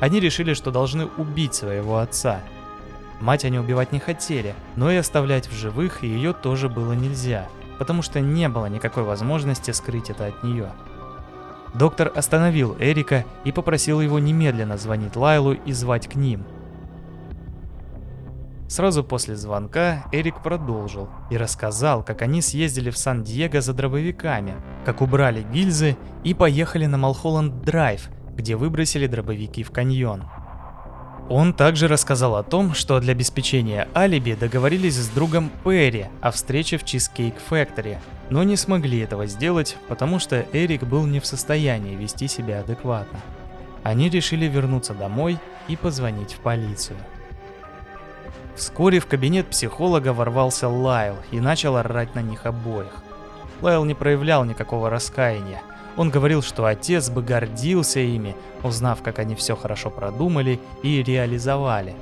Они 0.00 0.20
решили, 0.20 0.54
что 0.54 0.70
должны 0.70 1.06
убить 1.16 1.54
своего 1.54 1.98
отца. 1.98 2.40
Мать 3.20 3.44
они 3.44 3.58
убивать 3.58 3.90
не 3.90 3.98
хотели, 3.98 4.54
но 4.76 4.90
и 4.92 4.96
оставлять 4.96 5.48
в 5.48 5.52
живых 5.52 6.02
ее 6.02 6.32
тоже 6.32 6.68
было 6.68 6.92
нельзя, 6.92 7.48
потому 7.78 8.02
что 8.02 8.20
не 8.20 8.48
было 8.48 8.66
никакой 8.66 9.02
возможности 9.02 9.72
скрыть 9.72 10.10
это 10.10 10.26
от 10.26 10.44
нее. 10.44 10.70
Доктор 11.74 12.12
остановил 12.14 12.76
Эрика 12.78 13.24
и 13.44 13.50
попросил 13.52 14.00
его 14.00 14.18
немедленно 14.18 14.78
звонить 14.78 15.16
Лайлу 15.16 15.52
и 15.52 15.72
звать 15.72 16.08
к 16.08 16.14
ним– 16.14 16.44
Сразу 18.68 19.02
после 19.02 19.34
звонка 19.34 20.04
Эрик 20.12 20.42
продолжил 20.42 21.08
и 21.30 21.38
рассказал, 21.38 22.02
как 22.02 22.20
они 22.20 22.42
съездили 22.42 22.90
в 22.90 22.98
Сан-Диего 22.98 23.62
за 23.62 23.72
дробовиками, 23.72 24.56
как 24.84 25.00
убрали 25.00 25.42
гильзы 25.42 25.96
и 26.22 26.34
поехали 26.34 26.84
на 26.84 26.98
Малхолланд-драйв, 26.98 28.10
где 28.36 28.56
выбросили 28.56 29.06
дробовики 29.06 29.62
в 29.62 29.70
каньон. 29.70 30.24
Он 31.30 31.54
также 31.54 31.88
рассказал 31.88 32.36
о 32.36 32.42
том, 32.42 32.74
что 32.74 33.00
для 33.00 33.12
обеспечения 33.12 33.88
алиби 33.94 34.36
договорились 34.38 34.96
с 34.96 35.08
другом 35.08 35.50
Перри 35.64 36.06
о 36.20 36.30
встрече 36.30 36.76
в 36.76 36.84
Cheesecake 36.84 37.36
Factory, 37.48 37.96
но 38.28 38.42
не 38.42 38.56
смогли 38.56 39.00
этого 39.00 39.26
сделать, 39.26 39.78
потому 39.88 40.18
что 40.18 40.44
Эрик 40.52 40.84
был 40.84 41.06
не 41.06 41.20
в 41.20 41.26
состоянии 41.26 41.96
вести 41.96 42.28
себя 42.28 42.60
адекватно. 42.60 43.18
Они 43.82 44.10
решили 44.10 44.46
вернуться 44.46 44.92
домой 44.92 45.38
и 45.68 45.76
позвонить 45.76 46.34
в 46.34 46.40
полицию. 46.40 46.98
Вскоре 48.58 48.98
в 48.98 49.06
кабинет 49.06 49.46
психолога 49.46 50.12
ворвался 50.12 50.68
Лайл 50.68 51.14
и 51.30 51.38
начал 51.38 51.76
орать 51.76 52.16
на 52.16 52.22
них 52.22 52.44
обоих. 52.44 52.92
Лайл 53.62 53.84
не 53.84 53.94
проявлял 53.94 54.44
никакого 54.44 54.90
раскаяния. 54.90 55.62
Он 55.96 56.10
говорил, 56.10 56.42
что 56.42 56.66
отец 56.66 57.08
бы 57.08 57.22
гордился 57.22 58.00
ими, 58.00 58.34
узнав, 58.64 59.00
как 59.00 59.20
они 59.20 59.36
все 59.36 59.54
хорошо 59.54 59.90
продумали 59.90 60.58
и 60.82 61.04
реализовали. 61.04 61.94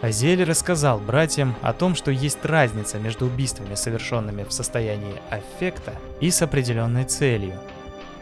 Азель 0.00 0.44
рассказал 0.44 1.00
братьям 1.00 1.56
о 1.60 1.72
том, 1.72 1.96
что 1.96 2.12
есть 2.12 2.44
разница 2.44 3.00
между 3.00 3.26
убийствами, 3.26 3.74
совершенными 3.74 4.44
в 4.44 4.52
состоянии 4.52 5.20
аффекта, 5.28 5.94
и 6.20 6.30
с 6.30 6.40
определенной 6.42 7.04
целью. 7.04 7.58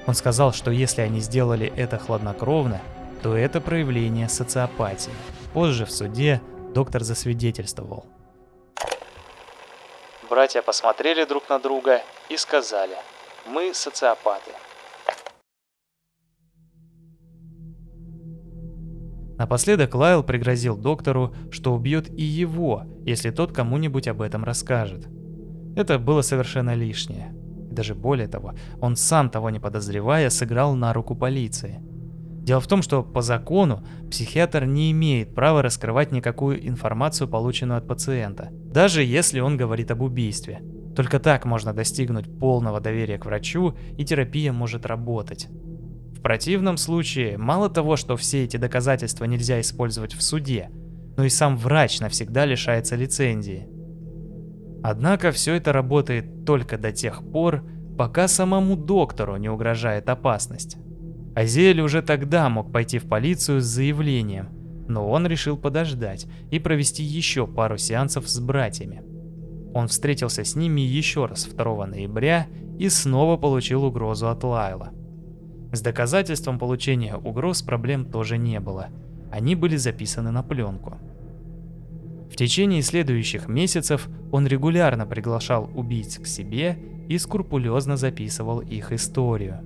Он 0.06 0.14
сказал, 0.14 0.54
что 0.54 0.70
если 0.70 1.02
они 1.02 1.20
сделали 1.20 1.70
это 1.76 1.98
хладнокровно, 1.98 2.80
то 3.22 3.36
это 3.36 3.60
проявление 3.60 4.30
социопатии. 4.30 5.12
Позже 5.52 5.84
в 5.84 5.90
суде 5.90 6.40
Доктор 6.74 7.02
засвидетельствовал. 7.02 8.06
Братья 10.28 10.62
посмотрели 10.62 11.24
друг 11.24 11.48
на 11.48 11.58
друга 11.58 12.00
и 12.28 12.36
сказали, 12.36 12.94
мы 13.44 13.74
социопаты. 13.74 14.52
Напоследок 19.36 19.94
Лайл 19.94 20.22
пригрозил 20.22 20.76
доктору, 20.76 21.34
что 21.50 21.72
убьет 21.72 22.08
и 22.08 22.22
его, 22.22 22.84
если 23.04 23.30
тот 23.30 23.52
кому-нибудь 23.52 24.06
об 24.06 24.20
этом 24.22 24.44
расскажет. 24.44 25.08
Это 25.76 25.98
было 25.98 26.22
совершенно 26.22 26.74
лишнее. 26.74 27.30
Даже 27.32 27.96
более 27.96 28.28
того, 28.28 28.52
он 28.80 28.94
сам 28.94 29.28
того 29.28 29.50
не 29.50 29.58
подозревая 29.58 30.30
сыграл 30.30 30.74
на 30.74 30.92
руку 30.92 31.16
полиции– 31.16 31.82
Дело 32.51 32.61
в 32.61 32.66
том, 32.66 32.82
что 32.82 33.05
по 33.05 33.22
закону 33.22 33.86
психиатр 34.11 34.64
не 34.64 34.90
имеет 34.90 35.36
права 35.36 35.62
раскрывать 35.62 36.11
никакую 36.11 36.66
информацию, 36.66 37.28
полученную 37.28 37.78
от 37.78 37.86
пациента, 37.86 38.48
даже 38.51 39.05
если 39.05 39.38
он 39.38 39.57
говорит 39.57 39.92
об 39.92 40.03
убийстве. 40.03 40.61
Только 40.96 41.20
так 41.20 41.44
можно 41.44 41.72
достигнуть 41.72 42.40
полного 42.40 42.80
доверия 42.80 43.18
к 43.18 43.26
врачу, 43.26 43.76
и 43.96 44.05
терапия 44.05 44.53
может 44.53 44.84
работать. 44.84 45.46
В 45.46 46.22
противном 46.22 46.76
случае, 46.76 47.38
мало 47.38 47.70
того, 47.70 47.94
что 47.94 48.16
все 48.16 48.42
эти 48.42 48.57
доказательства 48.57 49.26
нельзя 49.26 49.61
использовать 49.61 50.14
в 50.14 50.20
суде, 50.20 50.70
но 51.16 51.22
и 51.22 51.28
сам 51.28 51.57
врач 51.57 52.01
навсегда 52.01 52.46
лишается 52.46 52.96
лицензии. 52.96 53.68
Однако 54.82 55.30
все 55.30 55.55
это 55.55 55.72
работает 55.72 56.44
только 56.44 56.78
до 56.78 56.90
тех 56.90 57.22
пор, 57.30 57.62
пока 57.96 58.26
самому 58.26 58.74
доктору 58.74 59.36
не 59.36 59.48
угрожает 59.48 60.09
опасность. 60.09 60.78
Азель 61.34 61.80
уже 61.80 62.02
тогда 62.02 62.48
мог 62.48 62.72
пойти 62.72 62.98
в 62.98 63.08
полицию 63.08 63.60
с 63.60 63.64
заявлением, 63.64 64.48
но 64.88 65.08
он 65.08 65.26
решил 65.26 65.56
подождать 65.56 66.26
и 66.50 66.58
провести 66.58 67.02
еще 67.02 67.46
пару 67.46 67.78
сеансов 67.78 68.28
с 68.28 68.40
братьями. 68.40 69.02
Он 69.72 69.86
встретился 69.86 70.44
с 70.44 70.56
ними 70.56 70.80
еще 70.80 71.26
раз 71.26 71.44
2 71.44 71.86
ноября 71.86 72.48
и 72.78 72.88
снова 72.88 73.36
получил 73.36 73.84
угрозу 73.84 74.28
от 74.28 74.42
Лайла. 74.42 74.90
С 75.72 75.80
доказательством 75.80 76.58
получения 76.58 77.16
угроз 77.16 77.62
проблем 77.62 78.06
тоже 78.06 78.36
не 78.36 78.58
было. 78.58 78.88
Они 79.30 79.54
были 79.54 79.76
записаны 79.76 80.32
на 80.32 80.42
пленку. 80.42 80.98
В 82.32 82.36
течение 82.36 82.82
следующих 82.82 83.48
месяцев 83.48 84.08
он 84.32 84.46
регулярно 84.46 85.06
приглашал 85.06 85.70
убийц 85.74 86.18
к 86.18 86.26
себе 86.26 86.76
и 87.08 87.18
скрупулезно 87.18 87.96
записывал 87.96 88.60
их 88.60 88.92
историю. 88.92 89.60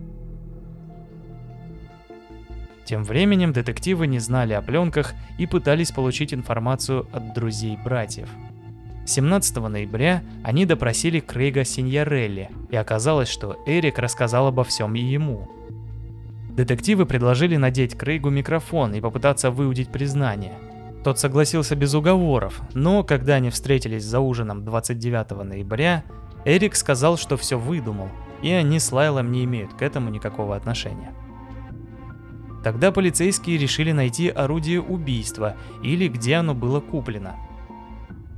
Тем 2.85 3.03
временем 3.03 3.53
детективы 3.53 4.07
не 4.07 4.19
знали 4.19 4.53
о 4.53 4.63
пленках 4.63 5.15
и 5.39 5.47
пытались 5.47 5.91
получить 5.91 6.35
информацию 6.35 7.07
от 7.13 7.33
друзей 7.35 7.79
братьев. 7.83 8.29
17 9.07 9.57
ноября 9.57 10.23
они 10.43 10.67
допросили 10.67 11.21
Крейга 11.21 11.65
Синьярелли, 11.65 12.51
и 12.71 12.77
оказалось, 12.77 13.29
что 13.29 13.57
Эрик 13.67 13.99
рассказал 13.99 14.47
обо 14.47 14.65
всем 14.65 14.95
и 14.95 15.01
ему. 15.01 15.49
Детективы 16.51 17.05
предложили 17.05 17.57
надеть 17.57 17.97
Крейгу 17.97 18.31
микрофон 18.31 18.95
и 18.95 19.01
попытаться 19.01 19.51
выудить 19.51 19.89
признание. 19.89 20.55
Тот 21.03 21.19
согласился 21.19 21.77
без 21.77 21.95
уговоров, 21.95 22.61
но 22.73 23.03
когда 23.03 23.35
они 23.35 23.51
встретились 23.51 24.05
за 24.05 24.21
ужином 24.21 24.65
29 24.65 25.45
ноября, 25.45 26.05
Эрик 26.47 26.77
сказал, 26.77 27.19
что 27.19 27.37
все 27.37 27.59
выдумал, 27.59 28.09
и 28.43 28.51
они 28.51 28.79
с 28.79 28.91
Лайлом 28.93 29.33
не 29.33 29.45
имеют 29.45 29.75
к 29.75 29.83
этому 29.83 30.11
никакого 30.11 30.57
отношения. 30.57 31.13
Тогда 32.65 32.91
полицейские 32.93 33.59
решили 33.59 33.93
найти 33.93 34.31
орудие 34.31 34.81
убийства 34.81 35.55
или 35.83 36.09
где 36.09 36.37
оно 36.37 36.55
было 36.55 36.81
куплено. 36.81 37.37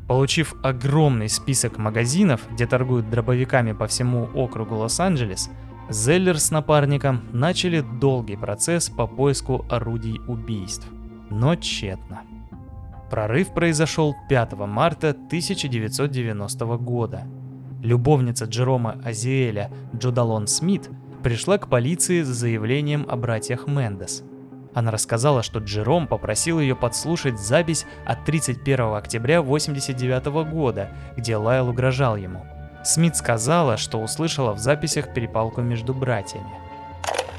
Получив 0.09 0.57
огромный 0.65 1.29
список 1.29 1.79
магазинов, 1.79 2.41
где 2.53 2.67
торгуют 2.67 3.09
дробовиками 3.09 3.73
по 3.73 3.87
всему 3.87 4.29
округу 4.35 4.75
Лос-Анджелес, 4.75 5.49
Зеллер 5.89 6.41
с 6.41 6.51
напарником 6.51 7.23
начали 7.33 7.81
долгий 7.81 8.37
процесс 8.37 8.91
по 8.91 9.07
поиску 9.07 9.65
орудий 9.71 10.21
убийств. 10.27 10.89
Но 11.31 11.55
тщетно. 11.55 12.23
Прорыв 13.09 13.55
произошел 13.55 14.17
5 14.29 14.55
марта 14.67 15.11
1990 15.11 16.67
года. 16.79 17.23
Любовница 17.81 18.47
Джерома 18.47 19.01
Азиэля 19.05 19.71
Джудалон 19.95 20.49
Смит 20.49 20.91
пришла 21.27 21.59
к 21.59 21.67
полиции 21.69 22.23
с 22.23 22.29
заявлением 22.29 23.05
о 23.11 23.17
братьях 23.17 23.67
Мендес. 23.67 24.23
Она 24.75 24.93
рассказала, 24.93 25.43
что 25.43 25.59
Джером 25.59 26.07
попросил 26.07 26.61
ее 26.61 26.77
подслушать 26.77 27.41
запись 27.41 27.85
от 28.07 28.25
31 28.25 28.95
октября 28.95 29.41
1989 29.41 30.27
года, 30.49 30.89
где 31.17 31.37
Лайл 31.37 31.71
угрожал 31.71 32.15
ему. 32.15 32.47
Смит 32.85 33.17
сказала, 33.17 33.77
что 33.77 33.99
услышала 33.99 34.53
в 34.53 34.61
записях 34.61 35.13
перепалку 35.13 35.63
между 35.63 35.95
братьями. 35.95 36.47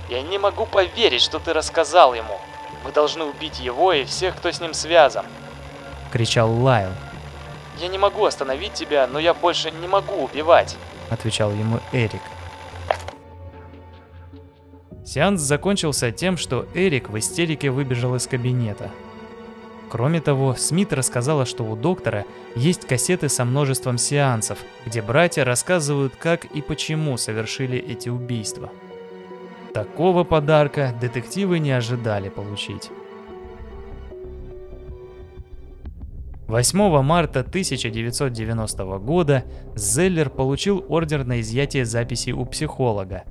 Я 0.09 0.21
не 0.21 0.37
могу 0.37 0.65
поверить, 0.65 1.21
что 1.21 1.39
ты 1.39 1.53
рассказал 1.53 2.13
ему. 2.13 2.41
Мы 2.83 2.91
должны 2.91 3.23
убить 3.23 3.61
его 3.61 3.93
и 3.93 4.03
всех, 4.03 4.35
кто 4.35 4.51
с 4.51 4.59
ним 4.59 4.73
связан. 4.73 5.25
Кричал 6.11 6.51
Лайл. 6.51 6.91
Я 7.79 7.87
не 7.87 7.97
могу 7.97 8.25
остановить 8.25 8.73
тебя, 8.73 9.07
но 9.07 9.17
я 9.17 9.33
больше 9.33 9.71
не 9.71 9.87
могу 9.87 10.25
убивать. 10.25 10.75
Отвечал 11.09 11.53
ему 11.53 11.79
Эрик. 11.93 12.21
Сеанс 15.07 15.39
закончился 15.39 16.11
тем, 16.11 16.35
что 16.35 16.67
Эрик 16.73 17.09
в 17.09 17.17
истерике 17.17 17.71
выбежал 17.71 18.15
из 18.15 18.27
кабинета. 18.27 18.91
Кроме 19.89 20.19
того, 20.19 20.53
Смит 20.53 20.91
рассказала, 20.91 21.45
что 21.45 21.63
у 21.63 21.77
доктора 21.77 22.25
есть 22.57 22.85
кассеты 22.85 23.29
со 23.29 23.45
множеством 23.45 23.97
сеансов, 23.97 24.59
где 24.85 25.01
братья 25.01 25.45
рассказывают, 25.45 26.17
как 26.17 26.43
и 26.43 26.61
почему 26.61 27.15
совершили 27.15 27.77
эти 27.77 28.09
убийства. 28.09 28.69
Такого 29.73 30.25
подарка 30.25 30.93
детективы 30.99 31.59
не 31.59 31.71
ожидали 31.71 32.27
получить. 32.27 32.89
8 36.47 37.01
марта 37.01 37.39
1990 37.39 38.83
года 38.97 39.45
Зеллер 39.73 40.29
получил 40.29 40.83
ордер 40.89 41.23
на 41.23 41.39
изъятие 41.39 41.85
записей 41.85 42.33
у 42.33 42.45
психолога. 42.45 43.23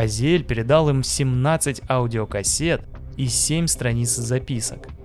Азиэль 0.00 0.44
передал 0.44 0.88
им 0.88 1.02
17 1.02 1.82
аудиокассет 1.88 2.82
и 3.16 3.26
7 3.26 3.66
страниц 3.66 4.10
записок– 4.10 4.88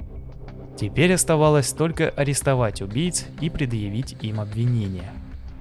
Теперь 0.75 1.13
оставалось 1.13 1.71
только 1.71 2.09
арестовать 2.09 2.81
убийц 2.81 3.25
и 3.39 3.49
предъявить 3.49 4.17
им 4.21 4.41
обвинения. 4.41 5.09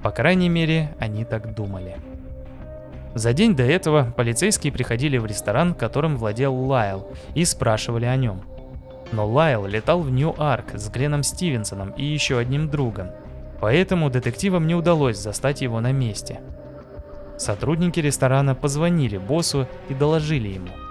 По 0.03 0.11
крайней 0.11 0.49
мере, 0.49 0.95
они 0.99 1.25
так 1.25 1.55
думали. 1.55 1.97
За 3.15 3.33
день 3.33 3.55
до 3.55 3.63
этого 3.63 4.13
полицейские 4.17 4.73
приходили 4.73 5.19
в 5.19 5.27
ресторан, 5.27 5.75
которым 5.75 6.17
владел 6.17 6.53
Лайл, 6.53 7.07
и 7.37 7.45
спрашивали 7.45 8.07
о 8.07 8.17
нем. 8.17 8.43
Но 9.13 9.27
Лайл 9.27 9.67
летал 9.67 10.01
в 10.01 10.11
Нью-Арк 10.11 10.75
с 10.75 10.89
Гленом 10.89 11.23
Стивенсоном 11.23 11.91
и 11.91 12.05
еще 12.05 12.39
одним 12.39 12.69
другом, 12.69 13.11
поэтому 13.61 14.11
детективам 14.11 14.67
не 14.67 14.75
удалось 14.75 15.19
застать 15.19 15.61
его 15.61 15.81
на 15.81 15.93
месте. 15.93 16.41
Сотрудники 17.39 18.01
ресторана 18.01 18.55
позвонили 18.55 19.19
боссу 19.19 19.67
и 19.89 19.95
доложили 19.95 20.49
ему– 20.49 20.71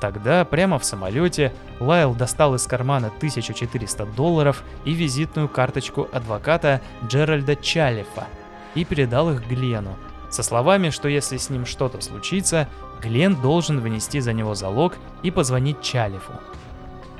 Тогда, 0.00 0.44
прямо 0.44 0.78
в 0.78 0.84
самолете, 0.84 1.52
Лайл 1.80 2.14
достал 2.14 2.54
из 2.54 2.66
кармана 2.66 3.08
1400 3.08 4.06
долларов 4.06 4.62
и 4.84 4.92
визитную 4.92 5.48
карточку 5.48 6.08
адвоката 6.12 6.80
Джеральда 7.06 7.56
Чалифа 7.56 8.26
и 8.74 8.84
передал 8.84 9.30
их 9.30 9.46
Глену, 9.48 9.96
со 10.30 10.42
словами, 10.42 10.90
что 10.90 11.08
если 11.08 11.36
с 11.36 11.50
ним 11.50 11.66
что-то 11.66 12.00
случится, 12.00 12.68
Глен 13.02 13.34
должен 13.40 13.80
вынести 13.80 14.20
за 14.20 14.32
него 14.32 14.54
залог 14.54 14.96
и 15.22 15.30
позвонить 15.30 15.80
Чалифу. 15.80 16.32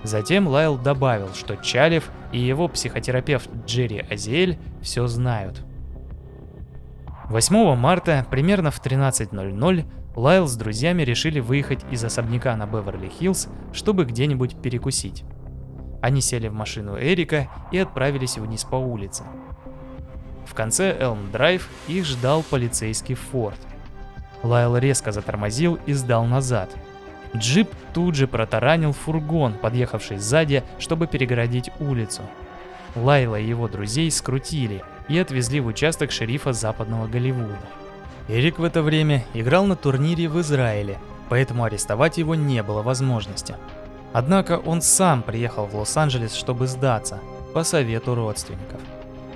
Затем 0.04 0.46
Лайл 0.46 0.76
добавил, 0.76 1.30
что 1.34 1.56
Чалиф 1.56 2.10
и 2.32 2.38
его 2.38 2.68
психотерапевт 2.68 3.48
Джерри 3.66 4.06
Азиэль 4.08 4.58
все 4.82 5.06
знают. 5.08 5.60
8 7.28 7.76
марта, 7.76 8.24
примерно 8.30 8.70
в 8.70 8.80
13.00, 8.82 9.84
Лайл 10.16 10.46
с 10.46 10.56
друзьями 10.56 11.02
решили 11.02 11.40
выехать 11.40 11.84
из 11.90 12.02
особняка 12.02 12.56
на 12.56 12.64
Беверли-Хиллз, 12.64 13.48
чтобы 13.74 14.06
где-нибудь 14.06 14.56
перекусить. 14.62 15.24
Они 16.00 16.22
сели 16.22 16.48
в 16.48 16.54
машину 16.54 16.98
Эрика 16.98 17.48
и 17.70 17.78
отправились 17.78 18.38
вниз 18.38 18.64
по 18.64 18.76
улице. 18.76 19.24
В 20.46 20.54
конце 20.54 20.96
Элм-Драйв 20.98 21.68
их 21.86 22.06
ждал 22.06 22.42
полицейский 22.42 23.14
Форд. 23.14 23.58
Лайл 24.42 24.78
резко 24.78 25.12
затормозил 25.12 25.78
и 25.84 25.92
сдал 25.92 26.24
назад. 26.24 26.74
Джип 27.36 27.68
тут 27.92 28.14
же 28.14 28.26
протаранил 28.26 28.92
фургон, 28.92 29.52
подъехавший 29.52 30.16
сзади, 30.16 30.64
чтобы 30.78 31.06
перегородить 31.06 31.70
улицу. 31.78 32.22
Лайла 32.96 33.38
и 33.38 33.46
его 33.46 33.68
друзей 33.68 34.10
скрутили 34.10 34.82
и 35.08 35.18
отвезли 35.18 35.60
в 35.60 35.66
участок 35.66 36.12
шерифа 36.12 36.52
западного 36.52 37.06
Голливуда. 37.06 37.58
Эрик 38.28 38.58
в 38.58 38.64
это 38.64 38.82
время 38.82 39.24
играл 39.34 39.64
на 39.64 39.74
турнире 39.74 40.28
в 40.28 40.40
Израиле, 40.40 40.98
поэтому 41.28 41.64
арестовать 41.64 42.18
его 42.18 42.34
не 42.34 42.62
было 42.62 42.82
возможности. 42.82 43.54
Однако 44.12 44.58
он 44.58 44.82
сам 44.82 45.22
приехал 45.22 45.66
в 45.66 45.74
Лос-Анджелес, 45.76 46.34
чтобы 46.34 46.66
сдаться, 46.66 47.20
по 47.54 47.64
совету 47.64 48.14
родственников. 48.14 48.80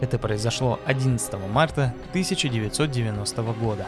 Это 0.00 0.18
произошло 0.18 0.80
11 0.84 1.34
марта 1.50 1.94
1990 2.10 3.42
года. 3.54 3.86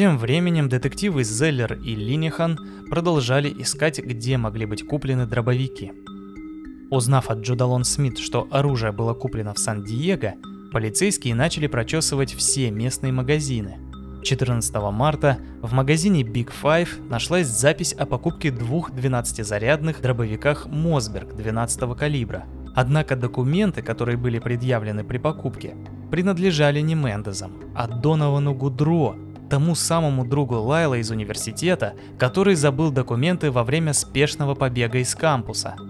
Тем 0.00 0.16
временем 0.16 0.70
детективы 0.70 1.24
Зеллер 1.24 1.74
и 1.74 1.94
Линихан 1.94 2.58
продолжали 2.88 3.54
искать, 3.58 4.02
где 4.02 4.38
могли 4.38 4.64
быть 4.64 4.86
куплены 4.86 5.26
дробовики– 5.26 5.92
Узнав 6.90 7.28
от 7.30 7.40
Джудалон 7.40 7.84
Смит, 7.84 8.18
что 8.18 8.48
оружие 8.50 8.92
было 8.92 9.12
куплено 9.12 9.52
в 9.52 9.58
Сан-Диего, 9.58 10.36
полицейские 10.72 11.34
начали 11.34 11.66
прочесывать 11.66 12.32
все 12.32 12.70
местные 12.70 13.12
магазины. 13.12 13.76
14 14.22 14.74
марта 14.90 15.36
в 15.60 15.74
магазине 15.74 16.22
Big 16.22 16.50
Five 16.62 17.06
нашлась 17.10 17.48
запись 17.48 17.92
о 17.92 18.06
покупке 18.06 18.50
двух 18.50 18.92
12-зарядных 18.92 20.00
дробовиках 20.00 20.64
Мосберг 20.66 21.36
12 21.36 21.94
калибра. 21.98 22.46
Однако 22.74 23.16
документы, 23.16 23.82
которые 23.82 24.16
были 24.16 24.38
предъявлены 24.38 25.04
при 25.04 25.18
покупке, 25.18 25.76
принадлежали 26.10 26.80
не 26.80 26.94
Мендезам, 26.94 27.52
а 27.74 27.86
Доновану 27.86 28.54
Гудро, 28.54 29.14
тому 29.50 29.74
самому 29.74 30.24
другу 30.24 30.56
Лайла 30.56 30.94
из 30.94 31.10
университета, 31.10 31.94
который 32.18 32.54
забыл 32.54 32.90
документы 32.90 33.50
во 33.50 33.64
время 33.64 33.92
спешного 33.92 34.54
побега 34.54 34.98
из 34.98 35.14
кампуса– 35.14 35.76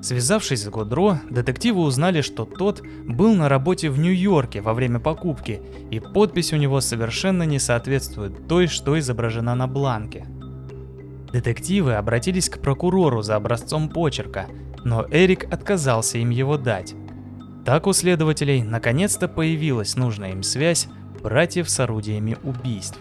Связавшись 0.00 0.62
с 0.62 0.68
Годро, 0.68 1.20
детективы 1.28 1.80
узнали, 1.80 2.20
что 2.20 2.44
тот 2.44 2.82
был 3.04 3.34
на 3.34 3.48
работе 3.48 3.90
в 3.90 3.98
Нью-Йорке 3.98 4.60
во 4.60 4.72
время 4.72 5.00
покупки, 5.00 5.60
и 5.90 5.98
подпись 5.98 6.52
у 6.52 6.56
него 6.56 6.80
совершенно 6.80 7.42
не 7.42 7.58
соответствует 7.58 8.46
той, 8.46 8.68
что 8.68 8.98
изображена 8.98 9.56
на 9.56 9.66
бланке. 9.66 10.26
Детективы 11.32 11.94
обратились 11.94 12.48
к 12.48 12.60
прокурору 12.60 13.22
за 13.22 13.34
образцом 13.34 13.88
почерка, 13.88 14.46
но 14.84 15.04
Эрик 15.10 15.52
отказался 15.52 16.18
им 16.18 16.30
его 16.30 16.56
дать. 16.56 16.94
Так 17.66 17.86
у 17.86 17.92
следователей 17.92 18.62
наконец-то 18.62 19.26
появилась 19.26 19.96
нужная 19.96 20.30
им 20.30 20.44
связь 20.44 20.88
братьев 21.22 21.68
с 21.68 21.80
орудиями 21.80 22.36
убийств. 22.42 22.98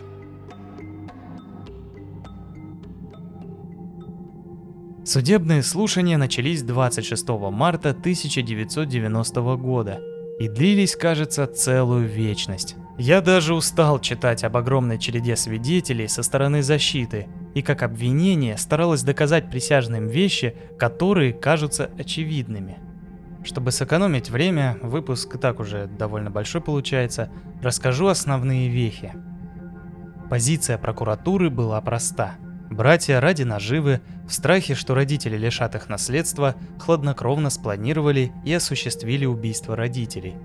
Судебные 5.07 5.63
слушания 5.63 6.17
начались 6.17 6.63
26 6.63 7.29
марта 7.49 7.91
1990 7.91 9.41
года 9.55 10.01
и 10.37 10.49
длились, 10.49 10.97
кажется, 10.97 11.47
целую 11.47 12.07
вечность. 12.07 12.75
Я 12.97 13.21
даже 13.21 13.53
устал 13.53 13.99
читать 14.01 14.43
об 14.43 14.57
огромной 14.57 14.99
череде 14.99 15.35
свидетелей 15.35 16.07
со 16.07 16.23
стороны 16.23 16.61
защиты 16.61 17.27
и 17.53 17.61
как 17.61 17.83
обвинение 17.83 18.57
старалось 18.57 19.03
доказать 19.03 19.49
присяжным 19.49 20.07
вещи, 20.07 20.57
которые 20.77 21.31
кажутся 21.31 21.89
очевидными. 21.97 22.86
Чтобы 23.47 23.71
сэкономить 23.71 24.29
время, 24.29 24.77
выпуск 24.81 25.35
и 25.35 25.37
так 25.37 25.61
уже 25.61 25.87
довольно 25.87 26.29
большой 26.29 26.59
получается, 26.59 27.29
расскажу 27.61 28.07
основные 28.07 28.67
вехи. 28.67 29.13
Позиция 30.29 30.77
прокуратуры 30.77 31.49
была 31.49 31.79
проста– 31.79 32.35
Братья 32.69 33.21
ради 33.21 33.43
наживы, 33.43 34.01
в 34.27 34.33
страхе, 34.33 34.75
что 34.75 34.93
родители 34.93 35.37
лишат 35.37 35.75
их 35.75 35.87
наследства, 35.87 36.55
хладнокровно 36.79 37.49
спланировали 37.49 38.33
и 38.43 38.53
осуществили 38.53 39.25
убийство 39.25 39.77
родителей. 39.77 40.35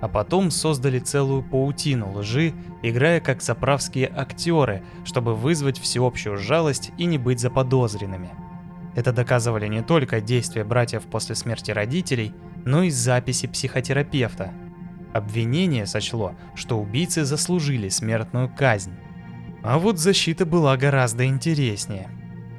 А 0.00 0.06
потом 0.06 0.52
создали 0.52 1.00
целую 1.00 1.42
паутину 1.42 2.16
лжи, 2.16 2.54
играя 2.84 3.20
как 3.20 3.42
заправские 3.42 4.12
актеры, 4.14 4.84
чтобы 5.04 5.34
вызвать 5.34 5.80
всеобщую 5.80 6.38
жалость 6.38 6.92
и 6.98 7.04
не 7.04 7.18
быть 7.18 7.40
заподозренными. 7.40 8.30
Это 8.94 9.12
доказывали 9.12 9.68
не 9.68 9.82
только 9.82 10.20
действия 10.20 10.64
братьев 10.64 11.02
после 11.04 11.34
смерти 11.34 11.70
родителей, 11.70 12.34
но 12.64 12.82
и 12.82 12.90
записи 12.90 13.46
психотерапевта. 13.48 14.52
Обвинение 15.12 15.86
сочло, 15.86 16.34
что 16.54 16.80
убийцы 16.80 17.24
заслужили 17.24 17.88
смертную 17.88 18.50
казнь. 18.54 18.94
А 19.62 19.78
вот 19.78 19.98
защита 19.98 20.44
была 20.44 20.76
гораздо 20.76 21.26
интереснее. 21.26 22.08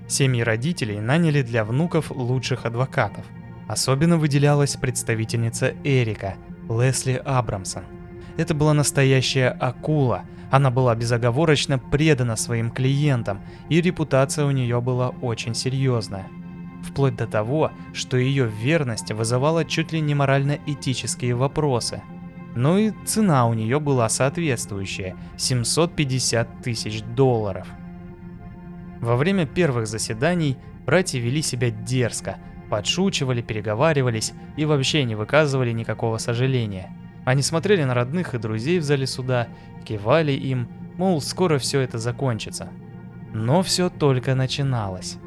Семьи 0.07 0.41
родителей 0.41 0.99
наняли 0.99 1.41
для 1.41 1.65
внуков 1.65 2.11
лучших 2.11 2.65
адвокатов. 2.65 3.25
Особенно 3.67 4.17
выделялась 4.17 4.75
представительница 4.75 5.73
Эрика, 5.83 6.35
Лесли 6.69 7.21
Абрамсон. 7.23 7.83
Это 8.37 8.53
была 8.53 8.73
настоящая 8.73 9.49
акула. 9.49 10.23
Она 10.53 10.69
была 10.69 10.93
безоговорочно 10.93 11.79
предана 11.79 12.35
своим 12.35 12.69
клиентам, 12.69 13.41
и 13.69 13.81
репутация 13.81 14.45
у 14.45 14.51
нее 14.51 14.81
была 14.81 15.09
очень 15.09 15.55
серьезная. 15.55 16.27
Вплоть 16.83 17.15
до 17.15 17.25
того, 17.25 17.71
что 17.91 18.17
ее 18.17 18.45
верность 18.45 19.11
вызывала 19.11 19.65
чуть 19.65 19.91
ли 19.91 19.99
не 19.99 20.13
морально-этические 20.13 21.33
вопросы– 21.33 22.03
ну 22.55 22.77
и 22.77 22.91
цена 23.03 23.47
у 23.47 23.55
нее 23.55 23.79
была 23.79 24.07
соответствующая– 24.09 25.15
750 25.37 26.61
тысяч 26.61 27.01
долларов. 27.01 27.67
Во 29.01 29.15
время 29.15 29.47
первых 29.47 29.87
заседаний 29.87 30.59
братья 30.85 31.17
вели 31.17 31.41
себя 31.41 31.71
дерзко, 31.71 32.37
подшучивали, 32.69 33.41
переговаривались 33.41 34.33
и 34.55 34.65
вообще 34.65 35.03
не 35.03 35.15
выказывали 35.15 35.71
никакого 35.71 36.19
сожаления. 36.19 36.95
Они 37.25 37.41
смотрели 37.41 37.83
на 37.83 37.93
родных 37.93 38.33
и 38.33 38.37
друзей 38.37 38.79
в 38.79 38.83
зале 38.83 39.07
суда, 39.07 39.47
кивали 39.85 40.31
им, 40.31 40.67
мол, 40.97 41.21
скоро 41.21 41.57
все 41.57 41.79
это 41.81 41.97
закончится. 41.97 42.69
Но 43.33 43.63
все 43.63 43.89
только 43.89 44.35
начиналось. 44.35 45.17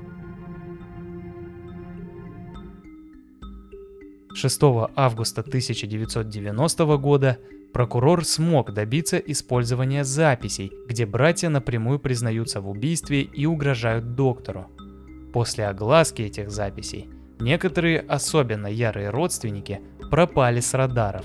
6 4.36 4.60
августа 4.94 5.40
1990 5.40 6.96
года 6.98 7.38
прокурор 7.72 8.24
смог 8.24 8.72
добиться 8.72 9.16
использования 9.16 10.04
записей, 10.04 10.72
где 10.86 11.06
братья 11.06 11.48
напрямую 11.48 11.98
признаются 11.98 12.60
в 12.60 12.68
убийстве 12.68 13.22
и 13.22 13.46
угрожают 13.46 14.14
доктору. 14.14 14.66
После 15.32 15.66
огласки 15.66 16.22
этих 16.22 16.50
записей 16.50 17.08
некоторые 17.40 18.00
особенно 18.00 18.66
ярые 18.66 19.08
родственники 19.08 19.80
пропали 20.10 20.60
с 20.60 20.74
радаров. 20.74 21.24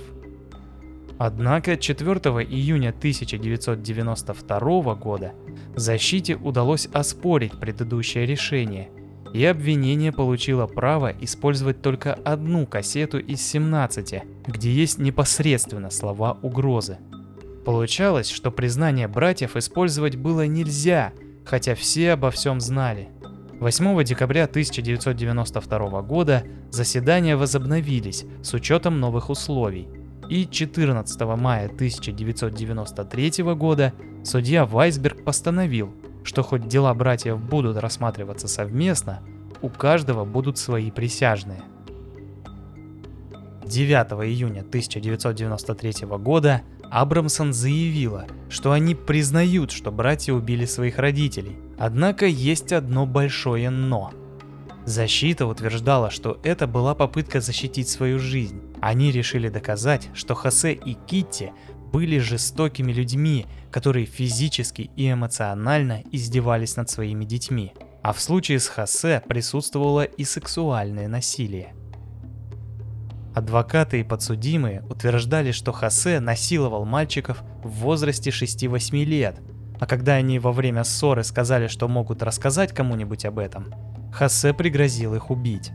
Однако 1.24 1.78
4 1.78 2.19
июня 2.49 2.89
1992 2.89 4.95
года 4.95 5.34
защите 5.76 6.36
удалось 6.36 6.88
оспорить 6.91 7.59
предыдущее 7.59 8.26
решение– 8.26 8.89
и 9.34 9.45
обвинение 9.45 10.11
получило 10.11 10.67
право 10.67 11.13
использовать 11.22 11.82
только 11.82 12.15
одну 12.15 12.65
кассету 12.65 13.17
из 13.19 13.41
17, 13.41 14.24
где 14.47 14.72
есть 14.72 14.97
непосредственно 14.97 15.89
слова 15.89 16.38
угрозы. 16.41 16.97
Получалось, 17.65 18.30
что 18.30 18.51
признание 18.51 19.07
братьев 19.07 19.55
использовать 19.55 20.17
было 20.17 20.47
нельзя, 20.47 21.13
хотя 21.45 21.76
все 21.76 22.11
обо 22.11 22.30
всем 22.32 22.59
знали. 22.59 23.07
8 23.61 24.03
декабря 24.03 24.43
1992 24.45 26.01
года 26.01 26.43
заседания 26.72 27.38
возобновились 27.38 28.26
с 28.41 28.53
учетом 28.53 28.99
новых 28.99 29.30
условий, 29.30 29.88
и 30.32 30.48
14 30.50 31.22
мая 31.38 31.66
1993 31.66 33.44
года 33.54 33.94
судья 34.24 34.66
Вайсберг 34.66 35.26
постановил, 35.26 35.94
что 36.24 36.42
хоть 36.42 36.70
дела 36.70 36.94
братьев 36.94 37.38
будут 37.38 37.76
рассматриваться 37.76 38.48
совместно, 38.48 39.20
у 39.62 39.68
каждого 39.68 40.24
будут 40.24 40.58
свои 40.58 40.90
присяжные. 40.90 41.64
9 43.66 44.26
июня 44.26 44.62
1993 44.62 46.08
года 46.18 46.62
Абрамсон 46.90 47.52
заявила, 47.52 48.26
что 48.48 48.72
они 48.72 48.96
признают, 48.96 49.72
что 49.72 49.92
братья 49.92 50.32
убили 50.32 50.64
своих 50.64 50.98
родителей. 50.98 51.58
Однако 51.78 52.26
есть 52.26 52.72
одно 52.72 53.06
большое 53.06 53.70
«но». 53.70 54.14
Защита 54.86 55.46
утверждала, 55.46 56.10
что 56.10 56.40
это 56.44 56.66
была 56.66 56.96
попытка 56.96 57.40
защитить 57.40 57.88
свою 57.88 58.20
жизнь. 58.20 58.62
Они 58.82 59.12
решили 59.12 59.48
доказать, 59.48 60.10
что 60.14 60.34
Хосе 60.34 60.74
и 60.74 60.94
Китти 60.94 61.52
были 61.92 62.18
жестокими 62.18 62.92
людьми, 62.92 63.46
которые 63.70 64.06
физически 64.06 64.90
и 64.96 65.12
эмоционально 65.12 66.04
издевались 66.12 66.78
над 66.78 66.90
своими 66.90 67.26
детьми. 67.26 67.74
А 68.02 68.14
в 68.14 68.20
случае 68.20 68.60
с 68.60 68.68
Хосе 68.68 69.22
присутствовало 69.28 70.04
и 70.04 70.24
сексуальное 70.24 71.08
насилие. 71.08 71.76
Адвокаты 73.36 74.00
и 74.00 74.04
подсудимые 74.04 74.84
утверждали, 74.90 75.52
что 75.52 75.72
Хосе 75.72 76.20
насиловал 76.20 76.86
мальчиков 76.86 77.44
в 77.64 77.70
возрасте 77.70 78.32
6-8 78.32 79.04
лет, 79.06 79.40
а 79.80 79.86
когда 79.86 80.14
они 80.14 80.38
во 80.38 80.52
время 80.52 80.84
ссоры 80.84 81.24
сказали, 81.24 81.68
что 81.68 81.88
могут 81.88 82.24
рассказать 82.24 82.74
кому-нибудь 82.74 83.26
об 83.26 83.40
этом, 83.40 83.74
Хосе 84.12 84.53
пригрозил 84.53 85.16
их 85.16 85.32
убить. 85.32 85.72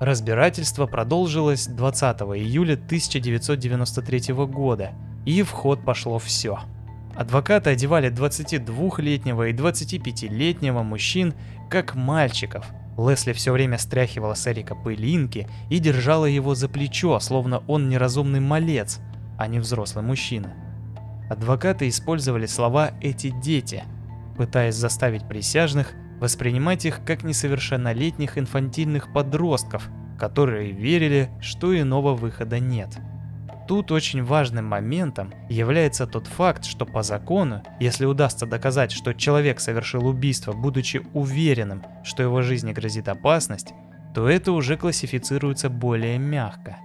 Разбирательство 0.00 0.86
продолжилось 0.86 1.66
20 1.66 2.20
июля 2.20 2.74
1993 2.74 4.34
года, 4.34 4.92
и 5.26 5.42
в 5.42 5.50
ход 5.50 5.84
пошло 5.84 6.18
все. 6.18 6.60
Адвокаты 7.16 7.70
одевали 7.70 8.12
22-летнего 8.12 9.48
и 9.48 9.52
25-летнего 9.52 10.82
мужчин 10.84 11.34
как 11.68 11.96
мальчиков. 11.96 12.66
Лесли 12.96 13.32
все 13.32 13.52
время 13.52 13.78
стряхивала 13.78 14.34
с 14.34 14.46
Эрика 14.46 14.76
пылинки 14.76 15.48
и 15.68 15.80
держала 15.80 16.26
его 16.26 16.54
за 16.54 16.68
плечо, 16.68 17.18
словно 17.18 17.64
он 17.66 17.88
неразумный 17.88 18.40
малец, 18.40 19.00
а 19.36 19.48
не 19.48 19.58
взрослый 19.58 20.04
мужчина. 20.04 20.54
Адвокаты 21.28 21.88
использовали 21.88 22.46
слова 22.46 22.92
«эти 23.00 23.30
дети», 23.30 23.82
пытаясь 24.36 24.76
заставить 24.76 25.28
присяжных 25.28 25.94
воспринимать 26.20 26.84
их 26.84 27.04
как 27.04 27.22
несовершеннолетних 27.22 28.38
инфантильных 28.38 29.12
подростков, 29.12 29.88
которые 30.18 30.72
верили, 30.72 31.30
что 31.40 31.78
иного 31.78 32.14
выхода 32.14 32.58
нет. 32.58 32.98
тут 33.68 33.92
очень 33.92 34.24
важным 34.24 34.64
моментом 34.64 35.32
является 35.50 36.06
тот 36.06 36.26
факт, 36.26 36.64
что 36.64 36.86
по 36.86 37.02
закону, 37.02 37.62
если 37.80 38.06
удастся 38.06 38.46
доказать, 38.46 38.90
что 38.90 39.12
человек 39.12 39.60
совершил 39.60 40.06
убийство, 40.06 40.52
будучи 40.52 41.02
уверенным, 41.12 41.84
что 42.02 42.22
его 42.22 42.40
жизни 42.40 42.72
грозит 42.72 43.08
опасность, 43.08 43.74
то 44.14 44.26
это 44.26 44.52
уже 44.52 44.78
классифицируется 44.78 45.68
более 45.68 46.18
мягко. 46.18 46.78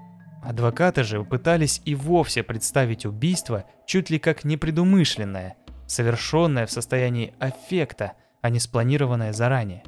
Адвокаты 0.43 1.03
же 1.03 1.23
пытались 1.23 1.81
и 1.85 1.95
вовсе 1.95 2.43
представить 2.43 3.05
убийство 3.05 3.63
чуть 3.85 4.09
ли 4.09 4.19
как 4.19 4.43
непредумышленное, 4.43 5.55
совершенное 5.87 6.65
в 6.65 6.71
состоянии 6.71 7.33
аффекта, 7.39 8.13
а 8.43 8.49
не 8.49 8.59
спланированное 8.59 9.33
заранее. 9.33 9.83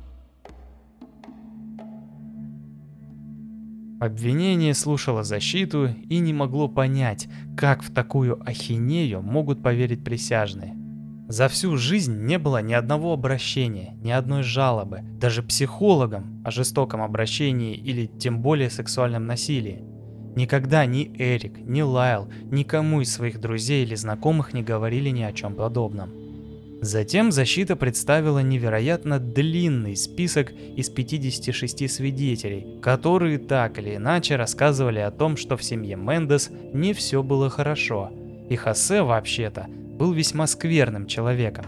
Обвинение 4.00 4.74
слушало 4.74 5.24
защиту 5.24 5.88
и 5.88 6.20
не 6.20 6.34
могло 6.34 6.68
понять, 6.70 7.28
как 7.58 7.84
в 7.84 7.94
такую 7.94 8.42
ахинею 8.48 9.22
могут 9.22 9.62
поверить 9.62 10.04
присяжные. 10.04 10.74
За 11.28 11.50
всю 11.50 11.76
жизнь 11.76 12.26
не 12.26 12.38
было 12.40 12.62
ни 12.62 12.74
одного 12.74 13.12
обращения, 13.12 13.94
ни 14.02 14.12
одной 14.12 14.44
жалобы, 14.44 15.02
даже 15.20 15.44
психологам 15.44 16.42
о 16.46 16.52
жестоком 16.52 17.02
обращении 17.02 17.76
или 17.76 18.06
тем 18.06 18.42
более 18.42 18.70
сексуальном 18.70 19.26
насилии. 19.26 19.84
Никогда 20.36 20.86
ни 20.86 21.12
Эрик, 21.18 21.58
ни 21.60 21.82
Лайл, 21.82 22.30
никому 22.44 23.02
из 23.02 23.12
своих 23.12 23.42
друзей 23.42 23.86
или 23.86 23.96
знакомых 23.96 24.54
не 24.54 24.64
говорили 24.64 25.10
ни 25.10 25.24
о 25.24 25.34
чем 25.34 25.56
подобном. 25.56 26.25
Затем 26.82 27.32
защита 27.32 27.76
представила 27.76 28.40
невероятно 28.40 29.20
длинный 29.20 29.96
список 29.96 30.52
из 30.52 30.90
56 30.90 31.90
свидетелей, 31.90 32.80
которые 32.82 33.40
так 33.40 33.80
или 33.80 33.96
иначе 33.96 34.36
рассказывали 34.36 35.00
о 35.00 35.12
том, 35.12 35.38
что 35.38 35.58
в 35.58 35.64
семье 35.64 35.96
Мендес 35.96 36.50
не 36.74 36.94
все 36.94 37.24
было 37.24 37.50
хорошо, 37.50 38.12
и 38.50 38.56
Хосе 38.56 39.02
вообще-то 39.02 39.68
был 39.68 40.12
весьма 40.12 40.48
скверным 40.48 41.08
человеком. 41.08 41.66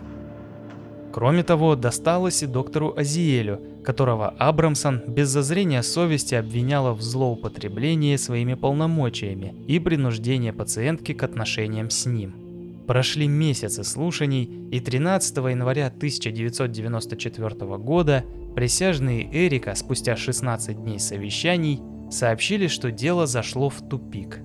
Кроме 1.14 1.42
того, 1.42 1.76
досталось 1.76 2.44
и 2.44 2.46
доктору 2.46 2.94
Азиэлю, 2.96 3.60
которого 3.84 4.30
Абрамсон 4.38 5.02
без 5.08 5.30
зазрения 5.30 5.82
совести 5.82 6.36
обвиняла 6.36 6.94
в 6.94 7.02
злоупотреблении 7.02 8.16
своими 8.18 8.54
полномочиями 8.54 9.56
и 9.68 9.80
принуждении 9.80 10.52
пациентки 10.52 11.14
к 11.14 11.24
отношениям 11.24 11.90
с 11.90 12.06
ним. 12.06 12.47
Прошли 12.88 13.28
месяцы 13.28 13.84
слушаний, 13.84 14.46
и 14.72 14.80
13 14.80 15.36
января 15.38 15.88
1994 15.88 17.78
года 17.78 18.24
присяжные 18.56 19.28
Эрика 19.30 19.76
спустя 19.76 20.16
16 20.16 20.82
дней 20.82 20.98
совещаний 20.98 21.82
сообщили, 22.10 22.68
что 22.68 22.90
дело 22.90 23.28
зашло 23.28 23.70
в 23.70 23.82
тупик. 23.90 24.40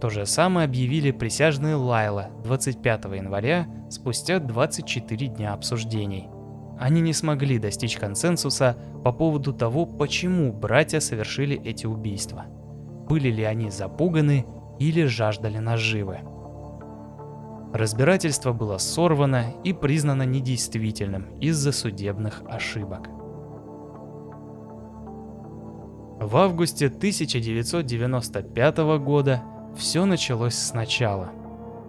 То 0.00 0.08
же 0.08 0.24
самое 0.24 0.66
объявили 0.66 1.10
присяжные 1.10 1.74
Лайла 1.74 2.30
25 2.44 3.06
января 3.06 3.66
спустя 3.90 4.38
24 4.38 5.26
дня 5.26 5.52
обсуждений. 5.52 6.28
Они 6.78 7.00
не 7.00 7.12
смогли 7.12 7.58
достичь 7.58 7.96
консенсуса 7.96 8.76
по 9.02 9.10
поводу 9.10 9.52
того, 9.52 9.84
почему 9.84 10.52
братья 10.52 11.00
совершили 11.00 11.60
эти 11.64 11.86
убийства. 11.86 12.44
Были 13.08 13.30
ли 13.30 13.42
они 13.42 13.70
запуганы 13.70 14.46
или 14.78 15.06
жаждали 15.06 15.58
наживы. 15.58 16.20
Разбирательство 17.74 18.52
было 18.52 18.78
сорвано 18.78 19.52
и 19.64 19.72
признано 19.72 20.22
недействительным 20.22 21.24
из-за 21.40 21.72
судебных 21.72 22.40
ошибок. 22.48 23.08
В 26.20 26.36
августе 26.36 26.86
1995 26.86 28.78
года 29.00 29.42
все 29.76 30.04
началось 30.04 30.54
сначала. 30.54 31.32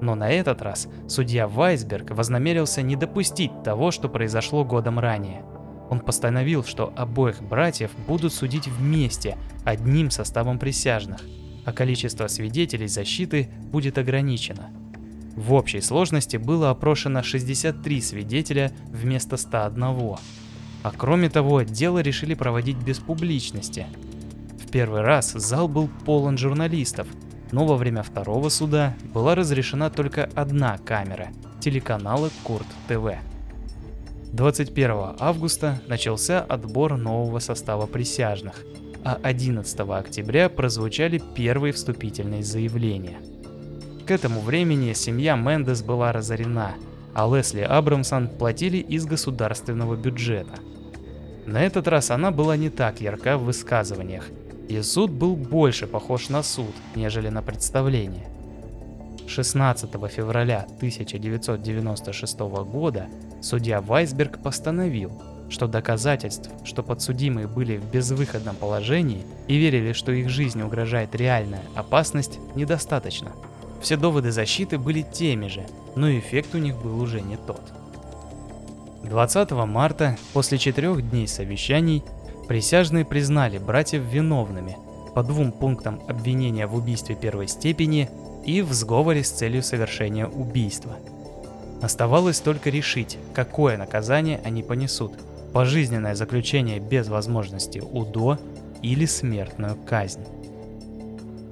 Но 0.02 0.16
на 0.16 0.32
этот 0.32 0.64
раз 0.64 0.88
судья 1.08 1.48
Вайсберг 1.48 2.10
вознамерился 2.10 2.82
не 2.82 2.96
допустить 2.96 3.52
того, 3.62 3.92
что 3.92 4.10
произошло 4.10 4.66
годом 4.66 4.98
ранее. 4.98 5.46
Он 5.92 6.00
постановил, 6.00 6.64
что 6.64 6.94
обоих 6.96 7.44
братьев 7.44 7.92
будут 8.08 8.34
судить 8.34 8.68
вместе, 8.68 9.38
одним 9.66 10.10
составом 10.10 10.58
присяжных, 10.58 11.22
а 11.64 11.72
количество 11.72 12.26
свидетелей 12.26 12.88
защиты 12.88 13.52
будет 13.72 14.00
ограничено– 14.00 14.72
в 15.36 15.54
общей 15.54 15.82
сложности 15.82 16.38
было 16.38 16.70
опрошено 16.70 17.22
63 17.22 18.02
свидетеля 18.02 18.72
вместо 18.88 19.36
101. 19.38 19.84
А 20.84 20.92
кроме 20.96 21.30
того, 21.30 21.64
дело 21.64 22.00
решили 22.00 22.36
проводить 22.36 22.78
без 22.78 23.00
публичности. 23.00 23.88
В 24.64 24.72
первый 24.72 25.02
раз 25.02 25.34
зал 25.34 25.68
был 25.68 25.90
полон 26.06 26.38
журналистов, 26.38 27.08
но 27.52 27.66
во 27.66 27.76
время 27.76 28.04
второго 28.04 28.50
суда 28.50 28.96
была 29.14 29.36
разрешена 29.36 29.90
только 29.90 30.30
одна 30.36 30.78
камера– 30.78 31.30
телеканала 31.60 32.30
Курт 32.44 32.68
ТВ. 32.88 33.16
21 34.32 35.16
августа 35.20 35.82
начался 35.88 36.42
отбор 36.42 36.98
нового 36.98 37.40
состава 37.40 37.88
присяжных, 37.88 38.64
а 39.04 39.20
11 39.22 39.80
октября 39.80 40.50
прозвучали 40.50 41.22
первые 41.36 41.74
вступительные 41.74 42.44
заявления– 42.44 43.18
к 44.06 44.12
этому 44.12 44.40
времени 44.40 44.94
семья 44.94 45.36
Мендес 45.36 45.82
была 45.82 46.12
разорена, 46.12 46.76
а 47.16 47.28
Лесли 47.28 47.62
Абрамсон 47.62 48.28
платили 48.28 48.78
из 48.78 49.06
государственного 49.06 49.96
бюджета. 49.96 50.60
На 51.48 51.64
этот 51.64 51.88
раз 51.88 52.12
она 52.12 52.30
была 52.30 52.56
не 52.56 52.70
так 52.70 53.02
ярка 53.02 53.38
в 53.38 53.46
высказываниях, 53.46 54.26
и 54.70 54.80
суд 54.82 55.12
был 55.12 55.36
больше 55.36 55.88
похож 55.88 56.30
на 56.30 56.44
суд, 56.44 56.74
нежели 56.96 57.30
на 57.30 57.42
представление. 57.42 58.28
16 59.28 59.90
февраля 60.12 60.68
1996 60.78 62.40
года 62.40 63.08
судья 63.42 63.82
Вайсберг 63.82 64.42
постановил, 64.42 65.20
что 65.50 65.68
доказательств, 65.68 66.52
что 66.64 66.84
подсудимые 66.84 67.48
были 67.48 67.78
в 67.78 67.92
безвыходном 67.92 68.56
положении 68.56 69.24
и 69.48 69.58
верили, 69.58 69.94
что 69.94 70.12
их 70.12 70.30
жизни 70.30 70.62
угрожает 70.62 71.16
реальная 71.16 71.64
опасность, 71.76 72.40
недостаточно– 72.56 73.32
все 73.86 73.98
доводы 73.98 74.32
защиты 74.32 74.80
были 74.80 75.04
теми 75.04 75.46
же, 75.46 75.64
но 75.96 76.10
эффект 76.12 76.56
у 76.56 76.58
них 76.58 76.76
был 76.76 77.00
уже 77.00 77.22
не 77.22 77.38
тот. 77.38 77.62
20 79.04 79.52
марта, 79.52 80.18
после 80.34 80.58
четырех 80.58 81.08
дней 81.08 81.28
совещаний, 81.28 82.04
присяжные 82.48 83.06
признали 83.06 83.60
братьев 83.60 84.02
виновными 84.02 84.76
по 85.14 85.22
двум 85.22 85.52
пунктам 85.52 86.02
обвинения 86.08 86.66
в 86.66 86.74
убийстве 86.74 87.14
первой 87.16 87.48
степени 87.48 88.10
и 88.44 88.64
в 88.64 88.74
сговоре 88.74 89.24
с 89.24 89.30
целью 89.30 89.62
совершения 89.62 90.26
убийства. 90.26 90.96
Оставалось 91.84 92.40
только 92.40 92.72
решить, 92.72 93.20
какое 93.36 93.78
наказание 93.78 94.42
они 94.44 94.64
понесут– 94.64 95.14
пожизненное 95.54 96.16
заключение 96.16 96.80
без 96.80 97.08
возможности 97.08 97.78
УДО 97.78 98.40
или 98.82 99.06
смертную 99.06 99.76
казнь. 99.76 100.26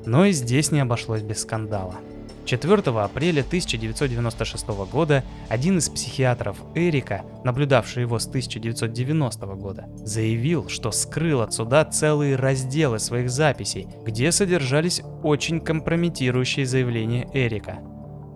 Но 0.07 0.25
и 0.25 0.31
здесь 0.31 0.71
не 0.71 0.79
обошлось 0.79 1.21
без 1.21 1.41
скандала– 1.41 1.97
4 2.45 2.81
апреля 2.99 3.41
1996 3.41 4.67
года 4.91 5.23
один 5.49 5.77
из 5.77 5.89
психиатров 5.89 6.57
Эрика, 6.75 7.23
наблюдавший 7.43 8.03
его 8.03 8.19
с 8.19 8.27
1990 8.27 9.45
года, 9.55 9.85
заявил, 9.97 10.67
что 10.67 10.91
скрыл 10.91 11.41
от 11.41 11.53
суда 11.53 11.85
целые 11.85 12.35
разделы 12.35 12.99
своих 12.99 13.29
записей, 13.29 13.87
где 14.03 14.31
содержались 14.31 15.01
очень 15.23 15.61
компрометирующие 15.61 16.65
заявления 16.65 17.29
Эрика. 17.33 17.79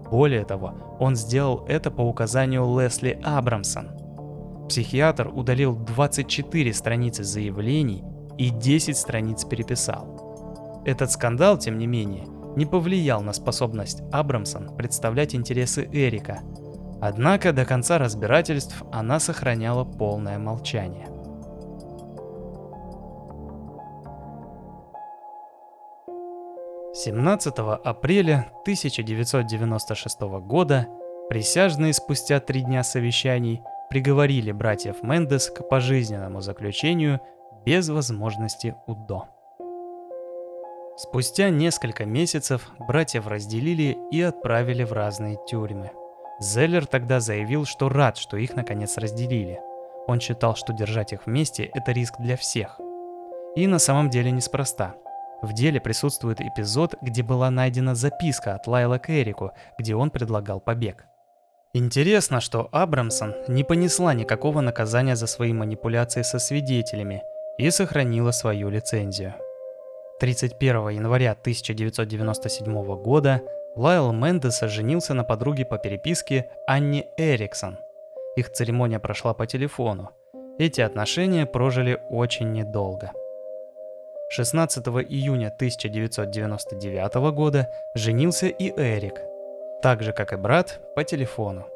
Более 0.10 0.46
того, 0.46 0.98
он 1.00 1.16
сделал 1.16 1.66
это 1.68 1.92
по 1.92 2.02
указанию 2.02 2.80
Лесли 2.80 3.20
Абрамсон. 3.24 3.90
Психиатр 4.70 5.30
удалил 5.34 5.76
24 5.76 6.74
страницы 6.74 7.24
заявлений 7.24 8.04
и 8.38 8.50
10 8.50 8.98
страниц 8.98 9.44
переписал. 9.44 10.84
Этот 10.86 11.12
скандал, 11.12 11.58
тем 11.58 11.78
не 11.78 11.88
менее, 11.88 12.26
не 12.58 12.66
повлиял 12.66 13.22
на 13.22 13.34
способность 13.34 14.02
Абрамсон 14.12 14.76
представлять 14.76 15.36
интересы 15.36 15.88
Эрика. 15.94 16.40
Однако 17.00 17.54
до 17.54 17.66
конца 17.66 18.00
разбирательств 18.00 18.84
она 18.92 19.20
сохраняла 19.20 19.84
полное 19.84 20.40
молчание. 20.40 21.06
Семнадцатого 26.96 27.76
апреля 27.76 28.52
1996 28.62 30.20
года 30.42 30.88
присяжные 31.30 31.94
спустя 31.94 32.40
три 32.40 32.62
дня 32.62 32.84
совещаний 32.84 33.62
приговорили 33.92 34.52
братьев 34.52 35.04
Мендес 35.04 35.52
к 35.52 35.70
пожизненному 35.70 36.42
заключению 36.42 37.22
без 37.64 37.88
возможности 37.90 38.76
УДО. 38.88 39.37
Спустя 40.98 41.50
несколько 41.50 42.06
месяцев 42.06 42.72
братьев 42.80 43.28
разделили 43.28 43.96
и 44.10 44.20
отправили 44.20 44.84
в 44.84 44.94
разные 44.94 45.38
тюрьмы. 45.48 45.92
Зеллер 46.40 46.88
тогда 46.88 47.20
заявил, 47.20 47.66
что 47.66 47.88
рад, 47.88 48.18
что 48.18 48.36
их 48.36 48.56
наконец 48.56 48.98
разделили. 48.98 49.60
Он 50.08 50.20
считал, 50.20 50.56
что 50.56 50.74
держать 50.74 51.14
их 51.14 51.28
вместе– 51.28 51.70
это 51.76 51.92
риск 51.92 52.16
для 52.18 52.36
всех. 52.36 52.80
И 53.56 53.68
на 53.68 53.78
самом 53.78 54.10
деле 54.10 54.32
неспроста. 54.32 54.96
В 55.44 55.54
деле 55.54 55.80
присутствует 55.80 56.42
эпизод, 56.42 56.96
где 57.04 57.22
была 57.22 57.52
найдена 57.52 57.94
записка 57.94 58.56
от 58.56 58.66
Лайла 58.66 58.98
к 58.98 59.12
Эрику, 59.12 59.52
где 59.78 59.94
он 59.94 60.10
предлагал 60.10 60.60
побег. 60.60 61.06
Интересно, 61.74 62.42
что 62.42 62.70
Абрамсон 62.72 63.36
не 63.48 63.64
понесла 63.64 64.16
никакого 64.16 64.62
наказания 64.62 65.16
за 65.16 65.28
свои 65.28 65.54
манипуляции 65.54 66.24
со 66.24 66.40
свидетелями 66.40 67.22
и 67.60 67.70
сохранила 67.70 68.32
свою 68.32 68.70
лицензию. 68.70 69.36
31 70.20 70.90
января 70.90 71.34
1997 71.34 73.04
года 73.04 73.42
Лайл 73.76 74.12
Мендеса 74.12 74.68
женился 74.68 75.14
на 75.14 75.24
подруге 75.24 75.64
по 75.64 75.78
переписке 75.78 76.50
Анне 76.66 77.06
Эриксон. 77.18 77.78
Их 78.36 78.52
церемония 78.52 79.00
прошла 79.00 79.36
по 79.36 79.46
телефону. 79.46 80.10
Эти 80.58 80.82
отношения 80.82 81.46
прожили 81.46 82.00
очень 82.10 82.52
недолго. 82.52 83.12
16 84.32 84.88
июня 84.88 85.50
1999 85.50 87.14
года 87.32 87.70
женился 87.94 88.48
и 88.48 88.72
Эрик, 88.72 89.22
так 89.84 90.02
же 90.02 90.14
как 90.14 90.34
и 90.34 90.36
брат, 90.36 90.80
по 90.96 91.04
телефону. 91.04 91.68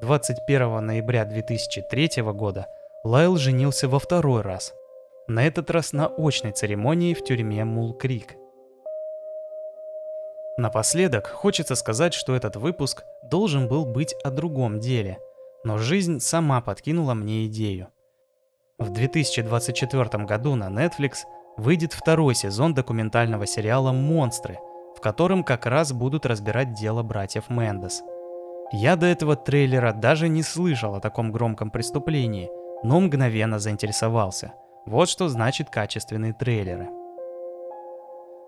21 0.00 0.86
ноября 0.86 1.24
2003 1.24 2.22
года 2.22 2.68
Лайл 3.02 3.36
женился 3.36 3.88
во 3.88 3.98
второй 3.98 4.42
раз. 4.42 4.74
На 5.28 5.46
этот 5.46 5.70
раз 5.70 5.92
на 5.92 6.08
очной 6.08 6.52
церемонии 6.52 7.14
в 7.14 7.22
тюрьме 7.22 7.64
Мул-Крик. 7.64 8.36
Напоследок 10.58 11.28
хочется 11.28 11.76
сказать, 11.76 12.12
что 12.12 12.34
этот 12.34 12.56
выпуск 12.56 13.04
должен 13.22 13.68
был 13.68 13.86
быть 13.86 14.14
о 14.24 14.30
другом 14.30 14.80
деле, 14.80 15.18
но 15.62 15.78
жизнь 15.78 16.18
сама 16.18 16.60
подкинула 16.60 17.14
мне 17.14 17.46
идею. 17.46 17.88
В 18.78 18.90
2024 18.90 20.24
году 20.24 20.56
на 20.56 20.68
Netflix 20.68 21.18
выйдет 21.56 21.92
второй 21.92 22.34
сезон 22.34 22.74
документального 22.74 23.46
сериала 23.46 23.92
«Монстры», 23.92 24.58
в 24.96 25.00
котором 25.00 25.44
как 25.44 25.66
раз 25.66 25.92
будут 25.92 26.26
разбирать 26.26 26.74
дело 26.74 27.04
братьев 27.04 27.48
Мендес. 27.48 28.02
Я 28.72 28.96
до 28.96 29.06
этого 29.06 29.36
трейлера 29.36 29.92
даже 29.92 30.28
не 30.28 30.42
слышал 30.42 30.96
о 30.96 31.00
таком 31.00 31.30
громком 31.30 31.70
преступлении, 31.70 32.50
но 32.82 33.00
мгновенно 33.00 33.60
заинтересовался. 33.60 34.54
Вот 34.86 35.08
что 35.08 35.28
значит 35.28 35.70
качественные 35.70 36.32
трейлеры. 36.32 36.88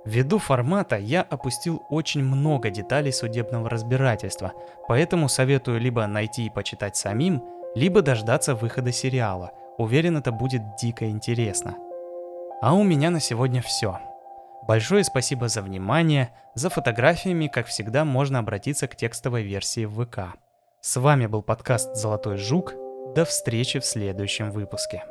Ввиду 0.05 0.39
формата 0.39 0.97
я 0.97 1.23
опустил 1.23 1.83
очень 1.89 2.23
много 2.23 2.71
деталей 2.71 3.13
судебного 3.13 3.71
разбирательства, 3.71 4.53
поэтому 4.87 5.29
советую 5.29 5.81
либо 5.81 6.07
найти 6.07 6.47
и 6.47 6.51
почитать 6.51 6.97
самим, 6.97 7.43
либо 7.75 8.03
дождаться 8.03 8.55
выхода 8.55 8.93
сериала. 8.93 9.53
Уверен, 9.79 10.17
это 10.19 10.31
будет 10.31 10.63
дико 10.77 11.09
интересно. 11.09 11.77
А 12.61 12.75
у 12.75 12.83
меня 12.83 13.11
на 13.11 13.21
сегодня 13.21 13.63
все. 13.63 13.99
Большое 14.67 15.05
спасибо 15.05 15.49
за 15.49 15.63
внимание. 15.63 16.31
За 16.55 16.71
фотографиями, 16.71 17.49
как 17.49 17.67
всегда, 17.67 18.05
можно 18.05 18.39
обратиться 18.39 18.89
к 18.89 18.97
текстовой 18.97 19.43
версии 19.43 19.85
в 19.85 20.05
ВК. 20.05 20.37
С 20.81 20.97
вами 20.97 21.27
был 21.27 21.43
подкаст 21.43 21.97
«Золотой 21.97 22.37
жук». 22.37 22.75
До 23.15 23.25
встречи 23.25 23.79
в 23.79 23.85
следующем 23.85 24.51
выпуске. 24.51 25.05